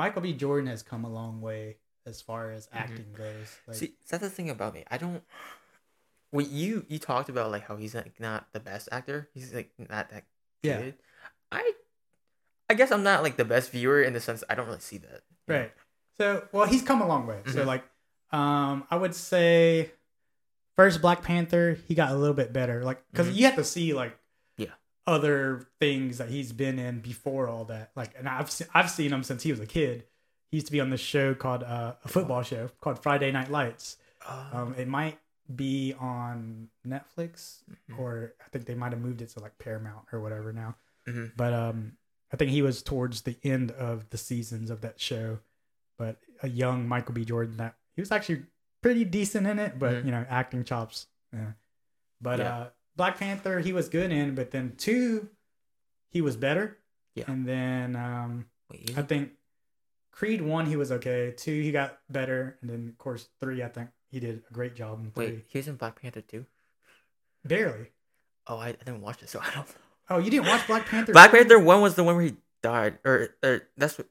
Michael 0.00 0.22
B. 0.22 0.32
Jordan 0.32 0.66
has 0.68 0.82
come 0.82 1.04
a 1.04 1.10
long 1.10 1.42
way 1.42 1.76
as 2.06 2.22
far 2.22 2.52
as 2.52 2.70
acting 2.72 3.12
goes. 3.12 3.54
Like, 3.66 3.76
See, 3.76 3.92
that's 4.08 4.22
the 4.22 4.30
thing 4.30 4.48
about 4.48 4.72
me. 4.72 4.82
I 4.90 4.96
don't. 4.96 5.22
When 6.30 6.46
you 6.48 6.86
you 6.88 6.98
talked 6.98 7.28
about 7.28 7.50
like 7.50 7.66
how 7.68 7.76
he's 7.76 7.94
like 7.94 8.18
not 8.18 8.46
the 8.54 8.60
best 8.60 8.88
actor, 8.90 9.28
he's 9.34 9.52
like 9.52 9.72
not 9.78 10.08
that 10.08 10.24
Yeah. 10.62 10.78
good. 10.78 10.94
I 11.52 11.72
I 12.70 12.74
guess 12.74 12.90
I'm 12.90 13.02
not 13.02 13.22
like 13.22 13.36
the 13.36 13.44
best 13.44 13.72
viewer 13.72 14.00
in 14.00 14.14
the 14.14 14.20
sense 14.20 14.42
I 14.48 14.54
don't 14.54 14.66
really 14.68 14.80
see 14.80 14.96
that. 14.98 15.20
you 15.46 15.52
know? 15.54 15.60
Right. 15.60 15.72
So, 16.16 16.48
well, 16.52 16.66
he's 16.66 16.80
come 16.82 17.02
a 17.02 17.06
long 17.06 17.26
way. 17.26 17.40
So, 17.44 17.62
Mhm. 17.62 17.66
like, 17.66 17.84
um, 18.32 18.86
I 18.90 18.96
would 18.96 19.14
say 19.14 19.90
first 20.76 21.02
Black 21.02 21.20
Panther, 21.22 21.76
he 21.88 21.94
got 21.94 22.10
a 22.10 22.14
little 22.16 22.34
bit 22.34 22.54
better. 22.54 22.82
Like, 22.84 23.02
because 23.10 23.28
Mhm. 23.28 23.34
you 23.34 23.44
have 23.44 23.56
to 23.56 23.64
see 23.64 23.92
like, 23.92 24.12
Yeah. 24.12 24.16
Other 25.06 25.66
things 25.80 26.18
that 26.18 26.28
he's 26.28 26.52
been 26.52 26.78
in 26.78 27.00
before 27.00 27.48
all 27.48 27.64
that. 27.66 27.90
Like, 27.96 28.14
and 28.18 28.28
I've 28.28 28.50
se- 28.50 28.66
I've 28.74 28.90
seen 28.90 29.12
him 29.12 29.22
since 29.22 29.42
he 29.42 29.50
was 29.50 29.60
a 29.60 29.66
kid. 29.66 30.04
He 30.50 30.56
used 30.58 30.66
to 30.66 30.72
be 30.72 30.80
on 30.80 30.90
this 30.90 31.00
show 31.00 31.34
called 31.34 31.62
uh, 31.62 31.94
a 32.04 32.08
football 32.08 32.42
show 32.42 32.70
called 32.80 33.02
Friday 33.02 33.30
Night 33.32 33.50
Lights. 33.50 33.96
Uh, 34.26 34.50
Um, 34.52 34.74
it 34.74 34.88
might 34.88 35.18
be 35.54 35.94
on 35.98 36.68
Netflix, 36.86 37.62
Mhm. 37.90 37.98
or 37.98 38.34
I 38.44 38.48
think 38.50 38.66
they 38.66 38.74
might 38.74 38.92
have 38.92 39.00
moved 39.00 39.22
it 39.22 39.30
to 39.30 39.40
like 39.40 39.58
Paramount 39.58 40.06
or 40.12 40.20
whatever 40.20 40.52
now. 40.52 40.76
mhm. 41.08 41.32
But 41.36 41.52
um, 41.54 41.96
I 42.32 42.36
think 42.36 42.50
he 42.50 42.62
was 42.62 42.82
towards 42.82 43.22
the 43.22 43.36
end 43.42 43.70
of 43.72 44.10
the 44.10 44.18
seasons 44.18 44.70
of 44.70 44.80
that 44.82 45.00
show. 45.00 45.38
But 45.98 46.18
a 46.42 46.48
young 46.48 46.86
Michael 46.88 47.14
B. 47.14 47.24
Jordan, 47.24 47.56
that 47.56 47.74
he 47.96 48.00
was 48.02 48.12
actually 48.12 48.44
pretty 48.82 49.04
decent 49.04 49.46
in 49.46 49.58
it, 49.58 49.78
but 49.78 49.94
Mhm. 49.94 50.04
you 50.04 50.10
know, 50.12 50.24
acting 50.28 50.64
chops. 50.64 51.06
Yeah. 51.32 51.52
But 52.20 52.38
Yeah. 52.38 52.56
uh, 52.58 52.70
Black 52.96 53.18
Panther, 53.18 53.60
he 53.60 53.72
was 53.72 53.88
good 53.88 54.12
in, 54.12 54.34
but 54.34 54.50
then 54.50 54.74
two, 54.76 55.28
he 56.10 56.20
was 56.20 56.36
better. 56.36 56.78
Yeah. 57.14 57.24
And 57.26 57.46
then 57.46 57.96
um, 57.96 58.46
Wait, 58.70 58.92
I 58.96 59.02
think 59.02 59.32
Creed 60.12 60.42
one, 60.42 60.66
he 60.66 60.76
was 60.76 60.92
okay. 60.92 61.32
Two, 61.36 61.60
he 61.60 61.72
got 61.72 61.98
better, 62.10 62.56
and 62.60 62.70
then 62.70 62.88
of 62.88 62.98
course 62.98 63.28
three, 63.40 63.62
I 63.62 63.68
think 63.68 63.90
he 64.10 64.20
did 64.20 64.42
a 64.48 64.52
great 64.52 64.74
job 64.74 65.00
in 65.00 65.10
three. 65.10 65.26
wait, 65.26 65.44
he 65.48 65.58
was 65.58 65.68
in 65.68 65.76
Black 65.76 66.00
Panther 66.00 66.20
too. 66.20 66.46
Barely. 67.44 67.88
Oh, 68.46 68.58
I, 68.58 68.68
I 68.68 68.72
didn't 68.72 69.00
watch 69.00 69.22
it, 69.22 69.28
so 69.28 69.40
I 69.40 69.54
don't 69.54 69.68
know. 69.68 69.74
Oh, 70.10 70.18
you 70.18 70.30
didn't 70.30 70.46
watch 70.46 70.66
Black 70.66 70.86
Panther? 70.86 71.12
Black 71.14 71.30
2? 71.30 71.36
Panther 71.36 71.58
one 71.58 71.80
was 71.80 71.94
the 71.94 72.02
one 72.02 72.16
where 72.16 72.24
he 72.24 72.36
died, 72.62 72.98
or, 73.04 73.36
or 73.42 73.62
that's 73.76 73.96
what 73.96 74.08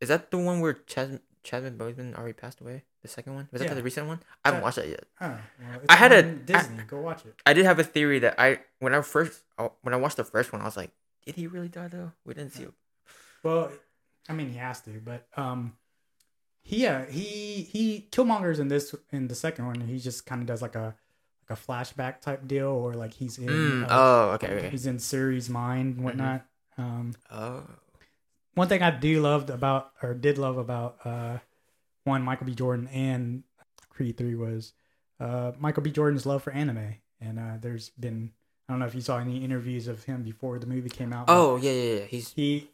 is 0.00 0.08
that 0.08 0.30
the 0.30 0.38
one 0.38 0.60
where 0.60 0.72
Chas, 0.72 1.20
Chadwick 1.42 1.76
Boseman 1.76 2.16
already 2.16 2.32
passed 2.32 2.60
away? 2.60 2.84
The 3.02 3.08
second 3.08 3.34
one 3.34 3.48
was 3.52 3.60
that 3.60 3.68
Yeah. 3.68 3.74
the 3.74 3.82
recent 3.82 4.06
one? 4.08 4.20
I 4.44 4.48
haven't 4.48 4.62
watched 4.62 4.76
that 4.76 4.88
yet. 4.88 5.04
Well, 5.20 5.38
it's 5.76 5.84
I 5.88 5.94
had 5.96 6.12
a- 6.12 6.24
on 6.24 6.44
Disney. 6.44 6.82
Go 6.84 7.00
watch 7.00 7.24
it. 7.24 7.34
I 7.46 7.52
did 7.52 7.64
have 7.64 7.78
a 7.78 7.84
theory 7.84 8.18
that 8.20 8.34
I 8.38 8.60
when 8.80 8.92
I 8.94 9.00
first 9.02 9.42
oh, 9.58 9.72
when 9.82 9.94
I 9.94 9.96
watched 9.96 10.16
the 10.16 10.24
first 10.24 10.52
one, 10.52 10.60
I 10.62 10.64
was 10.64 10.76
like, 10.76 10.90
did 11.24 11.36
he 11.36 11.46
really 11.46 11.68
die 11.68 11.88
though? 11.88 12.12
We 12.24 12.34
didn't 12.34 12.52
see 12.54 12.64
it. 12.64 12.72
Well, 13.44 13.70
I 14.28 14.32
mean, 14.32 14.50
he 14.50 14.58
has 14.58 14.80
to, 14.82 14.90
but 15.04 15.26
um, 15.36 15.76
he 16.62 16.82
yeah 16.82 17.06
he 17.06 17.62
he 17.72 18.08
Killmonger's 18.10 18.58
in 18.58 18.68
this 18.68 18.94
in 19.12 19.28
the 19.28 19.34
second 19.36 19.66
one. 19.66 19.80
He 19.80 19.98
just 20.00 20.26
kind 20.26 20.40
of 20.42 20.46
does 20.48 20.60
like 20.60 20.74
a 20.74 20.96
like 21.48 21.58
a 21.58 21.60
flashback 21.60 22.20
type 22.20 22.46
deal, 22.48 22.66
or 22.68 22.94
like 22.94 23.14
he's 23.14 23.38
in 23.38 23.46
Mm, 23.46 23.84
uh, 23.84 23.86
oh, 23.90 24.30
okay, 24.32 24.48
okay. 24.54 24.68
he's 24.70 24.86
in 24.86 24.98
Shuri's 24.98 25.48
mind 25.48 25.96
and 25.96 26.04
whatnot. 26.04 26.44
Um, 26.76 27.14
Oh, 27.30 27.62
one 28.54 28.66
thing 28.68 28.82
I 28.82 28.90
do 28.90 29.20
loved 29.22 29.50
about 29.50 29.92
or 30.02 30.14
did 30.14 30.36
love 30.36 30.58
about 30.58 30.98
uh 31.04 31.38
one 32.08 32.22
Michael 32.22 32.46
B. 32.46 32.54
Jordan 32.54 32.88
and 32.88 33.44
Creed 33.90 34.16
Three 34.16 34.34
was 34.34 34.72
uh 35.20 35.52
Michael 35.58 35.82
B. 35.82 35.90
Jordan's 35.90 36.26
love 36.26 36.42
for 36.42 36.52
anime, 36.52 36.96
and 37.20 37.38
uh, 37.38 37.56
there's 37.60 37.90
been 37.90 38.32
I 38.68 38.72
don't 38.72 38.80
know 38.80 38.86
if 38.86 38.94
you 38.94 39.00
saw 39.00 39.18
any 39.18 39.44
interviews 39.44 39.88
of 39.88 40.04
him 40.04 40.22
before 40.22 40.58
the 40.58 40.66
movie 40.66 40.90
came 40.90 41.12
out. 41.12 41.26
oh 41.28 41.56
yeah, 41.56 41.70
yeah, 41.70 41.94
yeah. 41.94 42.04
He's 42.06 42.32
he 42.32 42.70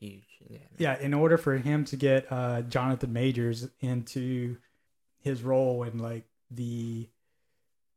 huge. 0.00 0.24
Yeah. 0.48 0.58
yeah, 0.78 0.98
in 0.98 1.14
order 1.14 1.36
for 1.36 1.56
him 1.56 1.84
to 1.86 1.96
get 1.96 2.30
uh, 2.30 2.62
Jonathan 2.62 3.12
Majors 3.12 3.68
into 3.80 4.56
his 5.18 5.42
role 5.42 5.82
in 5.82 5.98
like 5.98 6.24
the 6.50 7.08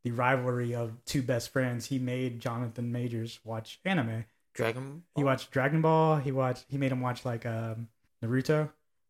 the 0.03 0.11
rivalry 0.11 0.73
of 0.73 1.03
two 1.05 1.21
best 1.21 1.51
friends, 1.51 1.87
he 1.87 1.99
made 1.99 2.39
Jonathan 2.39 2.91
Majors 2.91 3.39
watch 3.43 3.79
anime. 3.83 4.25
Dragon. 4.53 5.03
He 5.15 5.23
watched 5.23 5.51
Dragon 5.51 5.81
Ball. 5.81 6.17
He 6.17 6.31
watched. 6.31 6.65
He 6.69 6.77
made 6.77 6.91
him 6.91 7.01
watch 7.01 7.25
like 7.25 7.45
um, 7.45 7.87
Naruto 8.23 8.69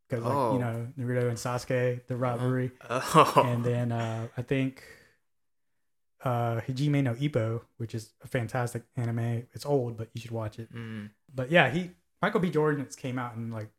because 0.10 0.24
like 0.26 0.34
Oh. 0.36 0.54
you 0.54 0.60
know 0.60 0.88
Naruto 0.98 1.30
and 1.30 1.38
Sasuke 1.38 2.06
the 2.08 2.16
rivalry, 2.16 2.72
Oh. 2.90 3.44
and 3.46 3.64
then 3.64 3.92
uh, 3.92 4.28
I 4.36 4.42
think 4.42 4.84
uh, 6.24 6.60
Hajime 6.62 7.04
no 7.04 7.14
Ippo, 7.14 7.62
which 7.78 7.96
is 7.96 8.12
a 8.24 8.28
fantastic 8.28 8.84
anime. 8.98 9.48
It's 9.54 9.66
old, 9.66 9.98
but 9.98 10.10
you 10.14 10.22
should 10.22 10.32
watch 10.32 10.60
it 10.60 10.74
Mm. 10.74 11.12
but 11.34 11.50
yeah, 11.52 11.70
he 11.70 11.92
Michael 12.22 12.42
B. 12.42 12.50
Jordan 12.50 12.86
came 12.98 13.18
out 13.18 13.36
and 13.36 13.54
like 13.54 13.70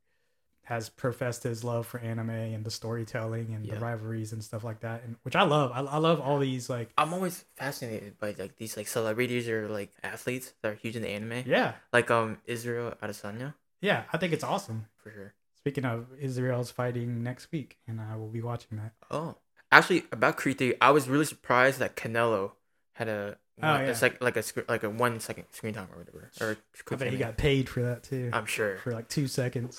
has 0.64 0.88
professed 0.88 1.43
his 1.43 1.64
love 1.64 1.85
for 1.85 1.99
anime 1.99 2.31
and 2.31 2.64
the 2.64 2.71
storytelling 2.71 3.53
and 3.53 3.66
Yeah. 3.66 3.75
the 3.75 3.81
rivalries 3.81 4.33
and 4.33 4.43
stuff 4.43 4.62
like 4.64 4.81
that, 4.81 5.03
and 5.03 5.16
which 5.23 5.35
I 5.37 5.43
love. 5.43 5.73
I, 5.75 5.81
I 5.81 5.97
love 5.99 6.21
all 6.21 6.38
these 6.38 6.71
like 6.71 6.90
I'm 6.97 7.12
always 7.12 7.45
fascinated 7.57 8.19
by 8.19 8.35
like 8.38 8.57
these 8.57 8.77
like 8.77 8.87
celebrities 8.88 9.49
or 9.49 9.69
like 9.69 9.90
athletes 10.03 10.55
that 10.62 10.69
are 10.73 10.75
huge 10.77 10.97
in 10.97 11.03
the 11.03 11.09
anime. 11.09 11.43
yeah, 11.47 11.75
Like 11.93 12.11
um 12.11 12.38
Israel 12.47 12.95
Adesanya 13.03 13.55
yeah. 13.83 14.05
I 14.12 14.16
think 14.19 14.33
it's 14.33 14.45
awesome. 14.45 14.87
for 15.03 15.11
sure. 15.11 15.35
Speaking 15.62 15.85
of 15.85 16.07
Israel's 16.18 16.70
fighting 16.70 17.23
next 17.23 17.53
week, 17.53 17.77
and 17.87 18.01
I 18.01 18.16
will 18.16 18.29
be 18.29 18.40
watching 18.40 18.79
that. 18.79 18.92
Oh, 19.11 19.37
actually, 19.70 20.05
about 20.11 20.37
Creed 20.38 20.59
3, 20.59 20.75
I 20.81 20.90
was 20.90 21.09
really 21.09 21.27
surprised 21.27 21.79
that 21.81 21.96
Canelo 21.96 22.53
had 22.94 23.09
a 23.09 23.37
Oh, 23.62 23.73
one, 23.73 23.81
yeah. 23.83 23.87
it's 23.90 24.01
like 24.01 24.23
like 24.23 24.38
a 24.38 24.42
like 24.68 24.85
a 24.85 24.88
one 24.88 25.20
second 25.20 25.44
screen 25.51 25.75
time 25.75 25.88
or 25.92 25.99
whatever. 25.99 26.31
Or 26.40 26.57
I 26.90 26.94
bet 26.96 27.12
he 27.12 27.18
got 27.18 27.37
paid 27.37 27.68
for 27.68 27.83
that 27.83 28.03
too, 28.05 28.31
I'm 28.33 28.46
sure. 28.46 28.79
for 28.79 28.90
like 28.92 29.09
two 29.09 29.27
seconds. 29.29 29.79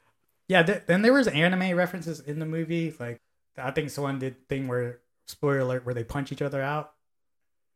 yeah, 0.48 0.62
th- 0.62 0.84
then 0.86 1.02
there 1.02 1.12
was 1.12 1.28
anime 1.28 1.76
references 1.76 2.20
in 2.20 2.38
the 2.38 2.46
movie. 2.46 2.94
Like 2.98 3.20
I 3.58 3.72
think 3.72 3.90
someone 3.90 4.18
did 4.20 4.48
thing 4.48 4.68
where 4.68 5.00
spoiler 5.26 5.58
alert 5.58 5.84
where 5.84 5.94
they 5.94 6.02
punch 6.02 6.32
each 6.32 6.40
other 6.40 6.62
out 6.62 6.92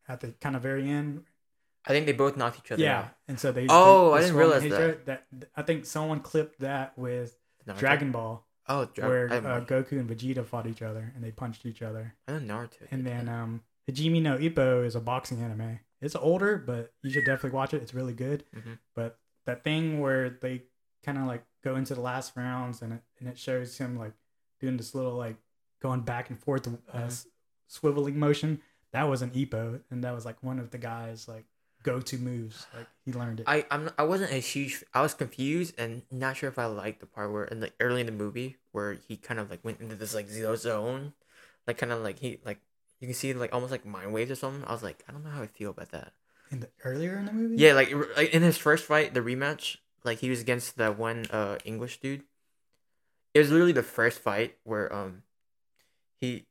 at 0.08 0.20
the 0.20 0.28
kind 0.40 0.56
of 0.56 0.62
very 0.62 0.88
end 0.88 1.24
I 1.86 1.90
think 1.92 2.06
they 2.06 2.12
both 2.12 2.36
knocked 2.36 2.58
each 2.58 2.72
other 2.72 2.82
out. 2.82 2.86
yeah, 2.86 2.98
out. 3.00 3.08
and 3.28 3.38
so 3.38 3.52
they. 3.52 3.66
Oh, 3.68 4.10
they- 4.12 4.16
I 4.18 4.20
didn't 4.22 4.36
realize 4.36 4.62
that. 4.62 5.06
that. 5.06 5.26
I 5.56 5.62
think 5.62 5.84
someone 5.86 6.20
clipped 6.20 6.60
that 6.60 6.96
with 6.98 7.36
Naruto? 7.66 7.78
Dragon 7.78 8.12
Ball, 8.12 8.46
Oh, 8.68 8.86
Dragon. 8.86 9.10
where 9.10 9.32
uh, 9.52 9.60
Goku 9.64 9.92
and 9.92 10.08
Vegeta 10.08 10.44
fought 10.46 10.66
each 10.66 10.82
other 10.82 11.12
and 11.14 11.22
they 11.22 11.30
punched 11.30 11.66
each 11.66 11.82
other. 11.82 12.14
I 12.28 12.32
didn't 12.32 12.48
Naruto. 12.48 12.86
And 12.90 13.06
then 13.06 13.28
um, 13.28 13.62
Hajime 13.90 14.22
no 14.22 14.38
Ippo 14.38 14.84
is 14.84 14.94
a 14.94 15.00
boxing 15.00 15.42
anime. 15.42 15.80
It's 16.00 16.16
older, 16.16 16.56
but 16.58 16.92
you 17.02 17.10
should 17.10 17.24
definitely 17.24 17.56
watch 17.56 17.72
it. 17.74 17.82
It's 17.82 17.94
really 17.94 18.12
good. 18.14 18.44
Mhm. 18.54 18.78
But 18.94 19.18
that 19.46 19.64
thing 19.64 20.00
where 20.00 20.30
they 20.30 20.62
kind 21.04 21.18
of 21.18 21.24
like 21.26 21.44
go 21.62 21.76
into 21.76 21.94
the 21.94 22.00
last 22.00 22.34
rounds 22.36 22.80
and 22.82 22.94
it 22.94 23.00
and 23.20 23.28
it 23.28 23.38
shows 23.38 23.76
him 23.78 23.98
like 23.98 24.12
doing 24.60 24.76
this 24.78 24.94
little 24.94 25.14
like 25.14 25.36
going 25.82 26.00
back 26.00 26.30
and 26.30 26.38
forth 26.38 26.66
uh, 26.66 26.70
Mhm. 26.98 27.26
swiveling 27.70 28.14
motion. 28.14 28.60
That 28.92 29.04
was 29.04 29.22
an 29.22 29.30
Ippo, 29.32 29.80
and 29.90 30.04
that 30.04 30.14
was 30.14 30.24
like 30.24 30.42
one 30.42 30.58
of 30.58 30.70
the 30.70 30.78
guys 30.78 31.26
like 31.28 31.44
go 31.84 32.00
to 32.00 32.18
moves. 32.18 32.66
Like 32.76 32.88
he 33.04 33.12
learned 33.12 33.40
it. 33.40 33.46
I 33.46 33.64
I'm 33.70 33.90
I 33.96 34.02
wasn't 34.02 34.32
a 34.32 34.36
huge. 34.42 34.82
I 34.92 35.02
was 35.02 35.14
confused 35.14 35.74
and 35.78 36.02
not 36.10 36.36
sure 36.36 36.48
if 36.48 36.58
I 36.58 36.66
liked 36.66 36.98
the 36.98 37.06
part 37.06 37.30
where 37.30 37.44
in 37.44 37.60
the 37.60 37.70
early 37.78 38.00
in 38.00 38.06
the 38.06 38.12
movie 38.12 38.56
where 38.72 38.94
he 39.06 39.16
kind 39.16 39.38
of 39.38 39.48
like 39.50 39.64
went 39.64 39.80
into 39.80 39.94
this 39.94 40.14
like 40.14 40.28
zero 40.28 40.56
zone, 40.56 41.12
like 41.68 41.78
kind 41.78 41.92
of 41.92 42.02
like 42.02 42.18
he 42.18 42.40
like 42.44 42.58
you 42.98 43.06
can 43.06 43.14
see 43.14 43.32
like 43.34 43.54
almost 43.54 43.70
like 43.70 43.86
mind 43.86 44.12
waves 44.12 44.30
or 44.32 44.34
something. 44.34 44.64
I 44.66 44.72
was 44.72 44.82
like 44.82 45.04
I 45.08 45.12
don't 45.12 45.22
know 45.22 45.30
how 45.30 45.42
I 45.42 45.46
feel 45.46 45.70
about 45.70 45.92
that. 45.92 46.12
in 46.50 46.60
the 46.60 46.68
earlier 46.84 47.18
in 47.18 47.26
the 47.26 47.32
movie. 47.32 47.56
Yeah, 47.56 47.74
like, 47.74 47.92
like 48.16 48.30
in 48.34 48.42
his 48.42 48.58
first 48.58 48.84
fight, 48.84 49.14
the 49.14 49.20
rematch, 49.20 49.76
like 50.02 50.18
he 50.18 50.30
was 50.30 50.40
against 50.40 50.76
that 50.78 50.98
one 50.98 51.26
uh 51.30 51.58
English 51.64 52.00
dude. 52.00 52.24
It 53.34 53.40
was 53.40 53.50
literally 53.50 53.72
the 53.72 53.82
first 53.82 54.18
fight 54.20 54.56
where 54.64 54.92
um 54.92 55.22
he 56.20 56.46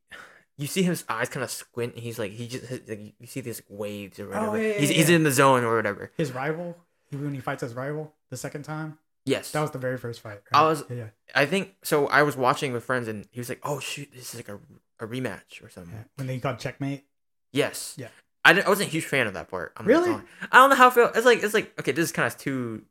you 0.58 0.68
see 0.68 0.84
his 0.84 1.04
eyes 1.10 1.30
kind 1.30 1.44
of 1.44 1.50
squint 1.50 1.96
and 1.96 2.04
he's 2.04 2.20
like 2.20 2.32
he 2.32 2.48
just 2.48 2.70
like 2.88 3.14
you 3.20 3.28
see 3.28 3.42
these 3.42 3.62
waves 3.70 4.20
or 4.20 4.26
oh, 4.26 4.28
whatever. 4.28 4.50
Oh, 4.50 4.56
yeah, 4.56 4.68
yeah, 4.68 4.80
he's 4.80 4.90
he's 4.90 5.10
in 5.10 5.24
the 5.24 5.32
zone 5.32 5.64
or 5.64 5.76
whatever. 5.76 6.12
his 6.18 6.32
rival 6.32 6.78
when 7.12 7.34
he 7.34 7.40
fights 7.40 7.62
his 7.62 7.74
rival 7.74 8.14
the 8.30 8.38
second 8.38 8.64
time. 8.64 8.98
Yes. 9.26 9.52
That 9.52 9.62
was 9.62 9.72
the 9.72 9.80
very 9.80 9.98
first 9.98 10.20
fight. 10.22 10.42
I 10.54 10.64
was- 10.64 10.84
yeah, 10.90 11.08
I 11.34 11.46
think 11.46 11.76
so 11.84 12.08
I 12.08 12.24
was 12.24 12.36
watching 12.36 12.74
with 12.74 12.84
friends 12.84 13.08
and 13.08 13.26
he 13.32 13.40
was 13.40 13.50
like, 13.50 13.62
"Oh 13.64 13.80
shoot, 13.80 14.10
this 14.14 14.34
is 14.34 14.36
like 14.36 14.50
a, 14.50 14.60
a 15.04 15.08
rematch 15.08 15.64
or 15.64 15.70
something." 15.70 15.94
yeah. 15.94 16.04
when 16.16 16.28
they 16.28 16.38
got 16.38 16.60
checkmate. 16.60 17.06
Yes. 17.52 17.96
Yeah. 17.98 18.08
I, 18.46 18.52
didn't, 18.52 18.66
I 18.66 18.70
wasn't 18.70 18.90
a 18.90 18.92
huge 18.92 19.06
fan 19.06 19.28
of 19.28 19.36
that 19.36 19.48
part. 19.48 19.72
I'm 19.78 19.86
Really? 19.86 20.12
I 20.52 20.58
don't 20.58 20.70
know 20.70 20.76
how 20.76 20.88
I 20.88 20.90
feel. 20.90 21.12
It's 21.16 21.26
like 21.26 21.44
it's 21.44 21.54
like 21.54 21.80
okay, 21.80 21.94
this 21.94 22.06
is 22.06 22.12
kind 22.12 22.28
of 22.28 22.38
too. 22.38 22.84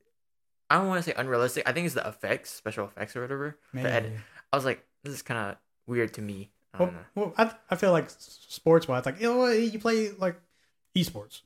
I 0.71 0.77
don't 0.77 0.89
want 0.89 1.05
to 1.05 1.11
say 1.11 1.15
unrealistic. 1.15 1.69
I 1.69 1.73
think 1.73 1.85
it's 1.85 1.95
the 1.95 2.09
effects, 2.09 2.51
special 2.51 2.87
effects 2.87 3.15
or 3.15 3.21
whatever. 3.21 3.59
Maybe. 3.75 4.15
I 4.51 4.57
was 4.57 4.65
like, 4.65 4.83
this 5.05 5.13
is 5.13 5.21
kind 5.21 5.39
of 5.39 5.57
weird 5.87 6.15
to 6.15 6.23
me. 6.23 6.51
I 6.75 6.79
Well, 6.83 6.93
well, 7.15 7.35
I, 7.37 7.53
I 7.71 7.77
feel 7.77 7.93
like 7.93 8.07
sports 8.11 8.89
wise, 8.89 9.07
like 9.07 9.21
you 9.21 9.33
know, 9.33 9.47
you 9.49 9.79
play 9.79 10.11
like 10.19 10.37
esports. 10.97 11.41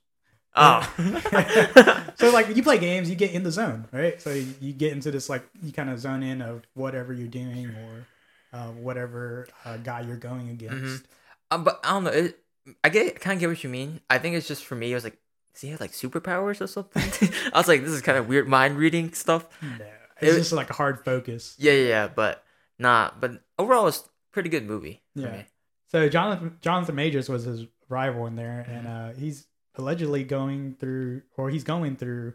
Oh. 0.55 0.81
so 2.17 2.31
like 2.31 2.55
you 2.57 2.63
play 2.63 2.79
games, 2.79 3.11
you 3.11 3.17
get 3.17 3.33
in 3.33 3.43
the 3.43 3.51
zone, 3.51 3.87
right? 3.93 4.21
So 4.23 4.31
you, 4.31 4.55
you 4.61 4.73
get 4.73 4.93
into 4.93 5.11
this 5.11 5.29
like 5.29 5.47
you 5.63 5.73
kind 5.73 5.91
of 5.91 5.99
zone 5.99 6.23
in 6.23 6.41
of 6.43 6.63
whatever 6.75 7.13
you're 7.13 7.29
doing 7.29 7.67
or 7.69 8.07
uh, 8.53 8.69
whatever 8.69 9.49
uh, 9.65 9.77
guy 9.79 10.01
you're 10.01 10.17
going 10.17 10.49
against. 10.51 11.05
um, 11.51 11.65
but 11.65 11.81
I 11.85 11.91
don't 11.91 12.05
know. 12.05 12.11
It, 12.11 12.39
I 12.83 12.89
get 12.89 13.21
kind 13.21 13.35
of 13.37 13.41
get 13.41 13.49
what 13.49 13.63
you 13.63 13.71
mean. 13.71 14.01
I 14.09 14.19
think 14.19 14.35
it's 14.37 14.49
just 14.49 14.65
for 14.65 14.75
me. 14.75 14.91
It 14.93 14.95
was 14.95 15.05
like, 15.05 15.19
does 15.53 15.61
he 15.63 15.69
have 15.69 15.81
like 15.81 15.93
superpowers 15.93 16.61
or 16.61 16.67
something? 16.67 17.03
I 17.53 17.59
was 17.59 17.69
like, 17.69 17.83
this 17.83 17.91
is 17.93 18.03
kind 18.03 18.17
of 18.19 18.29
weird 18.29 18.49
mind 18.49 18.77
reading 18.79 19.13
stuff. 19.13 19.47
No, 19.63 19.85
it's 20.21 20.35
It- 20.35 20.39
just 20.39 20.53
like 20.53 20.71
a 20.71 20.75
hard 20.75 21.05
focus. 21.05 21.55
Yeah, 21.59 21.73
yeah, 21.73 21.89
yeah. 21.89 22.09
But 22.09 22.43
nah. 22.79 23.11
But 23.21 23.43
overall, 23.59 23.87
it's 23.89 24.09
pretty 24.37 24.51
good 24.51 24.67
movie. 24.67 25.01
For 25.15 25.23
Yeah. 25.23 25.33
Me. 25.39 25.45
So 25.87 26.09
Jonathan 26.11 26.59
Jonathan 26.61 26.95
Majors 26.95 27.29
was 27.31 27.45
his 27.45 27.65
rival 27.89 28.27
in 28.27 28.37
there, 28.37 28.67
Mm-hmm. 28.69 28.77
and 28.77 28.87
uh, 28.87 29.13
he's 29.19 29.47
allegedly 29.77 30.25
going 30.25 30.75
through, 30.79 31.23
or 31.39 31.49
he's 31.49 31.65
going 31.65 31.97
through, 31.97 32.35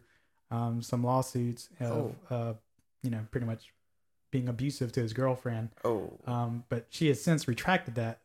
um, 0.50 0.82
some 0.82 1.04
lawsuits 1.04 1.70
of, 1.80 1.92
Oh. 1.92 2.16
uh, 2.36 2.54
you 3.04 3.12
know, 3.12 3.28
pretty 3.30 3.46
much 3.46 3.72
being 4.32 4.50
abusive 4.50 4.92
to 4.94 5.02
his 5.02 5.14
girlfriend. 5.14 5.70
Oh. 5.84 6.18
Um, 6.26 6.64
but 6.70 6.88
she 6.90 7.08
has 7.10 7.22
since 7.24 7.48
retracted 7.48 7.94
that. 7.96 8.22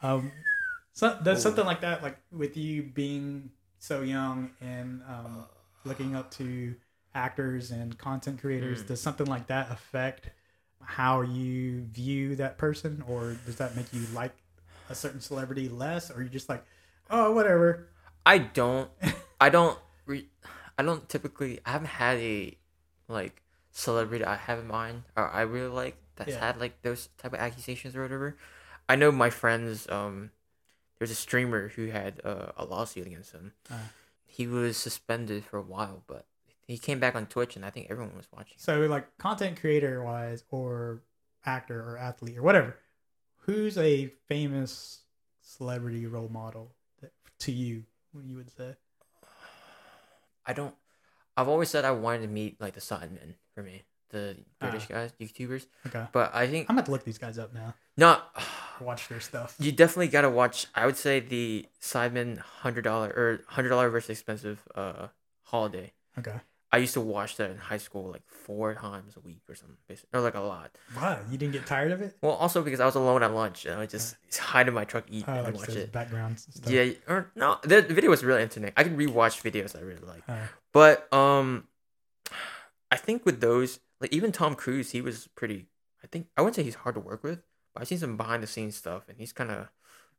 Um, 0.00 0.32
so 0.94 1.18
does 1.22 1.38
Oh. 1.38 1.40
something 1.50 1.66
like 1.66 1.82
that, 1.82 2.02
like 2.02 2.18
with 2.32 2.56
you 2.56 2.82
being 2.82 3.50
so 3.78 4.00
young 4.00 4.52
and 4.60 5.02
um, 5.06 5.44
looking 5.84 6.14
up 6.16 6.30
to 6.32 6.74
actors 7.14 7.70
and 7.72 7.98
content 7.98 8.40
creators, 8.40 8.82
Mm. 8.82 8.86
does 8.88 9.00
something 9.02 9.26
like 9.26 9.48
that 9.48 9.70
affect 9.70 10.30
how 10.82 11.20
you 11.22 11.82
view 11.92 12.36
that 12.36 12.58
person, 12.58 13.02
or 13.08 13.36
does 13.46 13.56
that 13.56 13.76
make 13.76 13.92
you 13.92 14.02
like 14.14 14.32
a 14.88 14.94
certain 14.94 15.20
celebrity 15.20 15.68
less, 15.68 16.10
or 16.10 16.22
you 16.22 16.28
just 16.28 16.48
like, 16.48 16.64
oh, 17.10 17.32
whatever? 17.32 17.88
I 18.26 18.38
don't. 18.38 18.90
I 19.40 19.48
don't. 19.50 19.78
Re- 20.06 20.28
I 20.78 20.82
don't 20.82 21.08
typically. 21.08 21.60
I 21.66 21.70
haven't 21.72 21.88
had 21.88 22.18
a 22.18 22.56
like 23.08 23.42
celebrity 23.72 24.24
I 24.24 24.36
have 24.36 24.58
in 24.58 24.66
mind 24.66 25.04
or 25.16 25.28
I 25.30 25.42
really 25.42 25.68
like 25.68 25.96
that's 26.16 26.30
Yeah. 26.30 26.40
had 26.46 26.58
like 26.58 26.82
those 26.82 27.08
type 27.18 27.32
of 27.32 27.38
accusations 27.38 27.94
or 27.96 28.02
whatever. 28.02 28.36
I 28.88 28.96
know 28.96 29.10
my 29.12 29.30
friends. 29.30 29.88
Um, 29.88 30.30
there's 30.98 31.10
a 31.10 31.14
streamer 31.14 31.68
who 31.68 31.86
had 31.86 32.20
uh, 32.24 32.52
a 32.56 32.64
lawsuit 32.64 33.06
against 33.06 33.32
him. 33.32 33.52
Uh. 33.70 33.74
he 34.26 34.46
was 34.46 34.76
suspended 34.76 35.44
for 35.44 35.58
a 35.58 35.62
while, 35.62 36.02
but 36.06 36.26
he 36.68 36.78
came 36.78 37.00
back 37.00 37.16
on 37.16 37.26
Twitch, 37.26 37.56
and 37.56 37.64
I 37.64 37.70
think 37.70 37.88
everyone 37.90 38.16
was 38.16 38.28
watching. 38.32 38.54
So, 38.58 38.78
like 38.82 39.18
content 39.18 39.58
creator 39.60 40.04
wise, 40.04 40.44
or 40.50 41.02
actor 41.44 41.80
or 41.82 41.98
athlete 41.98 42.38
or 42.38 42.42
whatever, 42.42 42.76
who's 43.38 43.76
a 43.78 44.12
famous 44.28 45.00
celebrity 45.40 46.06
role 46.06 46.28
model 46.28 46.74
that, 47.02 47.10
to 47.40 47.50
you? 47.52 47.84
What 48.12 48.24
you 48.24 48.36
would 48.36 48.50
say? 48.50 48.76
I 50.46 50.52
don't. 50.52 50.74
I've 51.36 51.48
always 51.48 51.68
said 51.68 51.84
I 51.84 51.90
wanted 51.92 52.22
to 52.22 52.28
meet 52.28 52.60
like 52.60 52.74
the 52.74 52.80
Sidemen 52.80 53.34
for 53.54 53.62
me, 53.62 53.82
the 54.10 54.36
British 54.60 54.84
Ah. 54.90 54.94
guys, 54.94 55.12
YouTubers. 55.20 55.66
Okay, 55.86 56.06
But 56.12 56.34
I 56.34 56.46
think 56.46 56.66
I'm 56.68 56.76
about 56.76 56.86
to 56.86 56.90
look 56.92 57.04
these 57.04 57.18
guys 57.18 57.38
up 57.38 57.52
now. 57.54 57.74
not. 57.96 58.30
Watch 58.80 59.08
their 59.08 59.18
stuff. 59.18 59.56
You 59.58 59.72
definitely 59.72 60.06
gotta 60.06 60.30
watch. 60.30 60.68
I 60.72 60.86
would 60.86 60.96
say 60.96 61.18
the 61.18 61.66
Sidemen 61.82 62.38
hundred 62.38 62.82
dollar 62.82 63.08
or 63.08 63.40
hundred 63.48 63.70
dollar 63.70 63.90
versus 63.90 64.10
expensive 64.10 64.62
uh 64.72 65.08
holiday. 65.42 65.92
Okay, 66.16 66.36
I 66.70 66.76
used 66.78 66.92
to 66.94 67.00
watch 67.00 67.36
that 67.36 67.50
in 67.50 67.56
high 67.56 67.78
school 67.78 68.10
like 68.10 68.26
four 68.26 68.74
times 68.74 69.16
a 69.16 69.20
week 69.20 69.40
or 69.48 69.54
something, 69.54 69.78
basically, 69.88 70.10
or 70.18 70.20
like 70.22 70.34
a 70.34 70.40
lot. 70.40 70.76
wow, 70.94 71.18
you 71.30 71.38
didn't 71.38 71.52
get 71.54 71.64
tired 71.66 71.92
of 71.92 72.02
it? 72.02 72.16
Well, 72.20 72.32
also 72.32 72.60
because 72.62 72.78
I 72.80 72.84
was 72.84 72.94
alone 72.94 73.22
at 73.22 73.32
lunch 73.32 73.64
and 73.64 73.80
I 73.80 73.86
just 73.86 74.16
hide 74.38 74.68
in 74.68 74.74
my 74.74 74.84
truck, 74.84 75.04
eat, 75.08 75.24
Oh, 75.26 75.32
and 75.32 75.44
like 75.46 75.54
watch 75.54 75.68
it. 75.76 75.90
backgrounds. 75.92 76.46
stuff. 76.50 76.70
Yeah, 76.70 76.90
or 77.08 77.30
no, 77.34 77.56
the 77.62 77.80
video 77.82 78.10
was 78.10 78.22
really 78.22 78.42
entertaining. 78.42 78.72
I 78.76 78.84
could 78.84 78.96
rewatch 78.98 79.40
videos 79.42 79.74
I 79.76 79.80
really 79.80 80.04
like. 80.06 80.22
Uh, 80.28 80.46
But 80.72 81.10
um, 81.12 81.66
I 82.90 82.96
think 82.96 83.24
with 83.24 83.40
those, 83.40 83.80
like 84.00 84.12
even 84.12 84.32
Tom 84.32 84.54
Cruise, 84.54 84.90
he 84.90 85.00
was 85.00 85.28
pretty. 85.34 85.68
I 86.04 86.06
think 86.06 86.26
I 86.36 86.42
wouldn't 86.42 86.56
say 86.56 86.62
he's 86.62 86.74
hard 86.76 86.94
to 86.94 87.00
work 87.00 87.22
with, 87.24 87.40
but 87.74 87.80
I've 87.82 87.88
seen 87.88 87.98
some 87.98 88.16
behind 88.16 88.42
the 88.42 88.46
scenes 88.46 88.76
stuff, 88.76 89.08
and 89.08 89.16
he's 89.18 89.32
kind 89.32 89.50
of 89.50 89.68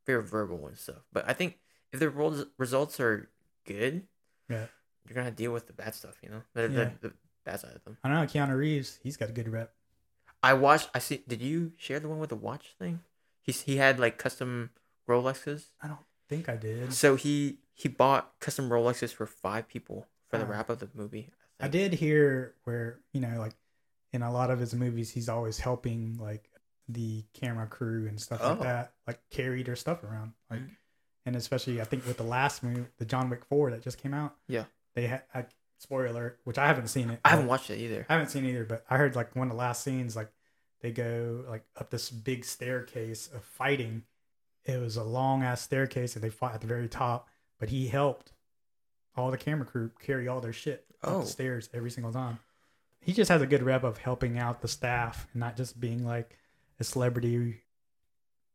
very 0.05 0.23
verbal 0.23 0.65
and 0.67 0.77
stuff. 0.77 1.03
But 1.13 1.29
I 1.29 1.33
think 1.33 1.59
if 1.93 1.99
the 1.99 2.09
results 2.57 2.99
are 2.99 3.29
good, 3.65 4.07
Yeah. 4.49 4.65
You're 5.09 5.15
gonna 5.15 5.31
deal 5.31 5.51
with 5.51 5.67
the 5.67 5.73
bad 5.73 5.95
stuff, 5.95 6.15
you 6.21 6.29
know, 6.29 6.41
the, 6.53 6.61
Yeah. 6.63 6.89
the, 7.01 7.09
the 7.09 7.13
bad 7.45 7.59
side 7.59 7.75
of 7.75 7.83
them. 7.83 7.97
I 8.03 8.09
don't 8.09 8.17
know 8.17 8.25
Keanu 8.25 8.55
Reeves. 8.55 8.99
He's 9.03 9.17
got 9.17 9.29
a 9.29 9.33
good 9.33 9.49
rep. 9.49 9.73
I 10.43 10.53
watched. 10.53 10.89
I 10.93 10.99
see. 10.99 11.23
Did 11.27 11.41
you 11.41 11.73
share 11.77 11.99
the 11.99 12.07
one 12.07 12.19
with 12.19 12.29
the 12.29 12.35
watch 12.35 12.75
thing? 12.79 13.01
He's 13.41 13.61
he 13.61 13.77
had 13.77 13.99
like 13.99 14.17
custom 14.17 14.69
Rolexes. 15.07 15.65
I 15.81 15.87
don't 15.87 15.99
think 16.29 16.47
I 16.47 16.55
did. 16.55 16.93
So 16.93 17.15
he 17.15 17.59
he 17.73 17.89
bought 17.89 18.39
custom 18.39 18.69
Rolexes 18.69 19.11
for 19.13 19.25
five 19.25 19.67
people 19.67 20.07
for 20.29 20.37
the 20.37 20.45
Oh. 20.45 20.47
wrap 20.49 20.69
of 20.69 20.79
the 20.79 20.89
movie. 20.93 21.31
I 21.59 21.67
did 21.67 21.93
hear 21.93 22.55
where 22.63 22.99
you 23.11 23.19
know, 23.21 23.35
like 23.39 23.53
in 24.13 24.21
a 24.21 24.31
lot 24.31 24.49
of 24.51 24.59
his 24.59 24.73
movies, 24.73 25.09
he's 25.11 25.27
always 25.29 25.59
helping 25.59 26.17
like 26.17 26.49
the 26.87 27.23
camera 27.33 27.67
crew 27.67 28.07
and 28.07 28.19
stuff 28.19 28.41
like 28.41 28.59
Oh. 28.59 28.63
that, 28.63 28.93
like 29.07 29.19
carry 29.29 29.61
their 29.63 29.75
stuff 29.75 30.03
around. 30.03 30.33
Like, 30.49 30.61
Mm. 30.61 30.75
and 31.25 31.35
especially 31.35 31.81
I 31.81 31.83
think 31.83 32.05
with 32.07 32.17
the 32.17 32.23
last 32.23 32.63
movie, 32.63 32.85
the 32.97 33.05
John 33.05 33.29
Wick 33.29 33.45
Four 33.45 33.71
that 33.71 33.81
just 33.83 33.97
came 33.97 34.13
out. 34.13 34.35
Yeah. 34.47 34.65
They 34.95 35.07
had 35.07 35.23
I, 35.33 35.45
spoiler 35.77 36.07
alert, 36.07 36.39
which 36.43 36.57
I 36.57 36.67
haven't 36.67 36.87
seen 36.87 37.09
it. 37.09 37.19
I 37.23 37.29
haven't 37.29 37.47
watched 37.47 37.69
it 37.69 37.77
either. 37.79 38.05
I 38.09 38.13
haven't 38.13 38.29
seen 38.29 38.45
it 38.45 38.49
either, 38.49 38.65
but 38.65 38.85
I 38.89 38.97
heard 38.97 39.15
like 39.15 39.35
one 39.35 39.47
of 39.47 39.51
the 39.53 39.57
last 39.59 39.83
scenes, 39.83 40.15
like 40.15 40.29
they 40.81 40.91
go 40.91 41.43
like 41.47 41.63
up 41.77 41.89
this 41.89 42.09
big 42.09 42.45
staircase 42.45 43.27
of 43.33 43.43
fighting. 43.43 44.03
It 44.65 44.79
was 44.79 44.97
a 44.97 45.03
long 45.03 45.43
ass 45.43 45.61
staircase, 45.61 46.15
and 46.15 46.23
they 46.23 46.29
fought 46.29 46.53
at 46.53 46.61
the 46.61 46.67
very 46.67 46.87
top. 46.87 47.27
But 47.59 47.69
he 47.69 47.87
helped 47.87 48.33
all 49.15 49.31
the 49.31 49.37
camera 49.37 49.65
crew 49.65 49.91
carry 49.99 50.27
all 50.27 50.39
their 50.41 50.53
shit 50.53 50.85
up 51.03 51.09
Oh. 51.11 51.21
the 51.21 51.27
stairs 51.27 51.69
every 51.73 51.91
single 51.91 52.11
time. 52.13 52.39
He 53.01 53.13
just 53.13 53.29
has 53.29 53.41
a 53.41 53.47
good 53.47 53.63
rep 53.63 53.83
of 53.83 53.97
helping 53.97 54.37
out 54.37 54.61
the 54.61 54.67
staff 54.67 55.27
and 55.33 55.39
not 55.39 55.55
just 55.57 55.79
being 55.79 56.05
like 56.05 56.37
a 56.79 56.83
celebrity. 56.83 57.61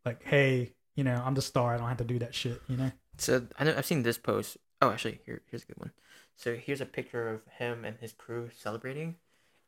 Like, 0.05 0.22
hey, 0.22 0.72
you 0.97 1.05
know, 1.05 1.22
I'm 1.24 1.35
the 1.35 1.43
star. 1.43 1.74
I 1.74 1.78
don't 1.78 1.89
have 1.89 1.97
to 1.99 2.05
do 2.05 2.18
that 2.20 2.35
shit. 2.35 2.61
You 2.68 2.76
know. 2.76 2.93
So 3.18 3.47
I 3.59 3.64
know 3.64 3.74
I've 3.76 3.87
seen 3.87 4.03
this 4.03 4.18
post. 4.18 4.57
Oh, 4.85 4.91
actually, 4.93 5.20
here 5.24 5.43
here's 5.51 5.62
a 5.62 5.66
good 5.66 5.78
one. 5.78 5.93
So 6.37 6.55
here's 6.57 6.80
a 6.80 6.87
picture 6.87 7.28
of 7.28 7.41
him 7.59 7.85
and 7.85 7.97
his 8.01 8.12
crew 8.12 8.51
celebrating, 8.57 9.16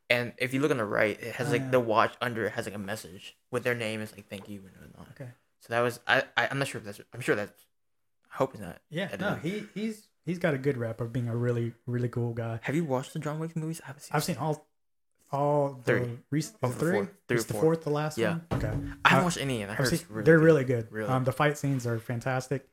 and 0.09 0.33
if 0.37 0.53
you 0.53 0.59
look 0.61 0.71
on 0.71 0.77
the 0.77 0.85
right, 0.85 1.19
it 1.21 1.35
has 1.35 1.51
like 1.51 1.61
Uh. 1.63 1.69
the 1.71 1.79
watch 1.79 2.13
under 2.21 2.45
it 2.45 2.51
has 2.53 2.65
like 2.65 2.75
a 2.75 2.79
message 2.79 3.35
with 3.51 3.63
their 3.63 3.75
name 3.75 4.01
is 4.01 4.11
like 4.11 4.27
thank 4.29 4.47
you 4.49 4.61
and 4.65 4.91
whatnot. 4.91 5.07
Okay. 5.19 5.31
So 5.61 5.67
that 5.73 5.81
was 5.81 5.99
I, 6.07 6.23
I 6.35 6.47
I'm 6.51 6.59
not 6.59 6.67
sure 6.67 6.79
if 6.79 6.85
that's 6.85 7.01
I'm 7.13 7.21
sure 7.21 7.35
that's 7.35 7.65
I 8.33 8.37
hope 8.37 8.53
it's 8.53 8.61
not. 8.61 8.79
Yeah. 8.89 9.15
No, 9.19 9.35
he 9.35 9.63
he's 9.73 10.07
he's 10.25 10.39
got 10.39 10.53
a 10.53 10.57
good 10.57 10.77
rep 10.77 11.01
of 11.01 11.11
being 11.13 11.27
a 11.29 11.35
really 11.35 11.73
really 11.85 12.09
cool 12.09 12.33
guy. 12.33 12.59
Have 12.63 12.75
you 12.75 12.83
watched 12.85 13.13
the 13.13 13.19
John 13.19 13.39
Wick 13.39 13.55
movies? 13.55 13.81
I 13.83 13.87
haven't 13.87 14.01
seen. 14.01 14.11
I've 14.13 14.23
seen 14.23 14.37
all, 14.37 14.67
all 15.31 15.81
the 15.85 15.99
Three. 15.99 16.19
recent 16.29 16.57
Oh, 16.61 16.67
oh, 16.67 16.71
the 16.71 16.79
three. 16.79 16.91
fourth. 16.93 17.09
Three 17.27 17.37
the 17.37 17.53
fourth 17.53 17.83
the 17.83 17.89
last 17.89 18.17
Yeah. 18.17 18.29
one? 18.29 18.45
Okay, 18.53 18.67
I 18.67 18.69
haven't 18.69 18.99
I've- 19.05 19.23
watched 19.23 19.37
any, 19.39 19.61
and 19.61 19.71
I 19.71 19.75
heard 19.75 19.87
seen- 19.87 19.99
really 20.09 20.23
they're 20.25 20.37
good. 20.37 20.43
really 20.45 20.63
good. 20.65 20.91
Really? 20.91 21.09
Um, 21.09 21.23
the 21.23 21.31
fight 21.33 21.57
scenes 21.57 21.87
are 21.87 21.97
fantastic, 21.99 22.67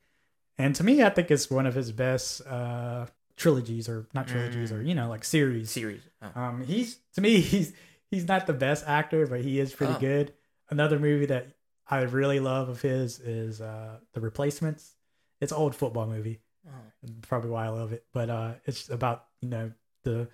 and 0.59 0.75
to 0.77 0.85
me, 0.85 1.03
I 1.03 1.11
think 1.11 1.31
it's 1.31 1.51
one 1.51 1.67
of 1.67 1.75
his 1.75 1.93
best 1.93 2.47
uh 2.47 3.07
trilogies 3.37 3.89
or 3.89 4.07
not 4.15 4.29
trilogies 4.29 4.71
Mm. 4.71 4.77
or 4.79 4.83
you 4.83 4.95
know 4.95 5.09
like 5.09 5.25
series. 5.25 5.71
series. 5.71 6.03
Oh. 6.23 6.41
Um, 6.41 6.63
he's 6.65 6.99
to 7.15 7.21
me 7.21 7.41
he's 7.53 7.73
he's 8.11 8.27
not 8.29 8.47
the 8.47 8.53
best 8.53 8.87
actor, 8.87 9.27
but 9.27 9.41
he 9.41 9.59
is 9.61 9.73
pretty 9.75 9.95
Oh. 9.95 9.99
good. 10.01 10.33
Another 10.71 10.99
movie 10.99 11.27
that 11.27 11.49
I 11.89 12.03
really 12.03 12.41
love 12.41 12.69
of 12.69 12.81
his 12.83 13.19
is 13.21 13.61
uh 13.61 13.99
The 14.13 14.21
Replacements. 14.21 14.95
It's 15.41 15.53
an 15.53 15.59
old 15.59 15.75
football 15.75 16.07
movie 16.07 16.41
Oh. 16.67 17.09
probably 17.23 17.51
why 17.51 17.67
I 17.67 17.69
love 17.69 17.93
it. 17.93 18.05
But 18.13 18.31
uh, 18.31 18.53
it's 18.65 18.89
about 18.89 19.27
you 19.41 19.49
know 19.49 19.73
the 20.05 20.29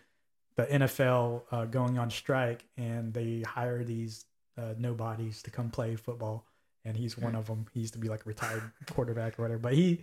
the 0.57 0.67
NFL 0.67 1.43
uh, 1.51 1.65
going 1.65 1.97
on 1.99 2.11
strike, 2.11 2.65
and 2.77 3.15
they 3.15 3.41
hire 3.47 3.83
these 3.83 4.27
uh, 4.59 4.75
nobodies 4.77 5.43
to 5.45 5.51
come 5.51 5.71
play 5.71 5.97
football, 5.97 6.45
and 6.85 6.97
he's 6.97 7.17
one 7.19 7.35
of 7.35 7.47
them. 7.47 7.67
He 7.73 7.81
used 7.81 7.93
to 7.95 7.99
be 7.99 8.09
like 8.09 8.21
a 8.27 8.29
retired 8.29 8.63
quarterback 8.91 9.39
or 9.39 9.43
whatever, 9.43 9.59
but 9.61 9.75
he 9.75 10.01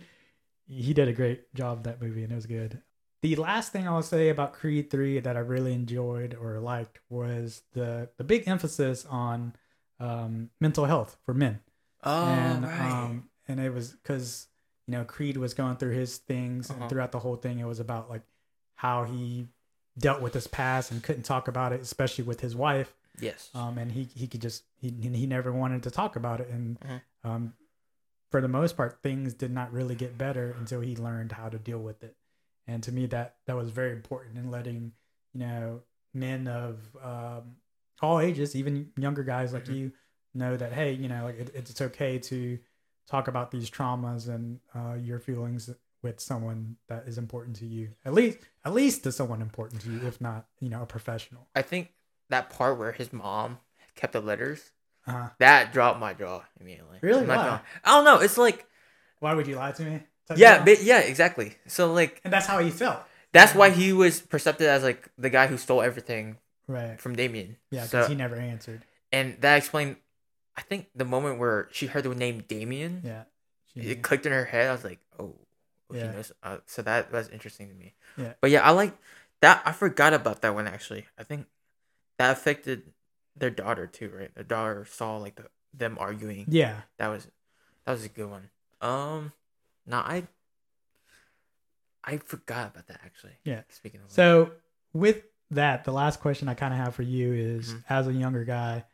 he 0.66 0.92
did 0.92 1.08
a 1.08 1.12
great 1.12 1.52
job 1.54 1.84
that 1.84 2.00
movie, 2.02 2.22
and 2.22 2.32
it 2.32 2.34
was 2.36 2.46
good. 2.46 2.80
The 3.22 3.34
last 3.36 3.72
thing 3.72 3.88
I'll 3.88 4.02
say 4.02 4.28
about 4.28 4.52
Creed 4.52 4.90
Three 4.90 5.18
that 5.20 5.36
I 5.36 5.40
really 5.40 5.72
enjoyed 5.72 6.34
or 6.40 6.58
liked 6.60 7.00
was 7.08 7.62
the 7.72 8.10
the 8.16 8.24
big 8.24 8.46
emphasis 8.46 9.04
on 9.06 9.54
um, 9.98 10.50
mental 10.60 10.84
health 10.84 11.16
for 11.24 11.34
men 11.34 11.60
Oh, 12.04 12.26
and 12.28 12.62
right. 12.64 12.90
um 12.92 13.28
and 13.48 13.58
it 13.58 13.72
was 13.74 13.90
because 13.90 14.46
you 14.86 14.92
know 14.92 15.02
creed 15.04 15.36
was 15.36 15.52
going 15.54 15.76
through 15.76 15.94
his 15.94 16.18
things 16.18 16.70
Uh-huh. 16.70 16.82
and 16.82 16.88
throughout 16.90 17.10
the 17.10 17.18
whole 17.18 17.34
thing 17.34 17.58
it 17.58 17.66
was 17.66 17.80
about 17.80 18.08
like 18.08 18.22
how 18.76 19.02
he 19.02 19.48
dealt 19.98 20.22
with 20.22 20.32
his 20.34 20.46
past 20.46 20.92
and 20.92 21.02
couldn't 21.02 21.24
talk 21.24 21.48
about 21.48 21.72
it 21.72 21.80
especially 21.80 22.22
with 22.22 22.40
his 22.40 22.54
wife 22.54 22.94
yes. 23.20 23.50
um 23.54 23.78
and 23.78 23.92
he 23.92 24.04
he 24.14 24.26
could 24.26 24.40
just 24.40 24.64
he 24.80 24.90
he 24.90 25.26
never 25.26 25.52
wanted 25.52 25.82
to 25.82 25.90
talk 25.90 26.16
about 26.16 26.40
it 26.40 26.48
and 26.48 26.78
Mhm. 26.80 27.00
um 27.24 27.52
for 28.30 28.40
the 28.40 28.48
most 28.48 28.76
part 28.76 29.02
things 29.02 29.34
did 29.34 29.50
not 29.50 29.72
really 29.72 29.94
get 29.94 30.18
better 30.18 30.54
until 30.58 30.80
he 30.80 30.96
learned 30.96 31.32
how 31.32 31.48
to 31.48 31.58
deal 31.58 31.78
with 31.78 32.02
it 32.02 32.16
and 32.66 32.82
to 32.82 32.92
me 32.92 33.06
that 33.06 33.36
that 33.46 33.56
was 33.56 33.70
very 33.70 33.92
important 33.92 34.36
in 34.36 34.50
letting 34.50 34.92
you 35.32 35.40
know 35.40 35.80
men 36.14 36.46
of 36.48 36.96
um 37.02 37.56
all 38.02 38.20
ages 38.20 38.54
even 38.54 38.90
younger 38.96 39.22
guys 39.24 39.52
like 39.52 39.64
Mhm. 39.66 39.74
you 39.76 39.92
know 40.34 40.56
that 40.56 40.72
hey 40.72 40.92
you 40.92 41.08
know 41.08 41.24
like 41.24 41.38
it, 41.38 41.50
it's 41.54 41.80
okay 41.80 42.18
to 42.18 42.58
talk 43.06 43.26
about 43.28 43.50
these 43.50 43.70
traumas 43.70 44.28
and 44.28 44.60
uh, 44.74 44.94
your 44.94 45.18
feelings 45.18 45.70
with 46.02 46.20
someone 46.20 46.76
that 46.88 47.08
is 47.08 47.16
important 47.18 47.56
to 47.56 47.66
you 47.66 47.88
at 48.04 48.12
least 48.12 48.38
at 48.64 48.72
least 48.74 49.02
to 49.04 49.10
someone 49.10 49.40
important 49.40 49.80
to 49.80 49.90
you 49.90 50.06
if 50.06 50.20
not 50.20 50.46
you 50.60 50.68
know 50.68 50.82
a 50.82 50.86
professional 50.86 51.48
I 51.56 51.62
think 51.62 51.92
that 52.30 52.50
part 52.50 52.78
where 52.78 52.92
his 52.92 53.12
mom 53.12 53.58
kept 53.94 54.12
the 54.12 54.20
letters 54.20 54.72
uh, 55.06 55.28
that 55.38 55.72
dropped 55.72 55.98
my 55.98 56.14
jaw 56.14 56.42
immediately. 56.60 56.98
Really? 57.02 57.26
Why? 57.26 57.60
I 57.84 57.90
don't 57.90 58.04
know. 58.04 58.18
It's 58.20 58.38
like 58.38 58.66
why 59.20 59.34
would 59.34 59.46
you 59.46 59.56
lie 59.56 59.72
to 59.72 59.82
me 59.82 60.02
yeah, 60.36 60.62
but 60.64 60.82
yeah, 60.82 61.00
exactly. 61.00 61.54
So 61.66 61.92
like 61.92 62.20
and 62.24 62.32
that's 62.32 62.46
how 62.46 62.58
he 62.58 62.70
felt 62.70 63.00
that's 63.32 63.54
why 63.54 63.70
he 63.70 63.92
was 63.92 64.20
perceived 64.20 64.60
as 64.62 64.82
like 64.82 65.08
the 65.18 65.30
guy 65.30 65.46
who 65.46 65.56
stole 65.56 65.82
everything 65.82 66.36
right 66.66 67.00
from 67.00 67.16
Damien. 67.16 67.56
yeah 67.70 67.84
So 67.84 67.98
because 67.98 68.08
he 68.08 68.14
never 68.14 68.36
answered 68.36 68.84
and 69.12 69.36
that 69.40 69.56
explained. 69.56 69.96
I 70.56 70.60
think 70.62 70.88
the 70.94 71.04
moment 71.04 71.38
where 71.38 71.68
she 71.70 71.86
heard 71.86 72.02
the 72.02 72.14
name 72.14 72.42
Damien, 72.48 73.02
yeah 73.04 73.22
She- 73.72 73.80
it 73.80 74.02
clicked 74.02 74.26
in 74.26 74.32
her 74.32 74.44
head. 74.44 74.68
I 74.68 74.72
was 74.72 74.82
like, 74.82 74.98
oh, 75.18 75.36
oh, 75.90 75.94
Yeah. 75.94 76.20
Uh, 76.42 76.58
so 76.66 76.82
that 76.82 77.12
was 77.12 77.28
interesting 77.28 77.68
to 77.68 77.74
me. 77.74 77.94
Yeah. 78.16 78.32
But 78.40 78.50
yeah, 78.50 78.62
I 78.62 78.72
like 78.72 78.98
That 79.40 79.62
I 79.64 79.72
forgot 79.72 80.12
about 80.14 80.42
that 80.42 80.54
one 80.54 80.66
actually. 80.66 81.06
I 81.16 81.22
think 81.22 81.46
that 82.18 82.32
affected 82.32 82.92
their 83.36 83.50
daughter 83.50 83.86
too, 83.86 84.10
right? 84.14 84.34
Their 84.34 84.44
daughter 84.44 84.84
saw 84.84 85.16
like 85.16 85.36
the, 85.36 85.46
them 85.72 85.96
arguing. 86.00 86.46
Yeah. 86.48 86.80
That 86.98 87.08
was 87.08 87.28
that 87.84 87.92
was 87.92 88.04
a 88.04 88.08
good 88.08 88.28
one. 88.30 88.50
Um, 88.80 89.32
now 89.86 90.00
I 90.00 90.24
I 92.04 92.18
forgot 92.18 92.68
about 92.72 92.86
that 92.88 93.00
actually. 93.04 93.34
Yeah. 93.44 93.62
Speaking 93.68 94.00
of, 94.04 94.10
So 94.10 94.52
with 94.92 95.22
that, 95.50 95.84
the 95.84 95.92
last 95.92 96.20
question 96.20 96.48
I 96.48 96.54
kind 96.54 96.72
of 96.74 96.80
have 96.80 96.94
for 96.94 97.02
you 97.02 97.32
is, 97.32 97.72
Mhm. 97.74 97.84
as 97.88 98.06
a 98.06 98.12
younger 98.12 98.44
guy, 98.44 98.84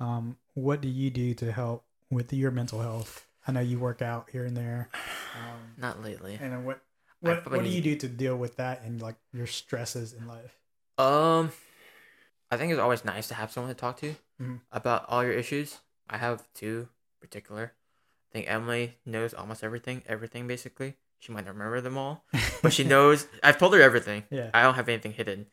um, 0.00 0.36
what 0.54 0.80
do 0.80 0.88
you 0.88 1.10
do 1.10 1.34
to 1.34 1.52
help 1.52 1.84
with 2.10 2.32
your 2.32 2.50
mental 2.50 2.80
health? 2.80 3.26
I 3.46 3.52
know 3.52 3.60
you 3.60 3.78
work 3.78 4.02
out 4.02 4.30
here 4.30 4.44
and 4.44 4.56
there. 4.56 4.88
Um, 4.94 5.74
not 5.78 6.02
lately. 6.02 6.38
and 6.40 6.52
then 6.52 6.64
what 6.64 6.80
what, 7.20 7.50
what 7.50 7.64
do 7.64 7.68
you 7.68 7.82
do 7.82 7.96
to 7.96 8.08
deal 8.08 8.36
with 8.36 8.56
that 8.56 8.82
and 8.82 9.02
like 9.02 9.16
your 9.32 9.46
stresses 9.48 10.12
in 10.12 10.28
life? 10.28 10.56
Um, 10.98 11.50
I 12.50 12.56
think 12.56 12.72
it's 12.72 12.80
always 12.80 13.04
nice 13.04 13.28
to 13.28 13.34
have 13.34 13.50
someone 13.52 13.72
to 13.74 13.78
talk 13.78 13.98
to 14.00 14.16
Mhm. 14.40 14.60
about 14.72 15.04
all 15.08 15.22
your 15.24 15.32
issues. 15.32 15.78
I 16.08 16.16
have 16.18 16.48
two 16.54 16.88
particular. 17.20 17.74
I 18.30 18.32
think 18.32 18.46
Emily 18.48 18.98
knows 19.04 19.34
almost 19.34 19.62
everything, 19.64 20.02
everything 20.06 20.46
basically. 20.46 20.96
She 21.18 21.32
might 21.32 21.44
not 21.44 21.54
remember 21.54 21.80
them 21.80 21.98
all, 21.98 22.24
but 22.62 22.72
she 22.72 22.84
knows. 22.94 23.26
I've 23.42 23.58
told 23.58 23.74
her 23.74 23.80
everything. 23.82 24.24
Yeah. 24.30 24.50
I 24.54 24.62
don't 24.62 24.74
have 24.74 24.88
anything 24.88 25.12
hidden. 25.12 25.46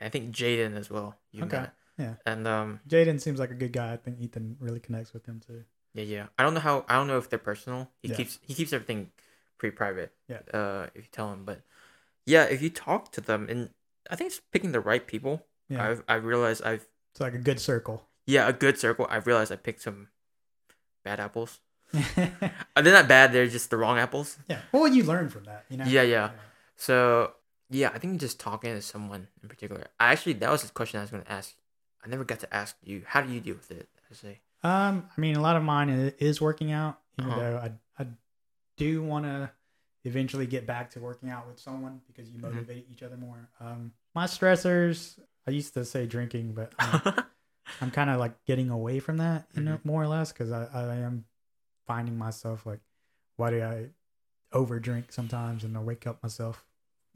I 0.00 0.08
think 0.10 0.32
Jaden 0.34 0.76
as 0.76 0.88
well. 0.90 1.18
You 1.32 1.42
Okay, 1.44 1.56
met. 1.62 1.74
yeah. 1.98 2.14
And 2.24 2.46
um, 2.46 2.80
Jaden 2.88 3.20
seems 3.20 3.40
like 3.40 3.50
a 3.50 3.54
good 3.54 3.72
guy. 3.72 3.92
I 3.92 3.96
think 3.96 4.20
Ethan 4.20 4.56
really 4.60 4.78
connects 4.78 5.12
with 5.12 5.26
him 5.26 5.40
too. 5.40 5.64
yeah, 5.92 6.04
yeah. 6.04 6.26
I 6.38 6.44
don't 6.44 6.54
know 6.54 6.60
how. 6.60 6.84
I 6.88 6.94
don't 6.94 7.08
know 7.08 7.18
if 7.18 7.28
they're 7.28 7.38
personal. 7.40 7.90
He 8.00 8.08
Yeah. 8.08 8.16
keeps 8.16 8.38
he 8.42 8.54
keeps 8.54 8.72
everything 8.72 9.10
pretty 9.58 9.74
private. 9.76 10.14
Yeah. 10.28 10.42
Uh, 10.54 10.86
if 10.94 11.02
you 11.04 11.10
tell 11.10 11.32
him, 11.32 11.44
but 11.44 11.62
yeah, 12.24 12.44
if 12.44 12.62
you 12.62 12.70
talk 12.70 13.10
to 13.12 13.20
them, 13.20 13.48
and 13.50 13.70
I 14.08 14.14
think 14.14 14.30
it's 14.30 14.40
picking 14.52 14.70
the 14.70 14.80
right 14.80 15.04
people. 15.04 15.47
Yeah, 15.68 15.86
I've 15.88 16.02
I 16.08 16.14
realized 16.14 16.62
I've 16.64 16.86
it's 17.12 17.20
like 17.20 17.34
a 17.34 17.38
good 17.38 17.60
circle. 17.60 18.06
yeah 18.26 18.48
a 18.48 18.52
good 18.52 18.78
circle. 18.78 19.06
I've 19.10 19.26
realized 19.26 19.52
I 19.52 19.56
picked 19.56 19.82
some 19.82 20.08
bad 21.04 21.20
apples. 21.20 21.60
Uh, 22.76 22.82
they're 22.82 22.92
not 22.94 23.08
bad. 23.08 23.32
They're 23.32 23.46
just 23.48 23.70
the 23.70 23.76
wrong 23.76 23.98
apples. 23.98 24.38
yeah. 24.48 24.60
Well, 24.72 24.86
you 24.86 25.02
learn 25.02 25.28
from 25.30 25.44
that, 25.44 25.64
you 25.68 25.76
know. 25.76 25.84
Yeah, 25.84 26.02
yeah. 26.02 26.30
So 26.76 27.32
yeah, 27.70 27.90
I 27.92 27.98
think 27.98 28.20
just 28.20 28.38
talking 28.38 28.72
to 28.74 28.80
someone 28.82 29.26
in 29.42 29.48
particular. 29.48 29.84
I 29.98 30.12
actually 30.12 30.34
that 30.34 30.50
was 30.50 30.62
the 30.62 30.70
question 30.72 30.98
I 30.98 31.02
was 31.02 31.10
going 31.10 31.24
to 31.24 31.32
ask. 31.32 31.54
I 32.04 32.08
never 32.08 32.24
got 32.24 32.38
to 32.40 32.54
ask 32.54 32.76
you. 32.84 33.02
How 33.06 33.20
do 33.20 33.32
you 33.32 33.40
deal 33.40 33.56
with 33.56 33.70
it? 33.70 33.88
I 34.10 34.14
say. 34.14 34.40
Um, 34.62 35.08
I 35.16 35.20
mean, 35.20 35.36
a 35.36 35.40
lot 35.40 35.56
of 35.56 35.62
mine 35.62 35.88
is 36.18 36.40
working 36.40 36.70
out, 36.72 36.98
even 37.18 37.32
Uh-huh. 37.32 37.40
though 37.40 37.56
I 37.58 38.02
I 38.02 38.06
do 38.76 39.02
want 39.02 39.24
to 39.24 39.50
eventually 40.04 40.46
get 40.46 40.66
back 40.66 40.90
to 40.92 41.00
working 41.00 41.30
out 41.30 41.46
with 41.48 41.58
someone 41.58 42.00
because 42.06 42.30
you 42.30 42.38
Mhm. 42.38 42.42
motivate 42.42 42.86
each 42.92 43.02
other 43.02 43.16
more. 43.16 43.48
Um, 43.60 43.92
my 44.14 44.26
stressors, 44.26 45.18
I 45.48 45.50
used 45.50 45.72
to 45.74 45.84
say 45.84 46.06
drinking, 46.06 46.52
but 46.52 46.72
I'm, 46.78 47.24
I'm 47.80 47.90
kind 47.90 48.10
of 48.10 48.20
like 48.20 48.44
getting 48.44 48.68
away 48.70 49.00
from 49.00 49.16
that, 49.16 49.46
you 49.54 49.62
know, 49.62 49.80
more 49.82 50.02
or 50.02 50.06
less, 50.06 50.30
because 50.30 50.52
I 50.52 50.68
I 50.72 50.96
am 50.96 51.24
finding 51.86 52.18
myself 52.18 52.66
like, 52.66 52.80
why 53.36 53.50
do 53.50 53.62
I 53.62 53.86
over 54.52 54.78
drink 54.78 55.10
sometimes 55.10 55.64
and 55.64 55.76
I 55.76 55.80
wake 55.80 56.06
up 56.06 56.22
myself 56.22 56.64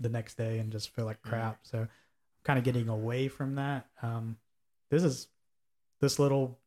the 0.01 0.09
next 0.09 0.37
day 0.39 0.59
and 0.59 0.72
just 0.72 0.89
feel 0.95 1.05
like 1.05 1.20
Mhm. 1.22 1.28
crap. 1.28 1.59
So, 1.62 1.78
I'm 1.80 1.89
kind 2.43 2.59
of 2.59 2.64
getting 2.64 2.89
away 2.89 3.28
from 3.28 3.57
that. 3.57 3.89
Um, 4.01 4.39
this 4.89 5.03
is 5.03 5.28
this 6.01 6.18
little 6.18 6.59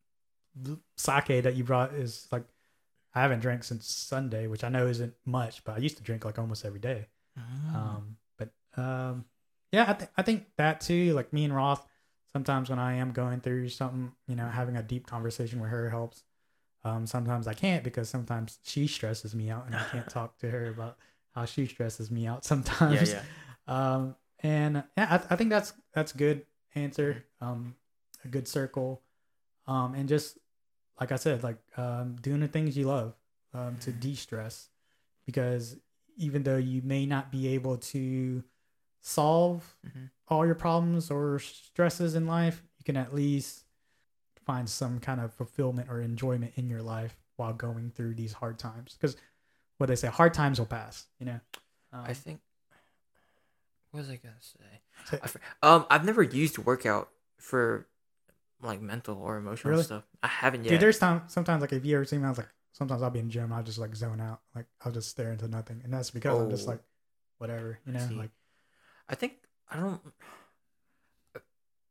sake 0.98 1.44
that 1.44 1.56
you 1.56 1.64
brought 1.64 1.94
is 1.94 2.28
like 2.32 2.46
I 3.14 3.22
haven't 3.22 3.40
drank 3.40 3.64
since 3.64 3.88
Sunday, 3.88 4.46
which 4.48 4.64
I 4.64 4.70
know 4.70 4.88
isn't 4.88 5.16
much, 5.26 5.64
but 5.64 5.76
I 5.76 5.80
used 5.80 5.98
to 5.98 6.04
drink 6.04 6.26
like 6.26 6.38
almost 6.38 6.64
every 6.66 6.80
day. 6.80 7.08
Mm. 7.40 7.76
Um, 7.76 8.18
but 8.38 8.50
um, 8.78 9.26
yeah, 9.76 9.86
I 9.90 9.94
think 9.94 10.12
I 10.18 10.22
think 10.22 10.46
that 10.58 10.80
too. 10.80 11.14
Like 11.14 11.34
me 11.34 11.44
and 11.44 11.54
Roth, 11.54 11.86
sometimes 12.32 12.70
when 12.70 12.80
I 12.80 12.94
am 12.94 13.12
going 13.12 13.42
through 13.42 13.68
something, 13.70 14.14
you 14.28 14.36
know, 14.36 14.48
having 14.48 14.78
a 14.78 14.84
deep 14.84 15.06
conversation 15.06 15.60
with 15.60 15.70
her 15.70 15.90
helps. 15.90 16.24
Um, 16.86 17.06
sometimes 17.08 17.48
I 17.48 17.54
can't 17.54 17.84
because 17.84 18.08
sometimes 18.08 18.60
she 18.64 18.88
stresses 18.88 19.36
me 19.36 19.50
out, 19.50 19.66
and 19.66 19.76
I 19.76 19.84
can't 19.92 20.08
talk 20.10 20.38
to 20.40 20.50
her 20.50 20.68
about 20.68 20.98
how 21.32 21.46
she 21.46 21.66
stresses 21.66 22.10
me 22.10 22.26
out 22.26 22.44
yeah, 22.44 22.48
sometimes. 22.48 23.14
yeah. 23.14 23.24
Um, 23.68 24.16
and 24.42 24.84
yeah, 24.98 25.20
I, 25.30 25.34
I 25.34 25.36
think 25.36 25.50
that's 25.50 25.74
that's 25.94 26.14
good 26.14 26.46
answer. 26.74 27.26
Um, 27.42 27.76
a 28.24 28.30
good 28.30 28.48
circle. 28.48 29.02
Um, 29.68 29.94
and 29.94 30.08
just 30.08 30.38
like 31.02 31.12
I 31.12 31.18
said, 31.18 31.44
like 31.44 31.58
um, 31.76 32.16
doing 32.22 32.40
the 32.40 32.48
things 32.48 32.78
you 32.78 32.86
love 32.86 33.14
um, 33.54 33.76
to 33.82 33.92
de 33.92 34.16
stress, 34.16 34.70
because 35.26 35.76
even 36.16 36.44
though 36.44 36.58
you 36.58 36.82
may 36.82 37.06
not 37.06 37.30
be 37.30 37.50
able 37.50 37.78
to 37.78 38.44
solve 39.08 39.78
Mhm. 39.86 40.10
all 40.28 40.46
your 40.48 40.56
problems 40.56 41.12
or 41.12 41.38
stresses 41.38 42.16
in 42.16 42.26
life, 42.26 42.64
you 42.80 42.84
can 42.84 42.98
at 42.98 43.14
least 43.14 43.66
find 44.46 44.68
some 44.68 45.00
kind 45.00 45.22
of 45.22 45.32
fulfillment 45.32 45.90
or 45.90 46.02
enjoyment 46.02 46.54
in 46.56 46.68
your 46.68 46.82
life 46.82 47.16
while 47.36 47.54
going 47.54 47.92
through 47.92 48.16
these 48.16 48.34
hard 48.34 48.58
times. 48.58 48.94
Because 48.94 49.16
what 49.78 49.88
they 49.88 49.96
say, 49.96 50.08
hard 50.08 50.34
times 50.34 50.58
will 50.58 50.66
pass. 50.66 51.06
You 51.20 51.28
know. 51.28 51.40
Um, 51.94 52.06
I 52.06 52.14
think. 52.16 52.42
What 53.92 54.00
was 54.00 54.10
I 54.10 54.16
gonna 54.18 54.42
say? 54.42 54.82
Say- 55.06 55.20
I 55.22 55.28
fr- 55.28 55.38
um, 55.62 55.86
I've 55.90 56.04
never 56.04 56.24
used 56.24 56.58
workout 56.58 57.12
for 57.38 57.88
like 58.62 58.82
mental 58.82 59.18
or 59.18 59.38
emotional 59.38 59.72
Really? 59.72 59.84
stuff. 59.84 60.04
I 60.24 60.28
haven't 60.28 60.64
yet. 60.64 60.72
Dude, 60.72 60.80
there's 60.82 60.98
time 61.00 61.30
sometimes 61.30 61.62
like 61.62 61.72
if 61.74 61.86
you 61.86 61.96
ever 61.96 62.06
see 62.06 62.18
me, 62.18 62.26
I 62.26 62.30
was 62.30 62.40
like 62.40 62.50
sometimes 62.72 63.04
I'll 63.04 63.12
be 63.12 63.20
in 63.20 63.28
the 63.28 63.32
gym, 63.34 63.54
I'll 63.54 63.64
just 63.64 63.78
like 63.78 63.96
zone 63.96 64.20
out, 64.20 64.42
like 64.56 64.66
I'll 64.82 64.92
just 64.92 65.10
stare 65.10 65.32
into 65.32 65.48
nothing, 65.48 65.82
and 65.84 65.94
that's 65.94 66.10
because 66.12 66.40
I'm 66.42 66.50
just 66.50 66.68
Oh. 66.68 66.72
like 66.72 66.84
whatever, 67.38 67.78
you 67.86 67.94
know, 67.94 68.08
like 68.14 68.32
I 69.10 69.16
think 69.16 69.34
I 69.70 69.80
don't. 69.80 70.02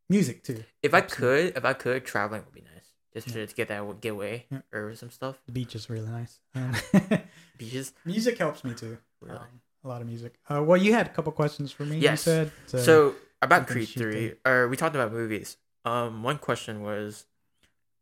music 0.09 0.43
too. 0.43 0.65
If 0.83 0.95
I 0.95 1.01
could, 1.01 1.57
if 1.57 1.65
I 1.65 1.73
could, 1.73 2.05
traveling 2.05 2.43
would 2.45 2.55
be 2.55 2.61
nice. 2.63 2.71
Just 3.13 3.29
Yeah. 3.35 3.47
to 3.47 3.55
get 3.55 3.69
that 3.69 4.01
get 4.01 4.11
away 4.13 4.47
Yeah. 4.51 4.61
or 4.73 4.95
some 4.97 5.11
stuff. 5.11 5.41
The 5.47 5.53
beach 5.53 5.75
is 5.75 5.89
really 5.89 6.09
nice. 6.09 6.41
Um, 6.55 6.75
Beaches. 7.59 7.93
music 8.05 8.39
helps 8.39 8.65
me 8.65 8.75
too. 8.75 8.99
Really. 9.21 9.39
Um, 9.39 9.61
a 9.85 9.89
lot 9.89 10.01
of 10.01 10.07
music. 10.09 10.35
Uh, 10.49 10.63
well, 10.63 10.77
you 10.81 10.93
had 10.93 11.07
a 11.07 11.11
couple 11.11 11.31
questions 11.33 11.71
for 11.71 11.85
me. 11.85 11.99
Yes. 11.99 12.27
You 12.27 12.51
said 12.67 12.81
So, 12.83 13.15
about 13.43 13.69
we 13.69 13.73
Creed 13.73 13.89
three, 13.89 14.35
or 14.45 14.67
we 14.69 14.77
talked 14.77 14.95
about 14.97 15.13
movies. 15.13 15.57
Um, 15.85 16.23
one 16.23 16.39
question 16.39 16.83
was, 16.83 17.27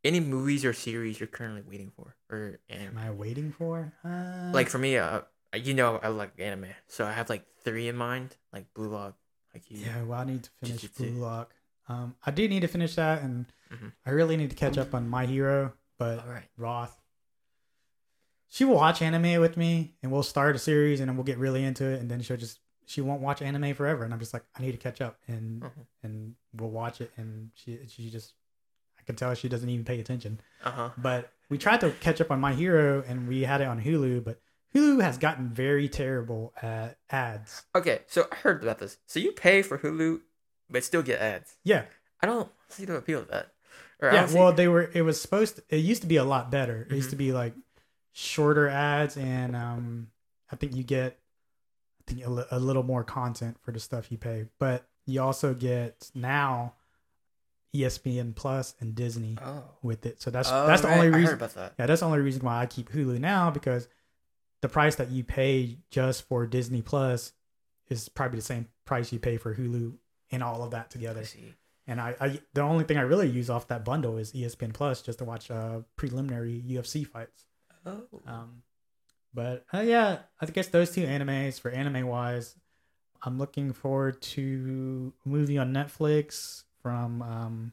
any 0.04 0.20
movies 0.20 0.64
or 0.64 0.72
series 0.72 1.20
you're 1.20 1.26
currently 1.26 1.62
waiting 1.68 1.90
for, 1.94 2.14
or 2.30 2.58
am? 2.70 2.96
I 2.96 3.10
waiting 3.10 3.52
for? 3.52 3.92
Uh, 4.04 4.50
Like 4.54 4.68
for 4.68 4.78
me, 4.78 4.96
uh, 4.96 5.22
you 5.54 5.74
know, 5.74 5.98
I 6.02 6.08
like 6.08 6.32
anime, 6.38 6.66
so 6.88 7.04
I 7.06 7.12
have 7.12 7.28
like 7.28 7.44
three 7.64 7.88
in 7.88 7.96
mind, 7.96 8.36
like 8.52 8.72
Blue 8.74 8.88
Lock, 8.88 9.16
like 9.52 9.70
you. 9.70 9.78
yeah, 9.78 10.02
well, 10.02 10.20
I 10.20 10.24
need 10.24 10.42
to 10.44 10.50
finish. 10.62 10.86
Blue 10.88 11.10
Lock. 11.10 11.54
Um, 11.88 12.14
I 12.24 12.30
do 12.30 12.48
need 12.48 12.60
to 12.60 12.68
finish 12.68 12.94
that, 12.94 13.22
and 13.22 13.46
Mhm. 13.70 13.92
I 14.06 14.10
really 14.10 14.36
need 14.36 14.50
to 14.50 14.56
catch 14.56 14.78
up 14.78 14.94
on 14.94 15.08
My 15.08 15.26
Hero, 15.26 15.74
but 15.98 16.20
All 16.20 16.28
right. 16.32 16.48
Roth. 16.56 16.98
She 18.48 18.64
will 18.64 18.74
watch 18.74 19.00
anime 19.00 19.40
with 19.40 19.56
me, 19.56 19.94
and 20.02 20.12
we'll 20.12 20.22
start 20.22 20.54
a 20.54 20.58
series, 20.58 21.00
and 21.00 21.08
then 21.08 21.16
we'll 21.16 21.24
get 21.24 21.38
really 21.38 21.64
into 21.64 21.84
it, 21.86 22.00
and 22.00 22.10
then 22.10 22.20
she'll 22.20 22.36
just 22.36 22.60
she 22.84 23.00
won't 23.00 23.22
watch 23.22 23.40
anime 23.40 23.74
forever, 23.74 24.04
and 24.04 24.12
I'm 24.12 24.18
just 24.20 24.34
like, 24.34 24.44
I 24.56 24.60
need 24.62 24.72
to 24.72 24.78
catch 24.78 25.00
up, 25.00 25.18
and 25.26 25.62
Mhm. 25.62 25.86
and 26.02 26.34
we'll 26.52 26.70
watch 26.70 27.00
it, 27.00 27.10
and 27.16 27.50
she 27.54 27.86
she 27.86 28.10
just 28.10 28.34
I 28.98 29.02
can 29.04 29.16
tell 29.16 29.34
she 29.34 29.48
doesn't 29.48 29.68
even 29.68 29.84
pay 29.84 29.98
attention. 30.00 30.40
Uh 30.62 30.70
huh. 30.70 30.90
But 30.98 31.32
we 31.48 31.58
tried 31.58 31.80
to 31.80 31.90
catch 31.92 32.20
up 32.20 32.30
on 32.30 32.40
My 32.40 32.52
Hero, 32.54 33.02
and 33.06 33.26
we 33.26 33.42
had 33.42 33.60
it 33.60 33.66
on 33.66 33.80
Hulu, 33.82 34.22
but 34.24 34.40
Hulu 34.74 35.02
has 35.02 35.18
gotten 35.18 35.50
very 35.50 35.88
terrible 35.88 36.52
at 36.62 36.98
ads. 37.10 37.64
Okay, 37.74 38.00
so 38.06 38.26
I 38.32 38.36
heard 38.36 38.62
about 38.62 38.78
this. 38.78 38.98
So 39.06 39.20
you 39.20 39.32
pay 39.32 39.62
for 39.62 39.78
Hulu, 39.78 40.20
but 40.70 40.82
still 40.84 41.02
get 41.02 41.20
ads. 41.20 41.56
Yeah, 41.64 41.84
I 42.20 42.26
don't 42.26 42.50
see 42.68 42.84
the 42.84 42.96
appeal 42.96 43.20
of 43.20 43.28
that. 43.28 43.52
Or 44.00 44.12
yeah. 44.12 44.26
see- 44.26 44.38
Well, 44.38 44.52
they 44.52 44.68
were. 44.68 44.90
It 44.94 45.02
was 45.02 45.20
supposed. 45.20 45.56
To, 45.56 45.62
it 45.68 45.78
used 45.78 46.02
to 46.02 46.08
be 46.08 46.16
a 46.16 46.24
lot 46.24 46.50
better. 46.50 46.86
It 46.90 46.94
used 46.94 47.08
Mhm. 47.08 47.10
to 47.12 47.16
be 47.16 47.32
like 47.32 47.54
shorter 48.12 48.68
ads, 48.68 49.16
and 49.16 49.54
um, 49.54 50.08
I 50.50 50.56
think 50.56 50.74
you 50.74 50.82
get, 50.84 51.18
I 52.00 52.10
think 52.12 52.26
a, 52.26 52.30
li- 52.30 52.44
a 52.50 52.58
little 52.58 52.82
more 52.82 53.04
content 53.04 53.58
for 53.62 53.72
the 53.72 53.80
stuff 53.80 54.10
you 54.10 54.18
pay. 54.18 54.46
But 54.58 54.86
you 55.06 55.20
also 55.22 55.52
get 55.54 56.10
now 56.14 56.74
ESPN 57.74 58.34
Plus 58.34 58.74
and 58.80 58.94
Disney 58.94 59.36
oh, 59.44 59.64
with 59.82 60.04
it. 60.06 60.20
So 60.20 60.30
that's 60.30 60.50
Oh, 60.50 60.66
that's 60.66 60.82
the 60.82 60.88
right, 60.88 60.96
only 60.98 61.10
reason. 61.10 61.34
about 61.34 61.54
that. 61.54 61.74
Yeah, 61.78 61.86
that's 61.86 62.00
the 62.00 62.06
only 62.06 62.20
reason 62.20 62.42
why 62.44 62.60
I 62.60 62.66
keep 62.66 62.90
Hulu 62.90 63.18
now 63.18 63.50
because 63.50 63.88
the 64.62 64.68
price 64.68 64.96
that 64.96 65.10
you 65.10 65.22
pay 65.24 65.76
just 65.90 66.26
for 66.26 66.46
Disney 66.46 66.80
Plus 66.82 67.32
is 67.88 68.08
probably 68.08 68.38
the 68.38 68.44
same 68.44 68.68
price 68.86 69.12
you 69.12 69.18
pay 69.18 69.36
for 69.36 69.54
Hulu 69.54 69.92
and 70.30 70.42
all 70.42 70.62
of 70.62 70.70
that 70.70 70.86
I 70.86 70.88
together. 70.88 71.24
see. 71.24 71.54
And 71.86 72.00
I, 72.00 72.14
I 72.20 72.40
the 72.54 72.62
only 72.62 72.84
thing 72.84 72.96
I 72.96 73.02
really 73.02 73.28
use 73.28 73.50
off 73.50 73.68
that 73.68 73.84
bundle 73.84 74.16
is 74.16 74.32
ESPN 74.32 74.72
Plus 74.72 75.02
just 75.02 75.18
to 75.18 75.24
watch 75.24 75.50
uh, 75.50 75.80
preliminary 75.96 76.64
UFC 76.66 77.06
fights. 77.06 77.44
Oh. 77.84 78.04
Um, 78.26 78.62
but 79.34 79.64
uh, 79.74 79.80
yeah, 79.80 80.18
I 80.40 80.46
guess 80.46 80.68
those 80.68 80.92
two 80.92 81.04
animes 81.06 81.60
for 81.60 81.70
anime 81.70 82.06
wise, 82.06 82.54
I'm 83.24 83.38
looking 83.38 83.72
forward 83.72 84.20
to 84.22 85.12
a 85.26 85.28
movie 85.28 85.58
on 85.58 85.72
Netflix 85.72 86.62
from 86.82 87.20
um, 87.22 87.72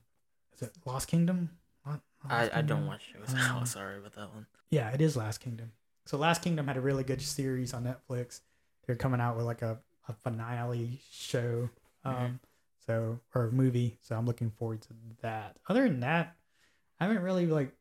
is 0.55 0.63
it 0.63 0.71
Lost 0.85 1.07
Kingdom? 1.07 1.51
Lo- 1.85 1.99
I, 2.27 2.41
Lost 2.43 2.51
I 2.53 2.61
don't 2.61 2.67
Kingdom? 2.67 2.87
watch 2.87 3.01
shows. 3.13 3.33
Um, 3.35 3.59
oh, 3.61 3.65
sorry 3.65 3.97
about 3.99 4.13
that 4.13 4.33
one. 4.33 4.47
Yeah, 4.71 4.89
it 4.91 5.01
is 5.01 5.15
Last 5.15 5.37
Kingdom. 5.39 5.71
So 6.09 6.17
Last 6.17 6.41
Kingdom 6.41 6.65
had 6.65 6.75
a 6.75 6.81
really 6.81 7.03
good 7.03 7.21
series 7.21 7.71
on 7.71 7.83
Netflix. 7.83 8.41
They're 8.87 8.95
coming 8.95 9.21
out 9.21 9.37
with 9.37 9.45
like 9.45 9.61
a, 9.61 9.77
a 10.07 10.13
finale 10.13 10.99
show 11.11 11.69
Um, 12.03 12.15
Mhm. 12.15 12.39
so 12.87 13.19
or 13.35 13.51
movie. 13.51 13.99
So 14.01 14.17
I'm 14.17 14.25
looking 14.25 14.49
forward 14.49 14.81
to 14.81 14.87
that. 15.21 15.57
Other 15.67 15.83
than 15.87 15.99
that, 15.99 16.35
I 16.99 17.05
haven't 17.05 17.21
really 17.21 17.45
like 17.45 17.75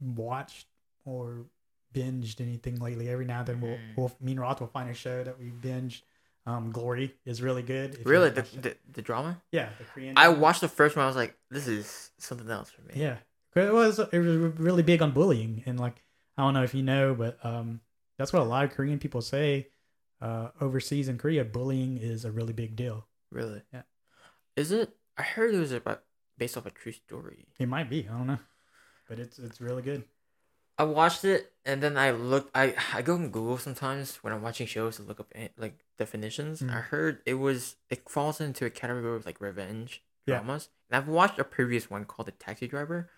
watched 0.00 0.68
or 1.04 1.46
binged 1.92 2.40
anything 2.40 2.76
lately. 2.76 3.08
Every 3.08 3.24
now 3.24 3.40
and 3.40 3.48
then 3.48 3.60
we'll, 3.60 3.72
Mm. 3.78 3.96
we'll 3.96 4.12
me 4.20 4.32
and 4.32 4.40
Roth 4.40 4.60
will 4.60 4.68
find 4.68 4.88
a 4.88 4.94
show 4.94 5.24
that 5.24 5.40
we 5.40 5.50
binged. 5.50 6.02
Um, 6.44 6.70
Glory 6.70 7.16
is 7.24 7.42
really 7.42 7.62
good. 7.64 8.06
Really, 8.06 8.30
the, 8.30 8.42
the 8.42 8.76
the 8.92 9.02
drama? 9.02 9.42
yeah, 9.50 9.70
the 9.78 9.84
Korean. 9.86 10.16
I 10.16 10.26
drama. 10.26 10.38
watched 10.38 10.60
the 10.60 10.68
first 10.68 10.94
one. 10.94 11.02
I 11.02 11.08
was 11.08 11.16
like, 11.16 11.36
this 11.50 11.66
is 11.66 12.12
something 12.18 12.48
else 12.48 12.70
for 12.70 12.82
me. 12.82 12.94
Yeah, 12.94 13.16
it 13.56 13.72
was 13.72 13.98
it 13.98 14.18
was 14.18 14.36
really 14.60 14.84
big 14.84 15.02
on 15.02 15.10
bullying 15.10 15.64
and 15.66 15.80
like 15.80 16.04
I 16.36 16.42
don't 16.42 16.54
know 16.54 16.62
if 16.62 16.74
you 16.74 16.82
know, 16.82 17.14
but 17.14 17.38
um, 17.42 17.80
that's 18.18 18.32
what 18.32 18.42
a 18.42 18.44
lot 18.44 18.64
of 18.64 18.70
Korean 18.72 18.98
people 18.98 19.22
say. 19.22 19.68
Uh, 20.20 20.48
overseas 20.60 21.08
in 21.08 21.18
Korea, 21.18 21.44
bullying 21.44 21.98
is 21.98 22.24
a 22.24 22.30
really 22.32 22.52
big 22.54 22.74
deal. 22.76 23.06
Really? 23.30 23.62
Yeah. 23.72 23.82
Is 24.56 24.72
it? 24.72 24.96
I 25.18 25.22
heard 25.22 25.54
it 25.54 25.58
was 25.58 25.72
about 25.72 26.02
based 26.38 26.56
off 26.56 26.66
a 26.66 26.70
true 26.70 26.92
story. 26.92 27.46
It 27.58 27.68
might 27.68 27.88
be, 27.90 28.08
I 28.08 28.12
don't 28.12 28.26
know, 28.26 28.38
but 29.08 29.18
it's 29.18 29.38
it's 29.38 29.60
really 29.60 29.82
good. 29.82 30.04
I 30.78 30.84
watched 30.84 31.24
it 31.24 31.52
and 31.64 31.82
then 31.82 31.96
I 31.98 32.10
looked. 32.10 32.50
I 32.54 32.74
I 32.94 33.02
go 33.02 33.14
on 33.14 33.30
Google 33.30 33.58
sometimes 33.58 34.16
when 34.16 34.32
I'm 34.32 34.42
watching 34.42 34.66
shows 34.66 34.96
to 34.96 35.02
look 35.02 35.20
up 35.20 35.32
eh, 35.34 35.48
like 35.58 35.78
definitions. 35.98 36.60
Mm. 36.62 36.70
I 36.70 36.80
heard 36.80 37.20
it 37.26 37.34
was 37.34 37.76
it 37.90 38.08
falls 38.08 38.40
into 38.40 38.64
a 38.66 38.70
category 38.70 39.16
of 39.16 39.24
like 39.26 39.40
revenge 39.40 40.02
Yeah. 40.26 40.36
dramas. 40.38 40.68
And 40.90 40.96
I've 40.96 41.08
watched 41.08 41.38
a 41.38 41.44
previous 41.44 41.90
one 41.90 42.04
called 42.04 42.28
The 42.28 42.32
Taxi 42.32 42.66
Driver, 42.68 43.10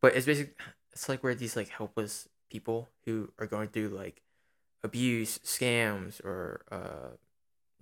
but 0.00 0.14
it's 0.16 0.26
basically 0.26 0.54
it's 0.92 1.08
like 1.08 1.22
where 1.22 1.34
these 1.34 1.56
like 1.56 1.68
helpless 1.68 2.28
people 2.50 2.88
who 3.04 3.32
are 3.38 3.46
going 3.46 3.68
through 3.68 3.88
like 3.88 4.22
abuse, 4.82 5.38
scams, 5.38 6.20
or 6.24 6.62
uh 6.70 7.16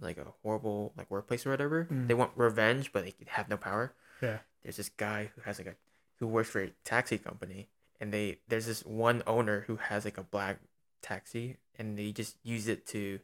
like 0.01 0.19
a 0.19 0.27
horrible 0.43 0.93
like 0.97 1.11
workplace 1.11 1.47
or 1.47 1.51
whatever. 1.51 1.87
Mm. 1.91 2.09
They 2.09 2.15
want 2.15 2.33
revenge, 2.37 2.93
but 2.93 3.05
they 3.05 3.15
have 3.29 3.49
no 3.49 3.57
power 3.57 3.95
Yeah, 4.21 4.39
there's 4.63 4.77
this 4.77 4.89
guy 4.89 5.31
who 5.35 5.43
has 5.43 5.59
like 5.59 5.69
a 5.69 5.75
who 6.19 6.27
works 6.27 6.49
for 6.51 6.63
a 6.63 6.71
taxi 6.85 7.19
company 7.19 7.69
and 8.01 8.13
they 8.13 8.39
there's 8.49 8.67
this 8.67 8.85
one 8.85 9.23
owner 9.27 9.65
who 9.67 9.77
has 9.77 10.05
like 10.05 10.19
a 10.19 10.23
black 10.23 10.59
taxi 11.03 11.57
and 11.79 11.99
they 11.99 12.13
just 12.13 12.37
use 12.43 12.67
it 12.69 12.87
to 12.87 13.19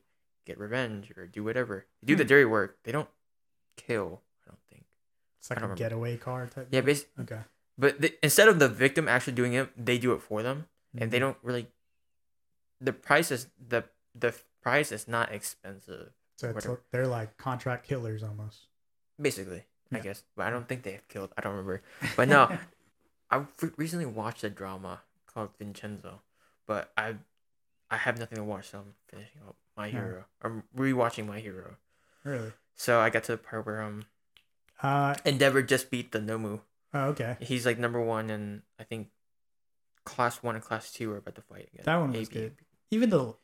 get 0.46 0.58
revenge 0.58 1.10
or 1.16 1.26
do 1.26 1.42
whatever 1.44 1.86
they 2.02 2.06
do 2.08 2.16
the 2.16 2.24
Hmm. 2.24 2.28
dirty 2.28 2.44
work 2.44 2.78
they 2.84 2.92
don't 2.92 3.08
kill 3.76 4.20
i 4.44 4.50
don't 4.50 4.58
think 4.68 4.84
it's 5.38 5.48
like 5.50 5.58
a 5.58 5.62
remember. 5.62 5.78
getaway 5.78 6.16
car 6.16 6.46
type. 6.46 6.68
yeah 6.70 6.80
basically 6.82 7.22
Okay. 7.24 7.40
but 7.78 8.00
the, 8.00 8.12
instead 8.22 8.48
of 8.48 8.58
the 8.58 8.68
victim 8.68 9.08
actually 9.08 9.32
doing 9.34 9.54
it 9.54 9.70
they 9.76 9.98
do 9.98 10.12
it 10.12 10.20
for 10.22 10.42
them 10.42 10.66
and 10.98 11.10
they 11.10 11.18
Mhm. 11.18 11.20
don't 11.20 11.38
really 11.42 11.66
the 12.80 12.92
price 12.92 13.30
is 13.30 13.48
the 13.58 13.84
the 14.14 14.34
price 14.62 14.90
is 14.92 15.06
not 15.08 15.32
expensive 15.32 16.12
So 16.36 16.48
it's, 16.48 16.54
whatever. 16.54 16.82
they're 16.90 17.06
like 17.06 17.36
contract 17.36 17.86
killers 17.86 18.22
almost. 18.22 18.66
basically 19.20 19.64
i 19.92 19.98
guess 19.98 20.22
but 20.36 20.46
i 20.46 20.50
don't 20.50 20.66
think 20.68 20.82
they 20.82 20.92
have 20.92 21.06
killed 21.08 21.30
i 21.36 21.40
don't 21.42 21.52
remember 21.52 21.82
But 22.16 22.28
no, 22.28 22.58
I 23.30 23.44
recently 23.76 24.06
watched 24.06 24.42
a 24.44 24.50
drama 24.50 25.02
called 25.26 25.50
Vincenzo, 25.58 26.22
but 26.66 26.90
I 26.96 27.16
I 27.90 27.96
have 27.96 28.18
nothing 28.18 28.36
to 28.38 28.44
watch, 28.44 28.70
so 28.70 28.78
I'm 28.78 28.94
finishing 29.08 29.40
up 29.46 29.56
My. 29.76 29.88
Hero. 29.88 30.24
I'm 30.42 30.62
rewatching 30.76 31.26
My 31.26 31.38
Hero. 31.40 31.76
really. 32.24 32.52
So 32.74 32.98
I 33.00 33.10
got 33.10 33.24
to 33.24 33.32
the 33.32 33.38
part 33.38 33.66
where 33.66 33.82
um 33.82 34.06
Uh 34.82 35.14
Endeavor 35.24 35.62
just 35.62 35.90
beat 35.90 36.10
the 36.12 36.18
Nomu. 36.18 36.60
oh, 36.94 37.04
okay. 37.10 37.36
He's 37.40 37.64
like 37.66 37.78
number 37.78 38.00
one, 38.00 38.30
and 38.30 38.62
I 38.80 38.84
think 38.84 39.10
class 40.04 40.42
one 40.42 40.54
and 40.54 40.64
class 40.64 40.92
two 40.92 41.12
are 41.12 41.18
about 41.18 41.34
to 41.36 41.42
fight 41.42 41.68
again. 41.72 41.82
That 41.84 41.96
one 41.96 42.12
was 42.12 42.28
AB. 42.28 42.34
good. 42.34 42.56
Even 42.90 43.10
though, 43.10 43.36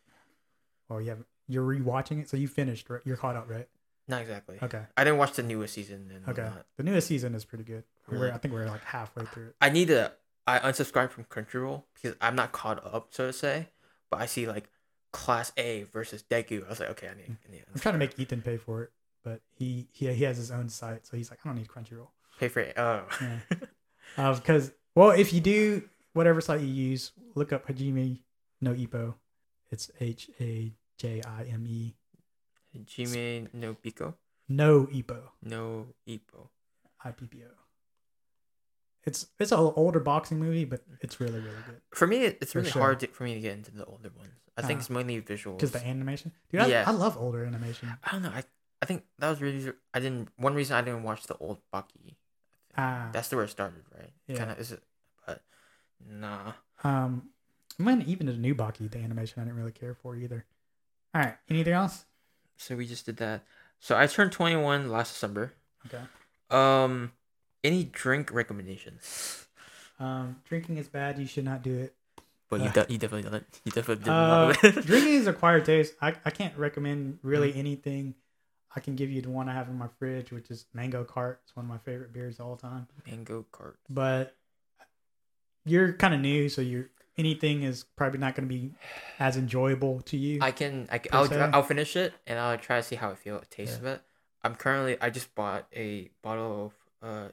oh 0.90 0.98
yeah, 0.98 1.14
you're 1.48 1.64
rewatching 1.66 2.20
it, 2.20 2.28
so 2.28 2.36
you 2.36 2.48
finished. 2.48 2.88
Right? 2.90 3.00
You're 3.04 3.16
caught 3.16 3.36
up, 3.36 3.48
right? 3.50 3.68
Not 4.08 4.22
exactly. 4.22 4.58
Okay. 4.62 4.82
I 4.96 5.04
didn't 5.04 5.18
watch 5.18 5.32
the 5.32 5.42
newest 5.42 5.74
season. 5.74 6.10
And 6.14 6.28
Okay. 6.28 6.42
whatnot. 6.42 6.66
The 6.76 6.82
newest 6.84 7.08
season 7.08 7.34
is 7.34 7.44
pretty 7.44 7.64
good. 7.64 7.82
We're, 8.08 8.30
I 8.32 8.38
think 8.38 8.54
we're 8.54 8.66
like 8.66 8.84
halfway 8.84 9.24
through 9.24 9.46
it. 9.48 9.56
I 9.60 9.70
need 9.70 9.88
to. 9.88 10.12
I 10.46 10.60
unsubscribed 10.60 11.10
from 11.10 11.24
Crunchyroll 11.24 11.82
because 11.94 12.14
I'm 12.20 12.36
not 12.36 12.52
caught 12.52 12.84
up, 12.86 13.08
so 13.10 13.26
to 13.26 13.32
say. 13.32 13.68
But 14.10 14.20
I 14.20 14.26
see 14.26 14.46
like 14.46 14.68
class 15.12 15.50
A 15.56 15.84
versus 15.92 16.22
Deku. 16.30 16.64
I 16.64 16.68
was 16.68 16.78
like, 16.80 16.90
okay, 16.90 17.08
I 17.08 17.14
need. 17.14 17.36
I 17.48 17.50
need 17.52 17.64
I'm 17.74 17.80
trying 17.80 17.94
to 17.94 17.98
make 17.98 18.16
Ethan 18.18 18.42
pay 18.42 18.56
for 18.58 18.84
it, 18.84 18.92
but 19.24 19.40
he 19.58 19.88
he, 19.92 20.12
he 20.12 20.22
has 20.24 20.36
his 20.36 20.52
own 20.52 20.68
site, 20.68 21.04
so 21.04 21.16
he's 21.16 21.30
like, 21.30 21.40
I 21.44 21.48
don't 21.48 21.56
need 21.58 21.66
Crunchyroll. 21.68 22.08
pay 22.38 22.46
for 22.48 22.60
it. 22.60 22.74
Oh. 22.76 23.02
Yeah. 23.20 23.38
Uh, 24.16 24.32
because 24.34 24.70
well, 24.94 25.10
if 25.10 25.32
you 25.34 25.40
do 25.40 25.82
whatever 26.16 26.40
site 26.40 26.60
you 26.62 26.66
use, 26.90 27.12
look 27.34 27.52
up 27.52 27.66
Hajime 27.68 28.20
no 28.60 28.72
Ippo. 28.74 29.14
It's 29.70 29.90
H 30.00 30.30
A 30.40 30.72
J 30.98 31.22
I 31.26 31.42
M 31.44 31.64
E 31.68 31.94
Jime 32.84 33.48
no 33.52 33.74
Pico, 33.74 34.14
no 34.48 34.86
Ippo 34.86 35.18
no 35.42 35.86
Ippo. 36.08 36.48
I 37.04 37.10
P 37.12 37.26
P 37.26 37.38
O. 37.44 37.50
It's 39.04 39.26
it's 39.38 39.52
an 39.52 39.58
older 39.76 40.00
boxing 40.00 40.38
movie, 40.40 40.64
but 40.64 40.82
it's 41.00 41.20
really 41.20 41.38
really 41.38 41.62
good 41.66 41.80
For 41.94 42.06
me, 42.06 42.24
it- 42.24 42.38
it's 42.40 42.54
really 42.54 42.70
sure. 42.70 42.82
hard 42.82 43.00
to, 43.00 43.06
for 43.08 43.22
me 43.24 43.34
to 43.34 43.40
get 43.40 43.52
into 43.56 43.70
the 43.70 43.84
older 43.84 44.10
ones. 44.16 44.32
I 44.56 44.62
think 44.62 44.78
Ah. 44.78 44.80
it's 44.80 44.90
mainly 44.90 45.20
visuals. 45.20 45.58
because 45.58 45.70
the 45.72 45.86
animation. 45.86 46.32
Dude, 46.50 46.62
I, 46.62 46.66
Yeah. 46.66 46.84
I 46.86 46.90
love 46.90 47.16
older 47.16 47.44
animation. 47.44 47.92
I 48.02 48.10
don't 48.12 48.22
know. 48.22 48.30
I 48.30 48.42
I 48.82 48.86
think 48.86 49.04
that 49.18 49.30
was 49.30 49.40
really. 49.40 49.72
I 49.94 50.00
didn't. 50.00 50.28
One 50.36 50.54
reason 50.54 50.76
I 50.76 50.82
didn't 50.82 51.02
watch 51.02 51.22
the 51.26 51.36
old 51.38 51.58
Baki. 51.72 52.16
Ah, 52.76 53.08
That's 53.12 53.28
the 53.28 53.36
where 53.36 53.44
it 53.46 53.48
started, 53.50 53.84
right? 53.96 54.12
Yeah. 54.26 54.36
Kind 54.38 54.50
of 54.50 54.58
is 54.58 54.72
it, 54.72 54.82
but 55.26 55.42
nah. 56.04 56.52
um, 56.84 57.28
I 57.78 57.82
mean, 57.82 58.02
even 58.06 58.26
the 58.26 58.32
new 58.32 58.54
Baki, 58.54 58.90
the 58.90 58.98
animation, 58.98 59.40
I 59.40 59.44
didn't 59.44 59.58
really 59.58 59.72
care 59.72 59.94
for 59.94 60.16
either. 60.16 60.44
All 61.14 61.20
right, 61.22 61.34
anything 61.48 61.72
else? 61.74 62.04
So 62.56 62.74
we 62.76 62.86
just 62.86 63.06
did 63.06 63.18
that. 63.18 63.44
So 63.80 63.96
I 63.96 64.06
turned 64.06 64.32
21 64.32 64.90
last 64.90 65.12
December. 65.12 65.52
Okay. 65.86 66.02
Um, 66.50 67.12
any 67.62 67.84
drink 67.84 68.32
recommendations? 68.32 69.46
Um, 70.00 70.36
drinking 70.48 70.78
is 70.78 70.88
bad. 70.88 71.18
You 71.18 71.26
should 71.26 71.44
not 71.44 71.62
do 71.62 71.74
it. 71.78 71.94
But 72.48 72.60
you, 72.60 72.68
Uh, 72.68 72.72
de- 72.84 72.92
you 72.92 72.98
definitely 72.98 73.30
did. 73.30 73.44
You 73.64 73.72
definitely 73.72 74.04
did. 74.04 74.10
Uh, 74.10 74.28
love 74.54 74.56
it. 74.64 74.86
drinking 74.86 75.14
is 75.14 75.26
acquired 75.26 75.64
taste. 75.64 75.94
I, 76.00 76.14
I 76.24 76.30
can't 76.30 76.56
recommend 76.56 77.18
really 77.22 77.52
Mm. 77.52 77.56
anything. 77.58 78.14
I 78.74 78.80
can 78.80 78.94
give 78.94 79.10
you 79.10 79.20
the 79.22 79.30
one 79.30 79.48
I 79.48 79.54
have 79.54 79.68
in 79.68 79.76
my 79.78 79.88
fridge, 79.98 80.30
which 80.32 80.50
is 80.50 80.66
Mango 80.74 81.02
Cart. 81.04 81.40
It's 81.44 81.56
one 81.56 81.64
of 81.64 81.68
my 81.70 81.78
favorite 81.78 82.12
beers 82.12 82.38
of 82.38 82.46
all 82.46 82.56
time. 82.56 82.86
Mango 83.06 83.44
cart. 83.50 83.78
But 83.88 84.34
you're 85.66 85.92
kind 85.92 86.14
of 86.14 86.20
new, 86.20 86.48
so 86.48 86.62
you're 86.62 86.88
anything 87.18 87.62
is 87.62 87.84
probably 87.96 88.18
not 88.18 88.34
going 88.34 88.46
to 88.48 88.54
be 88.54 88.72
as 89.18 89.36
enjoyable 89.36 90.00
to 90.02 90.16
you. 90.16 90.38
I 90.40 90.50
can. 90.52 90.88
I 90.90 90.98
can 90.98 91.14
I'll. 91.14 91.54
I'll 91.54 91.62
finish 91.62 91.96
it 91.96 92.14
and 92.26 92.38
I'll 92.38 92.56
try 92.58 92.76
to 92.76 92.82
see 92.82 92.96
how 92.96 93.10
I 93.10 93.14
feel. 93.14 93.42
Taste 93.50 93.72
Yeah. 93.72 93.78
of 93.78 93.84
it. 93.96 94.02
I'm 94.44 94.54
currently. 94.54 94.96
I 95.00 95.10
just 95.10 95.34
bought 95.34 95.66
a 95.74 96.10
bottle 96.22 96.72
of 97.02 97.08
uh, 97.08 97.28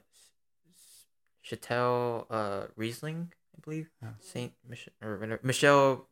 Chatel 1.44 2.26
uh 2.30 2.66
Riesling, 2.76 3.32
I 3.56 3.60
believe. 3.62 3.90
Oh. 4.02 4.08
Saint 4.20 4.52
Mich- 4.68 4.88
or 5.02 5.18
whatever, 5.18 5.40
Michelle 5.42 6.06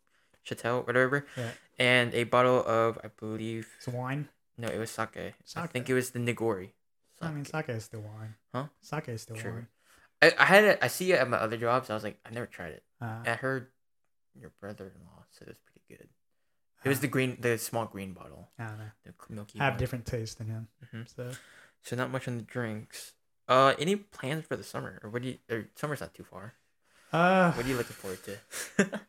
Chatel, 0.47 0.87
whatever. 0.87 1.27
Yeah. 1.37 1.51
And 1.79 2.15
a 2.15 2.25
bottle 2.25 2.63
of 2.67 2.99
I 3.03 3.09
believe 3.09 3.69
it's 3.79 3.89
wine. 3.89 4.29
no, 4.59 4.69
it 4.69 4.79
was 4.79 4.91
sake. 4.91 5.15
sake. 5.15 5.35
I 5.57 5.67
think 5.67 5.89
it 5.89 5.95
was 5.95 6.11
the 6.11 6.19
Nigori. 6.19 6.71
I 7.21 7.31
mean, 7.31 7.45
Sake. 7.45 7.67
sake 7.67 7.77
is 7.77 7.85
still 7.85 8.01
wine. 8.01 8.35
Huh? 8.53 8.67
Sake 8.81 9.09
is 9.09 9.23
still 9.23 9.37
True. 9.37 9.53
wine. 9.53 9.67
I, 10.23 10.33
I 10.39 10.45
had 10.45 10.65
it. 10.65 10.79
I 10.81 10.87
see 10.89 11.13
it 11.13 11.17
at 11.19 11.29
my 11.29 11.37
other 11.39 11.57
jobs. 11.57 11.91
I 11.91 11.95
was 11.95 12.05
like, 12.05 12.19
I 12.25 12.31
never 12.31 12.47
tried 12.47 12.73
it. 12.73 12.85
Uh, 13.01 13.19
I 13.27 13.31
heard 13.35 13.67
your 14.39 14.53
brother-in-law 14.61 15.25
said 15.31 15.49
it 15.49 15.51
was 15.51 15.59
pretty 15.67 15.83
good. 15.89 16.09
It 16.85 16.89
was 16.89 17.01
the 17.01 17.09
green, 17.09 17.37
the 17.41 17.59
small 17.59 17.87
green 17.87 18.13
bottle, 18.13 18.51
I 18.59 18.65
don't 18.67 18.79
know. 18.79 18.91
the 19.05 19.13
milky. 19.35 19.61
I 19.61 19.65
have 19.65 19.75
one. 19.75 19.79
different 19.79 20.07
taste 20.07 20.39
than 20.39 20.49
him. 20.49 20.69
Mhm. 20.93 21.07
So 21.15 21.31
So 21.83 21.97
not 21.97 22.11
much 22.11 22.27
on 22.29 22.37
the 22.37 22.43
drinks. 22.43 23.13
Uh, 23.49 23.75
any 23.79 23.97
plans 23.97 24.47
for 24.47 24.57
the 24.57 24.65
summer, 24.65 24.99
or 25.03 25.11
what 25.11 25.23
do 25.23 25.29
you? 25.29 25.39
Or 25.51 25.69
summer's 25.77 26.01
not 26.01 26.15
too 26.15 26.25
far. 26.25 26.55
uh, 27.13 27.53
What 27.53 27.67
are 27.67 27.69
you 27.69 27.77
looking 27.77 27.95
forward 27.97 28.21
to? 28.25 28.39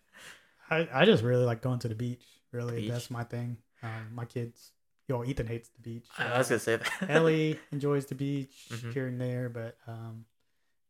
I, 0.70 0.88
I 0.94 1.06
just 1.06 1.24
really 1.24 1.46
like 1.46 1.62
going 1.62 1.80
to 1.80 1.88
the 1.88 1.96
beach. 1.96 2.24
Really, 2.52 2.82
Beach? 2.82 2.92
that's 2.92 3.10
my 3.12 3.24
thing. 3.24 3.58
Um, 3.82 4.10
my 4.14 4.26
kids, 4.26 4.72
yo, 5.08 5.24
Ethan 5.24 5.48
hates 5.48 5.70
the 5.70 5.82
beach. 5.82 6.08
I 6.18 6.38
was 6.38 6.50
gonna 6.50 6.60
say 6.60 6.76
that. 6.78 7.10
Ellie 7.10 7.60
enjoys 7.72 8.06
the 8.06 8.16
beach 8.16 8.68
Mhm. 8.72 8.94
here 8.94 9.08
and 9.08 9.20
there, 9.20 9.50
but 9.50 9.78
um, 9.88 10.26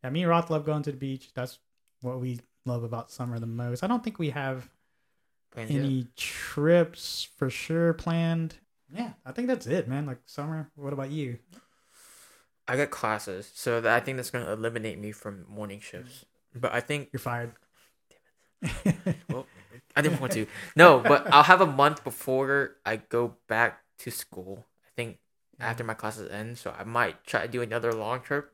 yeah, 0.03 0.09
me 0.09 0.21
and 0.21 0.29
Roth 0.29 0.49
love 0.49 0.65
going 0.65 0.83
to 0.83 0.91
the 0.91 0.97
beach. 0.97 1.29
That's 1.33 1.59
what 2.01 2.19
we 2.19 2.39
love 2.65 2.83
about 2.83 3.11
summer 3.11 3.39
the 3.39 3.45
most. 3.45 3.83
I 3.83 3.87
don't 3.87 4.03
think 4.03 4.19
we 4.19 4.31
have 4.31 4.69
Plans 5.51 5.71
yet? 5.71 5.83
any 5.83 6.07
trips 6.15 7.27
for 7.37 7.49
sure 7.49 7.93
planned. 7.93 8.55
Yeah, 8.93 9.11
I 9.25 9.31
think 9.31 9.47
that's 9.47 9.67
it, 9.67 9.87
man. 9.87 10.05
Like 10.05 10.19
summer. 10.25 10.71
What 10.75 10.93
about 10.93 11.11
you? 11.11 11.39
I 12.67 12.77
got 12.77 12.91
classes, 12.91 13.51
so 13.53 13.81
that 13.81 13.93
I 13.93 13.99
think 13.99 14.17
that's 14.17 14.29
gonna 14.29 14.51
eliminate 14.51 14.97
me 14.97 15.11
from 15.11 15.45
morning 15.49 15.79
shifts. 15.79 16.25
But 16.55 16.73
I 16.73 16.79
think 16.79 17.09
You're 17.11 17.19
fired. 17.19 17.51
well, 19.29 19.45
I 19.95 20.01
didn't 20.01 20.21
want 20.21 20.33
to. 20.33 20.47
No, 20.75 20.99
but 20.99 21.31
I'll 21.33 21.43
have 21.43 21.61
a 21.61 21.65
month 21.65 22.03
before 22.03 22.77
I 22.85 22.97
go 22.97 23.35
back 23.47 23.81
to 23.99 24.11
school. 24.11 24.65
I 24.85 24.89
think 24.95 25.19
after 25.59 25.83
my 25.83 25.93
classes 25.93 26.31
end, 26.31 26.57
so 26.57 26.73
I 26.77 26.83
might 26.83 27.25
try 27.25 27.41
to 27.41 27.47
do 27.47 27.61
another 27.61 27.93
long 27.93 28.21
trip. 28.21 28.52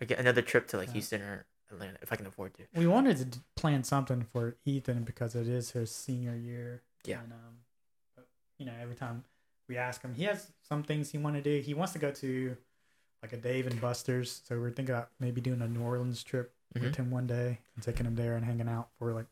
I 0.00 0.04
get 0.04 0.18
another 0.18 0.42
trip 0.42 0.66
to 0.68 0.76
like 0.76 0.88
Yeah. 0.88 0.92
Houston 0.94 1.22
or 1.22 1.46
Atlanta 1.70 1.98
if 2.02 2.12
I 2.12 2.16
can 2.16 2.26
afford 2.26 2.54
to. 2.54 2.64
we 2.74 2.86
wanted 2.86 3.32
to 3.32 3.38
plan 3.56 3.84
something 3.84 4.22
for 4.24 4.56
Ethan 4.64 5.04
because 5.04 5.34
it 5.34 5.48
is 5.48 5.70
his 5.72 5.90
senior 5.90 6.34
year. 6.36 6.82
Yeah. 7.04 7.20
And, 7.22 7.32
um, 7.32 7.58
but, 8.16 8.26
you 8.58 8.66
know, 8.66 8.74
every 8.80 8.94
time 8.96 9.24
we 9.68 9.76
ask 9.78 10.02
him. 10.02 10.14
He 10.14 10.24
has 10.24 10.52
some 10.68 10.82
things 10.82 11.10
he 11.10 11.18
want 11.18 11.36
to 11.36 11.42
do. 11.42 11.60
He 11.60 11.72
wants 11.74 11.92
to 11.94 11.98
go 11.98 12.10
to 12.10 12.56
like 13.22 13.32
a 13.32 13.36
Dave 13.38 13.66
and 13.66 13.80
Buster's. 13.80 14.42
So 14.46 14.58
we're 14.60 14.70
thinking 14.70 14.94
about 14.94 15.10
maybe 15.18 15.40
doing 15.40 15.62
a 15.62 15.68
New 15.68 15.80
Orleans 15.82 16.22
trip 16.22 16.52
Mhm. 16.74 16.82
with 16.82 16.96
him 16.96 17.10
one 17.10 17.26
day 17.26 17.60
and 17.74 17.82
taking 17.84 18.04
him 18.04 18.14
there 18.16 18.36
and 18.36 18.44
hanging 18.44 18.68
out 18.68 18.90
for 18.98 19.12
like 19.14 19.26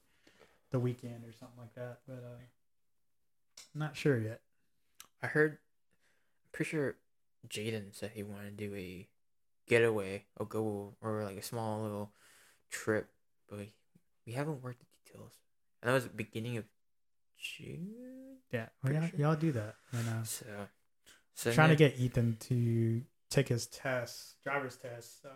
the 0.71 0.79
weekend 0.79 1.25
or 1.27 1.33
something 1.33 1.59
like 1.59 1.75
that. 1.75 2.01
But 2.07 2.25
uh, 2.25 2.39
I'm 3.75 3.79
not 3.79 3.95
sure 3.97 4.19
yet. 4.19 4.41
I 5.23 5.27
heard. 5.27 5.59
Pretty 6.53 6.71
sure 6.71 6.97
Jaden 7.49 7.95
said 7.95 8.13
he 8.15 8.23
wanted 8.23 8.57
to 8.57 8.69
do 8.69 8.75
a 8.75 9.07
getaway 9.67 10.25
or 10.37 10.47
go 10.47 10.95
or 11.01 11.25
like 11.25 11.37
a 11.37 11.43
small 11.43 11.83
little 11.83 12.13
trip, 12.71 13.09
but 13.49 13.59
we, 13.59 13.73
we 14.27 14.33
haven't 14.33 14.63
worked 14.63 14.81
the 14.81 14.87
details. 15.05 15.33
And 15.83 15.89
that 15.89 15.95
was 15.95 16.05
the 16.05 16.11
beginning 16.11 16.57
of 16.57 16.65
June. 17.39 17.89
Yeah, 18.53 18.67
sure. 18.85 19.11
y'all 19.19 19.35
do 19.37 19.53
that. 19.53 19.75
And, 19.93 20.09
uh, 20.09 20.23
So, 20.25 20.47
so 21.35 21.53
trying 21.53 21.71
to 21.71 21.77
get 21.77 21.99
Ethan 21.99 22.37
to 22.49 23.03
take 23.31 23.49
his 23.49 23.67
test, 23.67 24.37
driver's 24.43 24.77
test, 24.77 25.25
uh, 25.25 25.29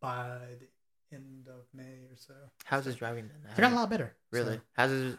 by 0.00 0.38
the 0.60 1.16
end 1.16 1.46
of 1.48 1.66
May 1.74 2.06
or 2.10 2.16
so. 2.16 2.34
how's 2.64 2.84
his 2.84 2.96
driving 2.96 3.28
then? 3.28 3.52
It 3.56 3.60
got 3.60 3.72
a 3.72 3.74
lot 3.76 3.90
better. 3.90 4.14
Really? 4.32 4.56
so, 4.56 4.60
How's 4.74 4.90
his 4.90 5.16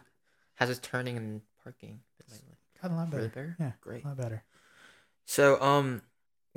how's 0.54 0.68
his 0.68 0.78
turning 0.80 1.16
and 1.16 1.40
parking 1.62 2.00
got 2.82 2.90
a 2.90 2.94
lot 2.94 3.10
better. 3.10 3.16
Really 3.22 3.28
better? 3.28 3.56
Yeah, 3.58 3.72
Great. 3.80 4.04
a 4.04 4.08
lot 4.08 4.16
better. 4.16 4.44
So, 5.24 5.60
um, 5.60 6.02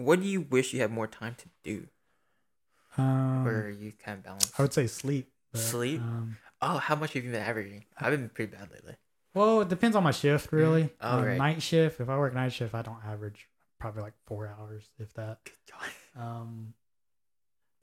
what 0.05 0.21
do 0.21 0.27
you 0.27 0.41
wish 0.41 0.73
you 0.73 0.81
had 0.81 0.91
more 0.91 1.07
time 1.07 1.35
to 1.35 1.45
do? 1.63 1.87
Um, 2.97 3.43
Where 3.45 3.69
you 3.69 3.93
kind 3.93 4.17
of 4.19 4.23
balance? 4.23 4.51
I 4.57 4.61
would 4.63 4.73
say 4.73 4.87
sleep. 4.87 5.31
but, 5.51 5.59
Sleep? 5.61 6.01
Um, 6.01 6.37
Oh, 6.63 6.77
how 6.77 6.95
much 6.95 7.13
have 7.13 7.23
you 7.23 7.31
been 7.31 7.41
averaging? 7.41 7.85
I've 7.97 8.11
been 8.11 8.29
pretty 8.29 8.51
bad 8.55 8.69
lately. 8.71 8.95
well, 9.33 9.61
it 9.61 9.69
depends 9.69 9.95
on 9.95 10.03
my 10.03 10.11
shift, 10.11 10.51
really. 10.51 10.91
Oh, 11.01 11.17
Um, 11.19 11.25
right. 11.25 11.37
Night 11.37 11.61
shift. 11.63 11.99
If 11.99 12.07
I 12.09 12.17
work 12.17 12.33
night 12.35 12.53
shift, 12.53 12.75
I 12.75 12.81
don't 12.83 13.03
average 13.03 13.47
probably 13.79 14.03
like 14.03 14.13
four 14.27 14.47
hours, 14.47 14.89
if 14.99 15.13
that. 15.15 15.39
Good 15.45 15.53
God. 15.71 15.89
Um, 16.23 16.73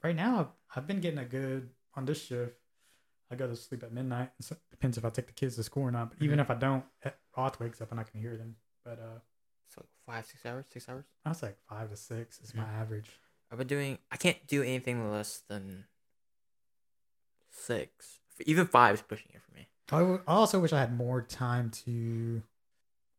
right 0.03 0.15
now, 0.15 0.53
I've, 0.75 0.85
been 0.85 1.01
getting 1.01 1.17
a 1.19 1.25
good 1.25 1.71
on 1.95 2.05
this 2.05 2.23
shift. 2.23 2.53
I 3.31 3.35
go 3.35 3.47
to 3.47 3.55
sleep 3.55 3.81
at 3.83 3.91
midnight. 3.91 4.29
It 4.39 4.51
depends 4.69 4.97
if 4.99 5.03
I 5.03 5.09
take 5.09 5.25
the 5.25 5.33
kids 5.33 5.55
to 5.55 5.63
school 5.63 5.83
or 5.83 5.91
not. 5.91 6.11
But 6.11 6.21
even 6.23 6.37
Mhm. 6.37 6.41
if 6.43 6.51
I 6.51 6.53
don't, 6.53 6.85
eh, 7.03 7.09
Roth 7.35 7.59
wakes 7.59 7.81
up 7.81 7.89
and 7.91 7.99
I 7.99 8.03
can 8.03 8.21
hear 8.21 8.37
them. 8.37 8.55
But 8.85 8.99
uh, 8.99 9.17
So 9.17 9.21
five, 10.09 10.25
six 10.25 10.45
hours, 10.45 10.65
six 10.71 10.89
hours. 10.89 11.05
I 11.25 11.29
was 11.29 11.43
like 11.43 11.57
five 11.69 11.89
to 11.89 11.95
six 11.97 12.39
is 12.41 12.53
my 12.55 12.63
Mm-hmm. 12.63 12.81
average. 12.81 13.09
I've 13.51 13.57
been 13.57 13.67
doing. 13.67 13.97
I 14.11 14.17
can't 14.17 14.37
do 14.47 14.61
anything 14.63 15.11
less 15.11 15.41
than 15.47 15.85
six. 17.51 18.19
Even 18.45 18.67
five 18.67 18.95
is 18.95 19.01
pushing 19.01 19.31
it 19.33 19.41
for 19.41 19.53
me. 19.55 19.67
I 19.91 19.99
w- 19.99 20.21
I 20.27 20.33
also 20.33 20.59
wish 20.59 20.71
I 20.73 20.79
had 20.79 20.95
more 20.95 21.21
time 21.21 21.69
to 21.85 22.41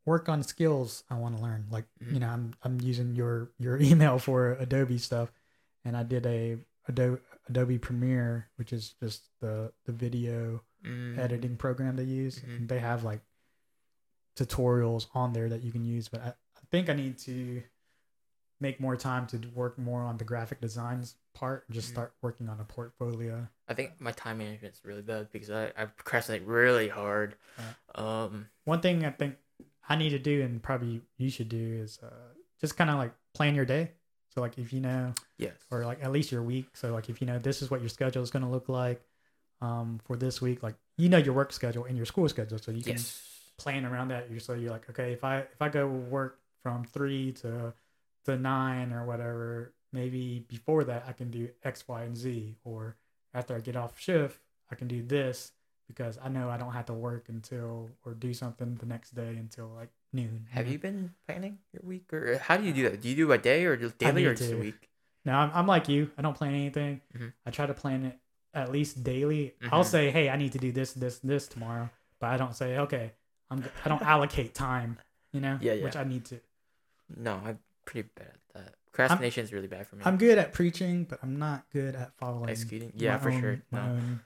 work 0.07 0.29
on 0.29 0.43
skills 0.43 1.05
I 1.11 1.15
want 1.15 1.37
to 1.37 1.43
learn. 1.43 1.67
Like 1.71 1.87
Mhm. 2.03 2.13
you 2.15 2.21
know, 2.21 2.29
I'm 2.29 2.55
I'm 2.63 2.81
using 2.81 3.15
your 3.15 3.51
your 3.59 3.77
email 3.81 4.19
for 4.19 4.53
Adobe 4.55 4.99
stuff, 4.99 5.33
and 5.85 5.97
I 5.97 6.03
did 6.05 6.27
a 6.27 6.59
Adobe 6.89 7.21
Adobe 7.49 7.79
Premiere, 7.79 8.49
which 8.57 8.73
is 8.73 8.95
just 9.03 9.25
the 9.41 9.73
the 9.85 9.93
video 9.93 10.63
Mm. 10.83 11.19
editing 11.19 11.57
program 11.59 11.97
they 11.97 12.05
use. 12.05 12.39
Mhm. 12.39 12.67
They 12.69 12.79
have 12.79 13.05
like 13.05 13.21
tutorials 14.35 15.09
on 15.13 15.35
there 15.35 15.49
that 15.51 15.63
you 15.63 15.71
can 15.73 15.85
use. 15.85 16.09
But 16.09 16.21
I 16.23 16.35
think 16.71 16.89
I 16.89 16.95
need 16.95 17.19
to 17.19 17.63
make 18.61 18.79
more 18.79 18.97
time 18.97 19.27
to 19.29 19.39
work 19.55 19.79
more 19.79 20.03
on 20.03 20.19
the 20.19 20.25
graphic 20.25 20.61
designs 20.61 21.17
part 21.33 21.65
and 21.67 21.75
just 21.75 21.89
Mhm. 21.89 21.93
start 21.93 22.15
working 22.21 22.49
on 22.49 22.61
a 22.61 22.65
portfolio. 22.65 23.49
I 23.67 23.75
think 23.75 24.01
my 24.01 24.13
time 24.13 24.39
management 24.39 24.75
is 24.75 24.85
really 24.85 25.03
bad 25.03 25.31
because 25.33 25.51
I, 25.51 25.73
I 25.77 25.87
procrastinate 25.87 26.43
really 26.43 26.89
hard. 26.89 27.37
Um. 27.95 28.51
One 28.65 28.81
thing 28.81 29.05
I 29.05 29.11
think 29.11 29.37
I 29.89 29.97
need 29.97 30.11
to 30.11 30.19
do, 30.19 30.43
and 30.43 30.63
probably 30.63 31.03
you 31.17 31.31
should 31.31 31.49
do, 31.49 31.81
is 31.83 31.99
uh, 32.03 32.35
just 32.61 32.77
kind 32.77 32.91
of 32.91 32.97
like 32.97 33.13
plan 33.33 33.55
your 33.55 33.65
day. 33.65 33.93
So 34.29 34.41
like 34.41 34.59
if 34.59 34.73
you 34.73 34.81
know, 34.81 35.15
Yes. 35.39 35.55
or 35.71 35.85
like 35.85 36.03
at 36.03 36.13
least 36.13 36.31
your 36.31 36.43
week. 36.43 36.77
So 36.77 36.93
like 36.93 37.09
if 37.09 37.21
you 37.21 37.27
know 37.27 37.39
this 37.39 37.63
is 37.63 37.71
what 37.71 37.81
your 37.81 37.89
schedule 37.89 38.23
is 38.23 38.31
going 38.31 38.45
to 38.45 38.49
look 38.49 38.69
like 38.69 39.03
um, 39.61 40.01
for 40.05 40.17
this 40.17 40.41
week, 40.43 40.63
like 40.63 40.77
you 40.99 41.09
know 41.09 41.19
your 41.19 41.35
work 41.35 41.53
schedule 41.53 41.85
and 41.85 41.97
your 41.97 42.07
school 42.07 42.29
schedule, 42.29 42.59
so 42.59 42.71
you 42.73 42.83
can 42.83 42.93
yes. 42.93 43.53
plan 43.57 43.85
around 43.87 44.09
that. 44.09 44.29
So 44.43 44.53
you're 44.55 44.71
like, 44.71 44.89
okay, 44.91 45.13
if 45.13 45.25
I 45.25 45.39
if 45.39 45.61
I 45.63 45.69
go 45.69 45.87
work 45.87 46.40
from 46.63 46.85
three 46.85 47.33
to 47.33 47.75
to 48.27 48.37
nine 48.37 48.93
or 48.93 49.05
whatever, 49.07 49.73
maybe 49.93 50.45
before 50.49 50.85
that 50.85 51.05
I 51.09 51.13
can 51.13 51.31
do 51.31 51.49
X, 51.63 51.89
Y, 51.89 52.03
and 52.03 52.17
Z, 52.17 52.57
or 52.65 52.97
after 53.33 53.57
I 53.57 53.61
get 53.61 53.77
off 53.77 53.99
shift, 53.99 54.41
I 54.71 54.75
can 54.75 54.89
do 54.89 55.03
this 55.03 55.53
because 55.89 56.19
I 56.23 56.29
know 56.29 56.51
I 56.51 56.57
don't 56.59 56.73
have 56.73 56.87
to 56.87 56.93
work 56.95 57.29
until 57.29 57.91
or 58.05 58.13
do 58.15 58.33
something 58.35 58.75
the 58.77 58.87
next 58.87 59.13
day 59.13 59.37
until 59.37 59.69
like 59.69 59.89
noon. 60.13 60.47
Have 60.51 60.69
you 60.69 60.79
been 60.79 61.15
planning 61.27 61.59
your 61.73 61.83
week, 61.85 62.13
or 62.13 62.39
how 62.39 62.57
do 62.57 62.65
you 62.65 62.73
do 62.73 62.83
that? 62.91 63.01
Do 63.01 63.09
you 63.09 63.17
do 63.17 63.33
a 63.33 63.39
day 63.39 63.65
or 63.65 63.77
just 63.77 63.99
daily, 63.99 64.27
or 64.27 64.35
just 64.35 64.53
a 64.53 64.57
week? 64.57 64.89
No, 65.25 65.33
I'm, 65.35 65.51
I'm 65.55 65.67
like 65.67 65.89
you. 65.89 66.11
I 66.19 66.23
don't 66.23 66.35
plan 66.37 66.55
anything. 66.55 67.01
Mhm. 67.17 67.33
I 67.47 67.51
try 67.51 67.67
to 67.67 67.75
plan 67.75 68.05
it 68.05 68.19
at 68.55 68.71
least 68.73 69.03
daily. 69.05 69.55
I'll 69.73 69.83
Mhm. 69.85 69.87
say, 69.87 70.11
hey, 70.11 70.29
I 70.29 70.37
need 70.37 70.53
to 70.53 70.59
do 70.59 70.73
this, 70.73 70.93
this, 70.93 71.19
this 71.21 71.47
tomorrow, 71.49 71.89
but 72.21 72.29
I 72.31 72.37
don't 72.37 72.55
say, 72.55 72.79
okay, 72.79 73.13
I'm. 73.51 73.65
I 73.85 73.89
don't 73.89 74.03
allocate 74.03 74.55
time. 74.55 74.99
You 75.33 75.41
know, 75.41 75.59
Yeah, 75.63 75.73
yeah. 75.75 75.85
which 75.85 75.97
I 75.97 76.05
need 76.05 76.25
to. 76.27 76.41
No, 77.17 77.41
I'm 77.45 77.59
pretty 77.85 78.09
bad 78.15 78.27
at 78.29 78.55
that. 78.55 78.75
Procrastination 78.93 79.45
is 79.45 79.53
really 79.53 79.67
bad 79.69 79.87
for 79.87 79.97
me. 79.97 80.03
I'm 80.05 80.17
good 80.17 80.37
at 80.39 80.53
preaching, 80.53 81.05
but 81.05 81.19
I'm 81.23 81.39
not 81.39 81.65
good 81.73 81.95
at 81.95 82.13
following. 82.19 82.51
Executing? 82.51 82.93
Yeah, 82.97 83.19
for 83.19 83.31
own- 83.31 83.41
sure. 83.41 83.63
No. 83.73 83.81
own- 83.81 84.21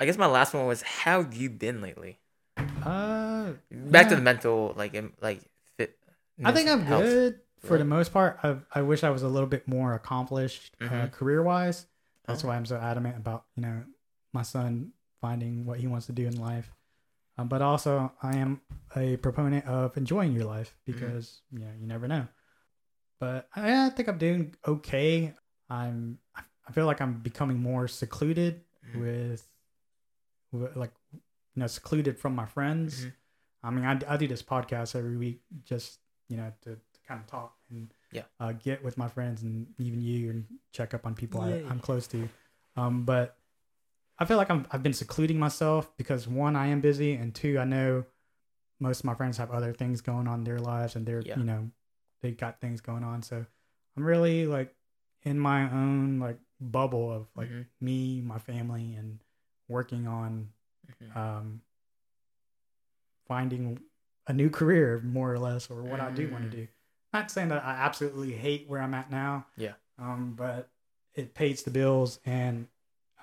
I 0.00 0.06
guess 0.06 0.16
my 0.18 0.26
last 0.26 0.54
one 0.54 0.66
was 0.66 0.82
how 0.82 1.22
have 1.22 1.34
you 1.34 1.50
been 1.50 1.80
lately? 1.80 2.18
Uh, 2.56 3.52
Back 3.70 4.08
to 4.08 4.16
the 4.16 4.22
mental, 4.22 4.74
like, 4.76 4.94
like 5.20 5.40
fit. 5.76 5.96
I 6.44 6.52
think 6.52 6.68
I'm 6.68 6.82
health. 6.82 7.02
good 7.02 7.40
for 7.58 7.78
the 7.78 7.84
most 7.84 8.12
part. 8.12 8.38
I 8.42 8.56
I 8.74 8.82
wish 8.82 9.04
I 9.04 9.10
was 9.10 9.22
a 9.22 9.28
little 9.28 9.48
bit 9.48 9.66
more 9.68 9.94
accomplished 9.94 10.74
uh, 10.80 10.84
Mhm. 10.86 11.12
career 11.12 11.42
wise. 11.42 11.86
That's 12.26 12.44
Oh. 12.44 12.48
why 12.48 12.56
I'm 12.56 12.66
so 12.66 12.76
adamant 12.76 13.16
about 13.16 13.44
you 13.54 13.62
know 13.62 13.84
my 14.32 14.42
son 14.42 14.92
finding 15.20 15.64
what 15.64 15.78
he 15.78 15.86
wants 15.86 16.06
to 16.06 16.12
do 16.12 16.26
in 16.26 16.36
life. 16.40 16.70
Um, 17.36 17.48
but 17.48 17.62
also, 17.62 18.12
I 18.22 18.36
am 18.36 18.60
a 18.94 19.16
proponent 19.16 19.66
of 19.66 19.96
enjoying 19.96 20.32
your 20.32 20.44
life 20.44 20.76
Mm-hmm. 20.88 20.92
because 20.92 21.42
you 21.50 21.58
know 21.60 21.70
you 21.80 21.86
never 21.86 22.06
know. 22.08 22.28
But 23.20 23.48
I, 23.56 23.86
I 23.86 23.90
think 23.90 24.08
I'm 24.08 24.18
doing 24.18 24.54
okay. 24.66 25.34
I'm 25.68 26.18
I 26.68 26.72
feel 26.72 26.86
like 26.86 27.00
I'm 27.00 27.14
becoming 27.20 27.58
more 27.58 27.88
secluded 27.88 28.60
Mhm. 28.86 29.00
with, 29.00 29.48
with 30.52 30.76
like 30.76 30.92
you 31.12 31.20
know 31.60 31.66
secluded 31.66 32.18
from 32.18 32.34
my 32.34 32.46
friends. 32.46 33.04
Mhm. 33.06 33.12
I 33.64 33.70
mean, 33.70 33.84
I, 33.84 33.98
I 34.14 34.16
do 34.16 34.28
this 34.28 34.42
podcast 34.42 34.94
every 34.94 35.16
week 35.16 35.40
just 35.64 35.98
you 36.28 36.36
know 36.36 36.52
to, 36.62 36.70
to 36.76 37.00
kind 37.08 37.20
of 37.20 37.26
talk 37.26 37.54
and 37.70 37.92
Yeah. 38.12 38.22
uh, 38.38 38.52
get 38.52 38.84
with 38.84 38.96
my 38.96 39.08
friends 39.08 39.42
and 39.42 39.66
even 39.78 40.00
you 40.00 40.30
and 40.30 40.44
check 40.72 40.94
up 40.94 41.04
on 41.06 41.14
people 41.14 41.40
I, 41.40 41.64
I'm 41.68 41.80
close 41.80 42.06
to. 42.08 42.28
Um, 42.76 43.04
but 43.04 43.36
I 44.18 44.24
feel 44.24 44.36
like 44.36 44.50
I'm 44.50 44.66
I've 44.70 44.82
been 44.82 44.92
secluding 44.92 45.38
myself 45.38 45.96
because 45.96 46.28
one 46.28 46.56
I 46.56 46.66
am 46.68 46.80
busy 46.80 47.14
and 47.14 47.34
two 47.34 47.58
I 47.58 47.64
know 47.64 48.04
most 48.80 49.00
of 49.00 49.04
my 49.06 49.14
friends 49.14 49.36
have 49.38 49.50
other 49.50 49.72
things 49.72 50.00
going 50.00 50.28
on 50.28 50.40
in 50.40 50.44
their 50.44 50.58
lives 50.60 50.94
and 50.96 51.04
they're 51.06 51.20
Yeah. 51.22 51.38
you 51.38 51.44
know 51.44 51.70
they 52.22 52.30
got 52.32 52.60
things 52.60 52.80
going 52.80 53.04
on 53.04 53.22
so 53.22 53.44
I'm 53.96 54.04
really 54.04 54.46
like 54.46 54.74
in 55.22 55.38
my 55.38 55.70
own 55.70 56.18
like 56.20 56.38
bubble 56.60 57.10
of 57.12 57.26
like 57.34 57.48
Mhm. 57.48 57.66
me 57.80 58.20
my 58.20 58.38
family 58.38 58.94
and 58.94 59.20
working 59.68 60.06
on 60.06 60.50
Mhm. 61.00 61.16
um, 61.16 61.62
finding 63.26 63.80
a 64.26 64.32
new 64.32 64.48
career, 64.50 65.00
more 65.02 65.32
or 65.32 65.38
less, 65.38 65.70
or 65.70 65.82
what 65.82 66.00
I 66.00 66.10
do 66.10 66.28
want 66.30 66.44
Mm. 66.44 66.50
to 66.50 66.56
do. 66.56 66.68
Not 67.12 67.30
saying 67.30 67.48
that 67.48 67.64
I 67.64 67.72
absolutely 67.74 68.32
hate 68.32 68.68
where 68.68 68.80
I'm 68.80 68.94
at 68.94 69.10
now. 69.10 69.46
Yeah. 69.56 69.74
Um, 69.98 70.34
but 70.34 70.70
it 71.14 71.34
pays 71.34 71.62
the 71.62 71.70
bills, 71.70 72.18
and 72.24 72.68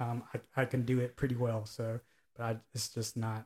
um, 0.01 0.23
I, 0.33 0.61
I 0.61 0.65
can 0.65 0.83
do 0.83 0.99
it 0.99 1.15
pretty 1.15 1.35
well. 1.35 1.65
So, 1.65 1.99
but 2.35 2.43
I, 2.43 2.57
it's 2.73 2.89
just 2.89 3.15
not 3.17 3.45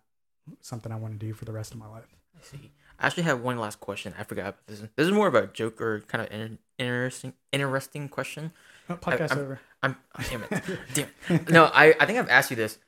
something 0.61 0.91
I 0.91 0.95
want 0.95 1.19
to 1.19 1.25
do 1.25 1.33
for 1.33 1.45
the 1.45 1.51
rest 1.51 1.73
of 1.73 1.77
my 1.79 1.87
life. 1.87 2.05
I 2.37 2.43
see. 2.43 2.71
I 2.99 3.07
actually 3.07 3.23
have 3.23 3.41
one 3.41 3.57
last 3.57 3.79
question. 3.79 4.13
I 4.17 4.23
forgot 4.23 4.47
about 4.47 4.67
this. 4.67 4.79
This 4.95 5.07
is 5.07 5.11
more 5.11 5.27
of 5.27 5.35
a 5.35 5.47
joke 5.47 5.81
or 5.81 6.01
kind 6.01 6.21
of 6.25 6.31
in, 6.31 6.59
interesting, 6.79 7.33
interesting 7.51 8.07
question. 8.09 8.51
Oh, 8.89 8.95
podcast 8.95 9.31
I'm- 9.31 9.39
over. 9.39 9.59
I'm 9.83 9.95
oh, 10.17 10.23
damn 10.29 10.43
it. 10.49 10.63
Damn. 11.27 11.45
No, 11.49 11.65
I, 11.65 11.93
I 11.99 12.05
think 12.07 12.17
I've 12.17 12.29
asked 12.29 12.49
you 12.49 12.55
this. 12.55 12.79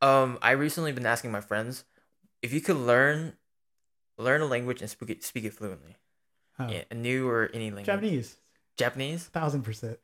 Um, 0.00 0.38
I 0.40 0.52
recently 0.52 0.90
been 0.92 1.04
asking 1.04 1.30
my 1.30 1.42
friends 1.42 1.84
if 2.40 2.52
you 2.54 2.62
could 2.62 2.76
learn 2.76 3.34
learn 4.16 4.40
a 4.40 4.46
language 4.46 4.80
and 4.80 4.88
speak 4.88 5.10
it 5.10 5.22
speak 5.24 5.44
it 5.44 5.52
fluently. 5.52 5.96
Oh, 6.58 6.68
Yeah, 6.68 6.84
a 6.90 6.94
new 6.94 7.28
or 7.28 7.50
any 7.52 7.66
language. 7.66 7.86
Japanese, 7.86 8.36
Japanese. 8.78 9.24
thousand 9.24 9.62
percent. 9.64 9.98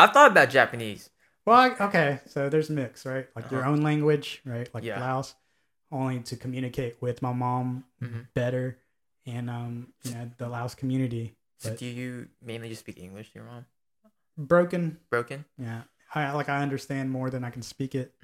I've 0.00 0.10
thought 0.12 0.32
about 0.32 0.50
Japanese. 0.50 1.10
Well, 1.46 1.56
I- 1.80 1.84
okay, 1.86 2.20
so 2.26 2.48
there's 2.48 2.70
a 2.70 2.72
mix, 2.72 3.06
right? 3.06 3.28
Like 3.36 3.50
your 3.50 3.60
Uh-huh. 3.60 3.70
own 3.70 3.82
language, 3.82 4.42
right? 4.44 4.68
Like 4.74 4.84
Yeah. 4.84 5.00
Laos, 5.00 5.34
only 5.92 6.20
to 6.24 6.36
communicate 6.36 7.00
with 7.00 7.22
my 7.22 7.32
mom 7.32 7.84
Mhm. 8.02 8.26
better, 8.34 8.78
and 9.24 9.48
um, 9.48 9.92
you 10.02 10.10
know, 10.12 10.30
the 10.38 10.48
Laos 10.48 10.74
community. 10.74 11.36
So 11.58 11.70
But- 11.70 11.78
do 11.78 11.86
you 11.86 12.28
mainly 12.42 12.68
just 12.68 12.80
speak 12.80 12.98
English 12.98 13.30
to 13.32 13.38
your 13.38 13.44
mom? 13.44 13.66
Broken, 14.36 15.00
Broken. 15.08 15.44
yeah. 15.56 15.84
I 16.14 16.32
like 16.32 16.48
I 16.48 16.60
understand 16.62 17.10
more 17.10 17.30
than 17.30 17.44
I 17.44 17.50
can 17.50 17.62
speak 17.62 17.94
it. 17.94 18.14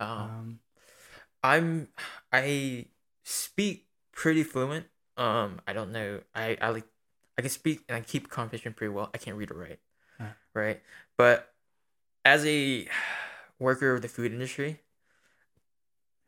Oh. 0.00 0.04
Um, 0.04 0.60
I'm 1.42 1.88
I 2.32 2.86
speak 3.24 3.88
pretty 4.12 4.42
fluent, 4.44 4.86
Um, 5.16 5.60
I 5.66 5.72
don't 5.74 5.92
know. 5.92 6.22
I 6.34 6.56
I 6.60 6.70
like 6.70 6.86
I 7.38 7.42
can 7.42 7.50
speak 7.50 7.84
and 7.88 7.96
I 7.96 8.00
keep 8.00 8.28
conversation 8.30 8.72
pretty 8.74 8.92
well. 8.92 9.10
I 9.14 9.18
can't 9.18 9.36
read 9.36 9.50
or 9.50 9.54
write, 9.58 9.80
Alright. 10.20 10.36
right? 10.54 10.82
But 11.16 11.51
as 12.24 12.44
a 12.46 12.86
worker 13.58 13.94
of 13.94 14.02
the 14.02 14.08
food 14.08 14.32
industry, 14.32 14.80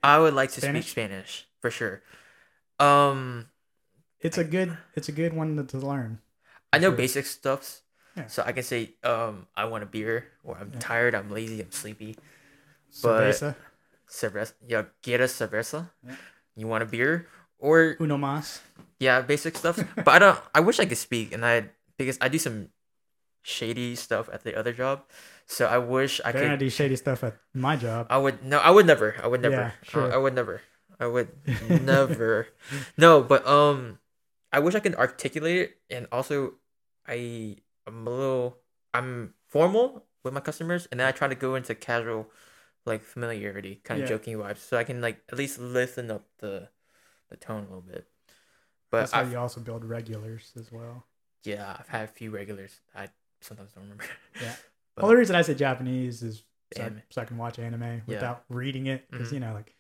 I 0.02 0.18
would 0.18 0.34
like 0.34 0.50
to 0.52 0.60
Spanish? 0.60 0.86
speak 0.86 0.92
Spanish 0.92 1.46
for 1.60 1.70
sure. 1.70 2.02
Um, 2.78 3.48
It's 4.20 4.38
a 4.38 4.44
good 4.44 4.76
it's 4.94 5.08
a 5.08 5.12
good 5.12 5.32
one 5.32 5.56
to, 5.56 5.64
to 5.64 5.78
learn. 5.78 6.18
I 6.72 6.78
know 6.78 6.90
Sure. 6.90 6.96
basic 6.96 7.26
stuffs, 7.26 7.82
Yeah. 8.16 8.26
so 8.26 8.42
I 8.44 8.52
can 8.52 8.62
say 8.64 8.94
um 9.04 9.46
I 9.56 9.64
want 9.66 9.82
a 9.84 9.86
beer 9.90 10.26
or 10.42 10.56
I'm 10.58 10.72
Yeah. 10.74 10.80
tired, 10.80 11.14
I'm 11.14 11.30
lazy, 11.30 11.60
I'm 11.62 11.72
sleepy. 11.72 12.16
But- 13.02 13.34
Cerveza, 13.34 13.54
Cerveza, 14.08 14.52
yeah, 14.66 14.84
quiero 15.02 15.26
cerveza. 15.26 15.90
Yeah. 16.06 16.16
You 16.56 16.66
want 16.68 16.82
a 16.82 16.86
beer 16.86 17.26
or 17.58 17.96
uno 17.98 18.16
más. 18.18 18.60
yeah, 19.00 19.20
basic 19.22 19.56
stuff. 19.56 19.78
but 20.04 20.08
I 20.14 20.18
don't. 20.18 20.38
I 20.54 20.60
wish 20.60 20.78
I 20.78 20.86
could 20.86 20.98
speak, 21.00 21.32
and 21.34 21.44
I 21.44 21.70
because 21.98 22.18
I 22.20 22.28
do 22.28 22.38
some 22.38 22.68
shady 23.42 23.94
stuff 23.96 24.28
at 24.32 24.42
the 24.44 24.54
other 24.54 24.72
job, 24.72 25.02
so 25.46 25.66
I 25.66 25.78
wish 25.78 26.20
I 26.24 26.32
They're 26.32 26.42
gonna 26.42 26.54
could. 26.54 26.60
do 26.60 26.70
shady 26.70 26.96
stuff 26.96 27.22
at 27.24 27.36
my 27.52 27.76
job. 27.76 28.06
I 28.10 28.18
would 28.18 28.42
no. 28.44 28.58
I 28.58 28.70
would 28.70 28.86
never. 28.86 29.14
I 29.22 29.26
would 29.26 29.42
never. 29.42 29.54
Yeah, 29.56 29.70
sure. 29.82 30.10
I, 30.12 30.14
I 30.14 30.18
would 30.18 30.34
never. 30.34 30.60
I 31.00 31.06
would 31.06 31.28
never. 31.82 32.48
No, 32.96 33.22
but 33.22 33.46
um, 33.46 33.98
I 34.52 34.60
wish 34.60 34.74
I 34.74 34.80
could 34.80 34.94
articulate 34.94 35.58
it, 35.58 35.76
and 35.90 36.06
also, 36.12 36.54
I 37.06 37.56
I'm 37.86 38.06
a 38.06 38.10
little. 38.10 38.58
I'm 38.94 39.34
formal 39.48 40.04
with 40.22 40.32
my 40.32 40.40
customers, 40.40 40.86
and 40.90 41.00
then 41.00 41.06
I 41.08 41.12
try 41.12 41.28
to 41.28 41.34
go 41.34 41.56
into 41.56 41.74
casual, 41.74 42.30
like 42.86 43.02
familiarity, 43.02 43.80
kind 43.84 44.00
of 44.02 44.08
Yeah. 44.08 44.16
joking 44.16 44.36
vibes, 44.38 44.58
so 44.58 44.76
I 44.78 44.84
can 44.84 45.00
like 45.00 45.20
at 45.30 45.36
least 45.36 45.58
listen 45.58 46.10
up 46.10 46.24
the, 46.38 46.68
the 47.28 47.36
tone 47.36 47.58
a 47.64 47.66
little 47.66 47.82
bit. 47.82 48.06
But 48.90 49.00
That's 49.00 49.12
how 49.12 49.20
I've- 49.22 49.32
you 49.32 49.38
also 49.38 49.60
build 49.60 49.84
regulars 49.84 50.52
as 50.56 50.70
well. 50.70 51.04
yeah, 51.42 51.76
I've 51.78 51.88
had 51.88 52.04
a 52.04 52.12
few 52.12 52.30
regulars. 52.30 52.80
I 52.94 53.08
sometimes 53.40 53.72
don't 53.72 53.82
remember. 53.84 54.04
Yeah. 54.40 54.54
But- 54.94 55.02
well, 55.02 55.10
the 55.12 55.16
reason 55.18 55.36
I 55.36 55.42
say 55.42 55.54
Japanese 55.54 56.22
is 56.22 56.44
so, 56.76 56.82
I, 56.84 57.02
so 57.10 57.22
I 57.22 57.24
can 57.24 57.36
watch 57.36 57.58
anime 57.58 57.82
Yeah. 57.82 58.00
without 58.06 58.44
reading 58.48 58.86
it 58.86 59.08
because 59.10 59.30
Mhm. 59.30 59.32
you 59.34 59.40
know, 59.40 59.52
like 59.54 59.74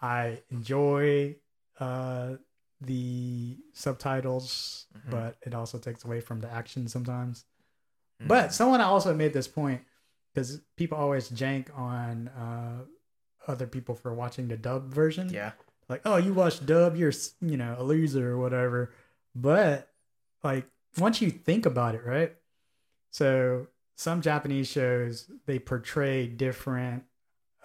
I 0.00 0.42
enjoy 0.50 1.36
uh 1.80 2.36
the 2.80 3.56
subtitles, 3.72 4.86
Mhm. 4.96 5.10
but 5.10 5.36
it 5.42 5.54
also 5.54 5.78
takes 5.78 6.04
away 6.04 6.20
from 6.20 6.40
the 6.40 6.50
action 6.50 6.86
sometimes. 6.88 7.44
Mm. 8.22 8.28
But 8.28 8.52
someone 8.54 8.80
also 8.80 9.14
made 9.14 9.32
this 9.32 9.48
point 9.48 9.82
because 10.32 10.60
people 10.76 10.96
always 10.98 11.28
jank 11.30 11.76
on 11.76 12.28
uh 12.28 12.84
other 13.46 13.66
people 13.66 13.94
for 13.94 14.12
watching 14.14 14.48
the 14.48 14.56
dub 14.56 14.92
version. 14.92 15.28
yeah, 15.30 15.52
like 15.88 16.02
oh 16.04 16.16
you 16.16 16.34
watch 16.34 16.64
dub 16.66 16.96
you're 16.96 17.12
you 17.40 17.56
know 17.56 17.74
a 17.78 17.82
loser 17.82 18.30
or 18.32 18.38
whatever 18.38 18.92
but 19.34 19.90
like 20.44 20.66
once 20.98 21.22
you 21.22 21.30
think 21.30 21.64
about 21.64 21.94
it 21.94 22.04
right 22.04 22.36
so 23.10 23.66
some 23.98 24.20
japanese 24.22 24.68
shows 24.68 25.28
they 25.46 25.58
portray 25.58 26.26
different 26.26 27.02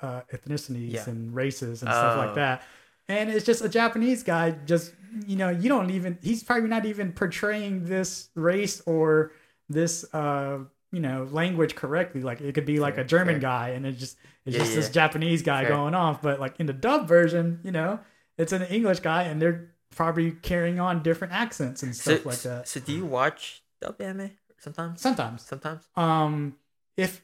uh 0.02 0.22
ethnicities 0.34 0.94
Yeah. 0.94 1.10
and 1.10 1.34
races 1.34 1.82
and 1.84 1.92
stuff 1.92 2.18
Oh. 2.18 2.26
like 2.26 2.36
that 2.36 2.64
and 3.08 3.30
it's 3.30 3.46
just 3.46 3.64
a 3.64 3.70
japanese 3.70 4.24
guy 4.24 4.52
just 4.66 4.94
you 5.28 5.36
know 5.36 5.50
you 5.50 5.70
don't 5.70 5.92
even 5.92 6.18
he's 6.24 6.44
probably 6.44 6.68
not 6.70 6.86
even 6.86 7.12
portraying 7.14 7.86
this 7.86 8.30
race 8.36 8.82
or 8.88 9.32
this 9.70 10.12
uh 10.14 10.58
you 10.92 11.00
know 11.00 11.28
language 11.32 11.76
correctly 11.76 12.22
like 12.22 12.42
it 12.42 12.54
could 12.56 12.66
be 12.66 12.80
like 12.80 12.98
a 12.98 13.04
german 13.04 13.36
fair. 13.36 13.42
guy 13.42 13.70
and 13.70 13.86
it's 13.86 14.00
just 14.00 14.18
it's 14.46 14.56
Yeah, 14.56 14.64
just 14.64 14.76
this 14.76 14.90
japanese 14.90 15.44
guy 15.44 15.62
Fair. 15.66 15.70
going 15.76 15.94
off 15.94 16.22
but 16.22 16.40
like 16.40 16.60
in 16.60 16.66
the 16.66 16.74
dub 16.74 17.08
version 17.08 17.60
you 17.64 17.72
know 17.72 18.00
it's 18.40 18.52
an 18.54 18.64
english 18.64 19.02
guy 19.02 19.24
and 19.24 19.40
they're 19.42 19.70
probably 19.96 20.32
carrying 20.32 20.80
on 20.80 21.04
different 21.04 21.32
accents 21.34 21.84
and 21.84 21.96
so, 21.96 22.16
stuff 22.16 22.26
like 22.26 22.40
that 22.42 22.68
So 22.68 22.80
do 22.80 22.92
you 22.94 23.06
watch 23.06 23.62
dub 23.82 24.02
anime 24.02 24.32
sometimes? 24.64 25.02
sometimes 25.02 25.42
Sometimes. 25.44 25.84
um 25.96 26.56
if 26.98 27.24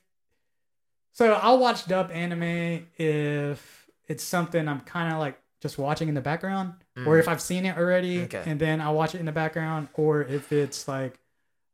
so 1.12 1.34
i'll 1.34 1.60
watch 1.60 1.86
dub 1.88 2.12
anime 2.12 2.86
if 2.98 3.90
it's 4.08 4.24
something 4.24 4.68
i'm 4.68 4.82
kind 4.82 5.14
of 5.14 5.20
like 5.20 5.40
just 5.62 5.78
watching 5.78 6.08
in 6.08 6.16
the 6.16 6.22
background 6.22 6.74
or 7.06 7.16
Mm. 7.16 7.20
if 7.20 7.28
i've 7.28 7.42
seen 7.42 7.66
it 7.66 7.78
already 7.78 8.24
Okay. 8.24 8.44
and 8.46 8.60
then 8.60 8.82
i'll 8.82 8.94
watch 8.96 9.16
it 9.16 9.20
in 9.20 9.26
the 9.26 9.32
background 9.32 9.88
or 9.94 10.22
if 10.24 10.52
it's 10.52 10.88
like 10.88 11.20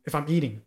if 0.06 0.14
i'm 0.16 0.26
eating 0.28 0.62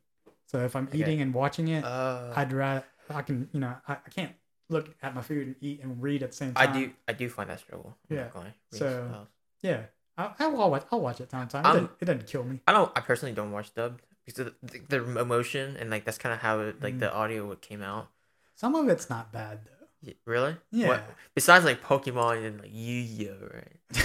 so 0.46 0.58
if 0.64 0.74
i'm 0.76 0.88
Okay. 0.88 0.98
eating 0.98 1.20
and 1.20 1.32
watching 1.34 1.68
it 1.68 1.84
Uh, 1.84 2.32
i'd 2.36 2.52
rather 2.52 2.84
i 3.10 3.22
can 3.22 3.48
you 3.52 3.60
know 3.60 3.74
I, 3.86 3.92
I 3.94 4.10
can't 4.10 4.32
look 4.70 4.94
at 5.02 5.14
my 5.14 5.22
food 5.22 5.46
and 5.46 5.56
eat 5.60 5.80
and 5.82 6.02
read 6.02 6.22
at 6.22 6.30
the 6.32 6.36
same 6.36 6.52
time. 6.52 6.68
I 6.68 6.70
do. 6.70 6.90
I 7.08 7.14
do 7.14 7.26
find 7.30 7.48
that 7.48 7.58
struggle. 7.58 7.96
Yeah. 8.10 8.24
not 8.24 8.32
gonna 8.34 8.44
lie. 8.44 8.54
Reading 8.72 8.88
So- 8.88 9.26
yeah 9.62 9.80
I, 10.18 10.32
i'll 10.40 10.70
watch 10.70 10.84
i'll 10.92 11.00
watch 11.00 11.20
it 11.22 11.28
time 11.30 11.48
time 11.48 11.64
it, 11.64 11.68
doesn't, 11.68 11.90
it 12.00 12.04
doesn't 12.04 12.26
kill 12.26 12.44
me 12.44 12.60
I 12.68 12.72
don't. 12.72 12.92
I 12.94 13.00
personally 13.00 13.34
don't 13.34 13.50
watch 13.52 13.72
dub 13.74 13.98
because 14.28 14.46
of 14.46 14.54
the, 14.62 14.80
the 14.88 15.18
emotion 15.20 15.76
and 15.80 15.88
like 15.90 16.04
that's 16.04 16.18
kind 16.18 16.34
of 16.34 16.40
how 16.40 16.60
it, 16.60 16.82
like 16.82 16.94
Mm. 16.96 17.00
the 17.00 17.12
audio 17.12 17.54
came 17.56 17.82
out. 17.82 18.08
some 18.54 18.74
of 18.74 18.88
it's 18.88 19.08
not 19.08 19.32
bad 19.32 19.60
though 19.64 19.86
Y- 20.06 20.14
Really? 20.26 20.56
Yeah. 20.70 20.88
What, 20.88 21.04
besides 21.34 21.64
like 21.64 21.82
Pokemon 21.82 22.46
and 22.46 22.60
like 22.60 22.70
Yu-Gi-Oh, 22.72 23.48
right? 23.52 24.04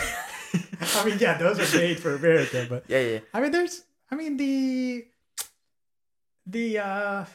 I 0.96 1.06
mean, 1.06 1.18
yeah, 1.20 1.38
those 1.38 1.60
are 1.60 1.78
made 1.78 2.00
for 2.00 2.16
America, 2.16 2.66
but 2.70 2.86
Yeah, 2.88 3.00
yeah. 3.00 3.20
I 3.34 3.42
mean, 3.42 3.52
there's, 3.52 3.84
I 4.10 4.16
mean, 4.16 4.38
the, 4.38 5.06
the, 6.48 6.80
uh, 6.80 7.26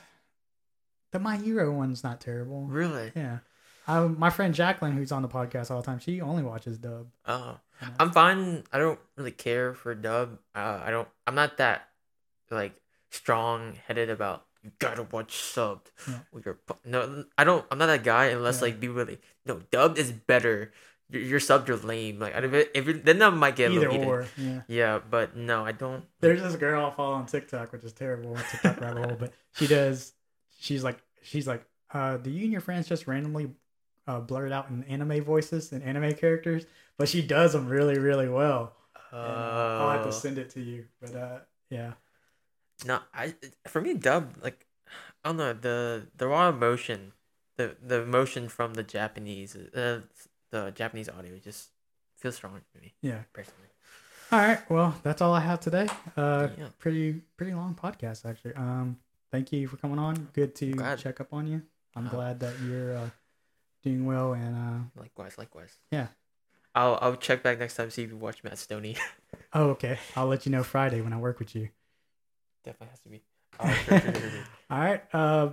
the 1.13 1.19
My 1.21 1.37
Hero 1.37 1.73
one's 1.73 2.03
not 2.03 2.21
terrible. 2.21 2.63
Really? 2.67 3.13
Yeah. 3.15 3.39
Um, 3.87 4.17
my 4.19 4.29
friend 4.31 4.55
Jacqueline, 4.55 4.93
who's 4.93 5.13
on 5.13 5.23
the 5.23 5.29
podcast 5.29 5.71
all 5.71 5.81
the 5.81 5.87
time, 5.87 5.99
she 5.99 6.21
only 6.21 6.43
watches 6.43 6.79
dub. 6.79 7.07
Oh, 7.27 7.59
you 7.81 7.87
know. 7.87 7.95
I'm 8.01 8.11
fine. 8.11 8.65
I 8.73 8.79
don't 8.79 8.99
really 9.17 9.31
care 9.31 9.73
for 9.73 9.95
dub. 9.95 10.39
Uh, 10.55 10.81
I 10.85 10.91
don't. 10.91 11.09
I'm 11.27 11.35
not 11.35 11.57
that 11.57 11.89
like 12.51 12.75
strong 13.11 13.75
headed 13.87 14.11
about 14.11 14.45
you 14.63 14.73
gotta 14.79 15.05
watch 15.05 15.35
subbed. 15.35 15.87
Yeah. 16.09 16.19
With 16.33 16.45
your 16.47 16.59
no, 16.85 17.25
I 17.37 17.45
don't. 17.45 17.65
I'm 17.71 17.79
not 17.79 17.87
that 17.87 18.05
guy 18.05 18.27
unless 18.27 18.57
Yeah. 18.59 18.63
like 18.67 18.81
be 18.81 18.89
really 18.89 19.19
no 19.47 19.61
dubbed 19.71 19.99
is 19.99 20.13
better. 20.13 20.73
Your, 21.11 21.23
your 21.23 21.41
subbed, 21.41 21.69
you're 21.69 21.77
lame. 21.79 22.19
Like 22.19 22.35
if 22.35 22.53
it, 22.53 22.71
if 22.75 22.89
it, 22.89 23.05
then 23.05 23.23
I 23.23 23.31
might 23.31 23.57
get 23.57 23.71
a 23.71 23.75
Either 23.75 23.91
little 23.91 24.09
or, 24.09 24.27
yeah. 24.37 24.61
Yeah, 24.69 24.99
but 24.99 25.37
no, 25.37 25.65
I 25.65 25.73
don't. 25.73 26.05
There's 26.21 26.43
this 26.43 26.57
girl 26.57 26.85
I 26.85 26.91
follow 26.91 27.15
on 27.15 27.27
TikTok, 27.27 27.73
which 27.73 27.85
is 27.85 27.93
terrible. 27.93 28.37
TikTok 28.51 28.81
rabbit 28.81 29.07
hole, 29.07 29.17
but 29.19 29.33
she 29.55 29.67
does. 29.67 30.13
She's 30.61 30.85
like, 30.85 30.99
she's 31.23 31.47
like, 31.47 31.65
uh, 31.95 32.19
do 32.19 32.31
you 32.31 32.43
and 32.43 32.53
your 32.53 32.61
friends 32.61 32.89
just 32.89 33.07
randomly 33.07 33.53
uh, 34.07 34.21
blurt 34.21 34.53
out 34.53 34.69
in 34.69 34.85
anime 34.85 35.25
voices 35.25 35.73
and 35.73 35.83
anime 35.83 36.13
characters? 36.13 36.67
But 36.99 37.09
she 37.09 37.23
does 37.23 37.53
them 37.53 37.69
really, 37.69 37.99
really 37.99 38.29
well. 38.29 38.75
And, 39.11 39.21
uh, 39.21 39.79
I'll 39.81 39.91
have 39.93 40.05
to 40.05 40.13
send 40.13 40.37
it 40.37 40.51
to 40.51 40.61
you. 40.61 40.85
But 41.01 41.15
uh, 41.15 41.39
yeah, 41.71 41.93
no, 42.87 43.01
I 43.15 43.35
for 43.67 43.81
me 43.81 43.95
dub 43.95 44.35
like 44.43 44.67
I 45.25 45.29
don't 45.31 45.37
know 45.37 45.53
the 45.53 46.07
the 46.17 46.27
raw 46.29 46.49
emotion, 46.49 47.13
the 47.57 47.77
the 47.85 48.03
emotion 48.03 48.49
from 48.49 48.75
the 48.75 48.83
Japanese, 48.83 49.57
uh, 49.57 50.01
the 50.51 50.71
Japanese 50.75 51.09
audio 51.09 51.39
just 51.39 51.71
feels 52.17 52.37
stronger 52.37 52.61
to 52.75 52.81
me 52.81 52.95
yeah. 53.03 53.23
personally. 53.33 53.69
All 54.31 54.39
right. 54.41 54.71
Well, 54.71 54.95
that's 55.03 55.23
all 55.23 55.33
I 55.33 55.41
have 55.41 55.61
today. 55.61 55.89
Uh, 56.17 56.49
Yeah. 56.59 56.69
pretty 56.79 57.23
pretty 57.37 57.55
long 57.55 57.75
podcast 57.75 58.25
actually. 58.29 58.55
Um, 58.55 58.99
thank 59.33 59.53
you 59.53 59.67
for 59.69 59.77
coming 59.77 59.99
on. 59.99 60.29
Good 60.35 60.55
to 60.57 60.73
Glad. 60.73 60.99
check 60.99 61.21
up 61.21 61.33
on 61.33 61.47
you. 61.47 61.63
I'm 61.97 62.07
Uh, 62.07 62.11
glad 62.11 62.41
that 62.41 62.55
you're 62.61 62.97
uh, 62.97 63.11
doing 63.83 64.05
well 64.05 64.35
and 64.35 64.55
uh, 64.57 65.01
Likewise, 65.01 65.39
likewise. 65.39 65.79
Yeah. 65.91 66.09
I'll 66.75 66.99
I'll 67.01 67.17
check 67.17 67.43
back 67.43 67.59
next 67.59 67.77
time 67.77 67.91
see 67.91 68.03
if 68.05 68.11
you 68.11 68.17
watch 68.17 68.45
Matt 68.45 68.55
Stonie. 68.55 68.99
oh 69.55 69.71
okay. 69.71 69.99
I'll 70.15 70.27
let 70.27 70.45
you 70.47 70.53
know 70.53 70.63
Friday 70.63 71.01
when 71.01 71.13
I 71.13 71.19
work 71.19 71.39
with 71.39 71.55
you. 71.57 71.71
Definitely 72.69 72.91
has 72.91 73.01
to 73.01 73.09
be. 73.09 73.23
Sure, 73.61 74.01
sure, 74.01 74.01
sure, 74.01 74.31
sure. 74.31 74.45
All 74.71 74.79
right. 74.79 75.03
Uh, 75.15 75.49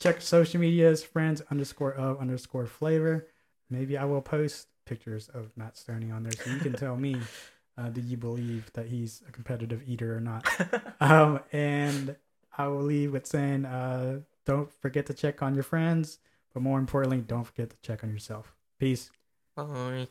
check 0.00 0.22
social 0.22 0.58
medias, 0.60 1.04
friends 1.04 1.42
underscore 1.50 1.92
of 1.92 2.18
underscore 2.18 2.66
flavor. 2.66 3.26
Maybe 3.68 3.98
I 3.98 4.04
will 4.06 4.22
post 4.22 4.68
pictures 4.86 5.28
of 5.28 5.50
Matt 5.54 5.74
Stonie 5.74 6.14
on 6.14 6.22
there 6.22 6.32
so 6.32 6.50
you 6.50 6.58
can 6.60 6.72
tell 6.72 6.96
me, 6.96 7.16
uh, 7.76 7.90
do 7.90 8.00
you 8.00 8.16
believe 8.16 8.72
that 8.72 8.86
he's 8.86 9.22
a 9.28 9.32
competitive 9.32 9.82
eater 9.86 10.16
or 10.16 10.20
not? 10.20 10.46
Um, 10.98 11.40
and 11.52 12.16
I 12.56 12.68
will 12.68 12.82
leave 12.82 13.12
with 13.12 13.26
saying, 13.26 13.66
uh, 13.66 14.20
don't 14.46 14.72
forget 14.80 15.04
to 15.06 15.14
check 15.14 15.42
on 15.42 15.54
your 15.54 15.62
friends, 15.62 16.20
but 16.54 16.62
more 16.62 16.78
importantly, 16.78 17.18
don't 17.18 17.44
forget 17.44 17.68
to 17.68 17.76
check 17.82 18.02
on 18.02 18.10
yourself. 18.10 18.54
Peace. 18.78 19.10
Bye. 19.54 20.08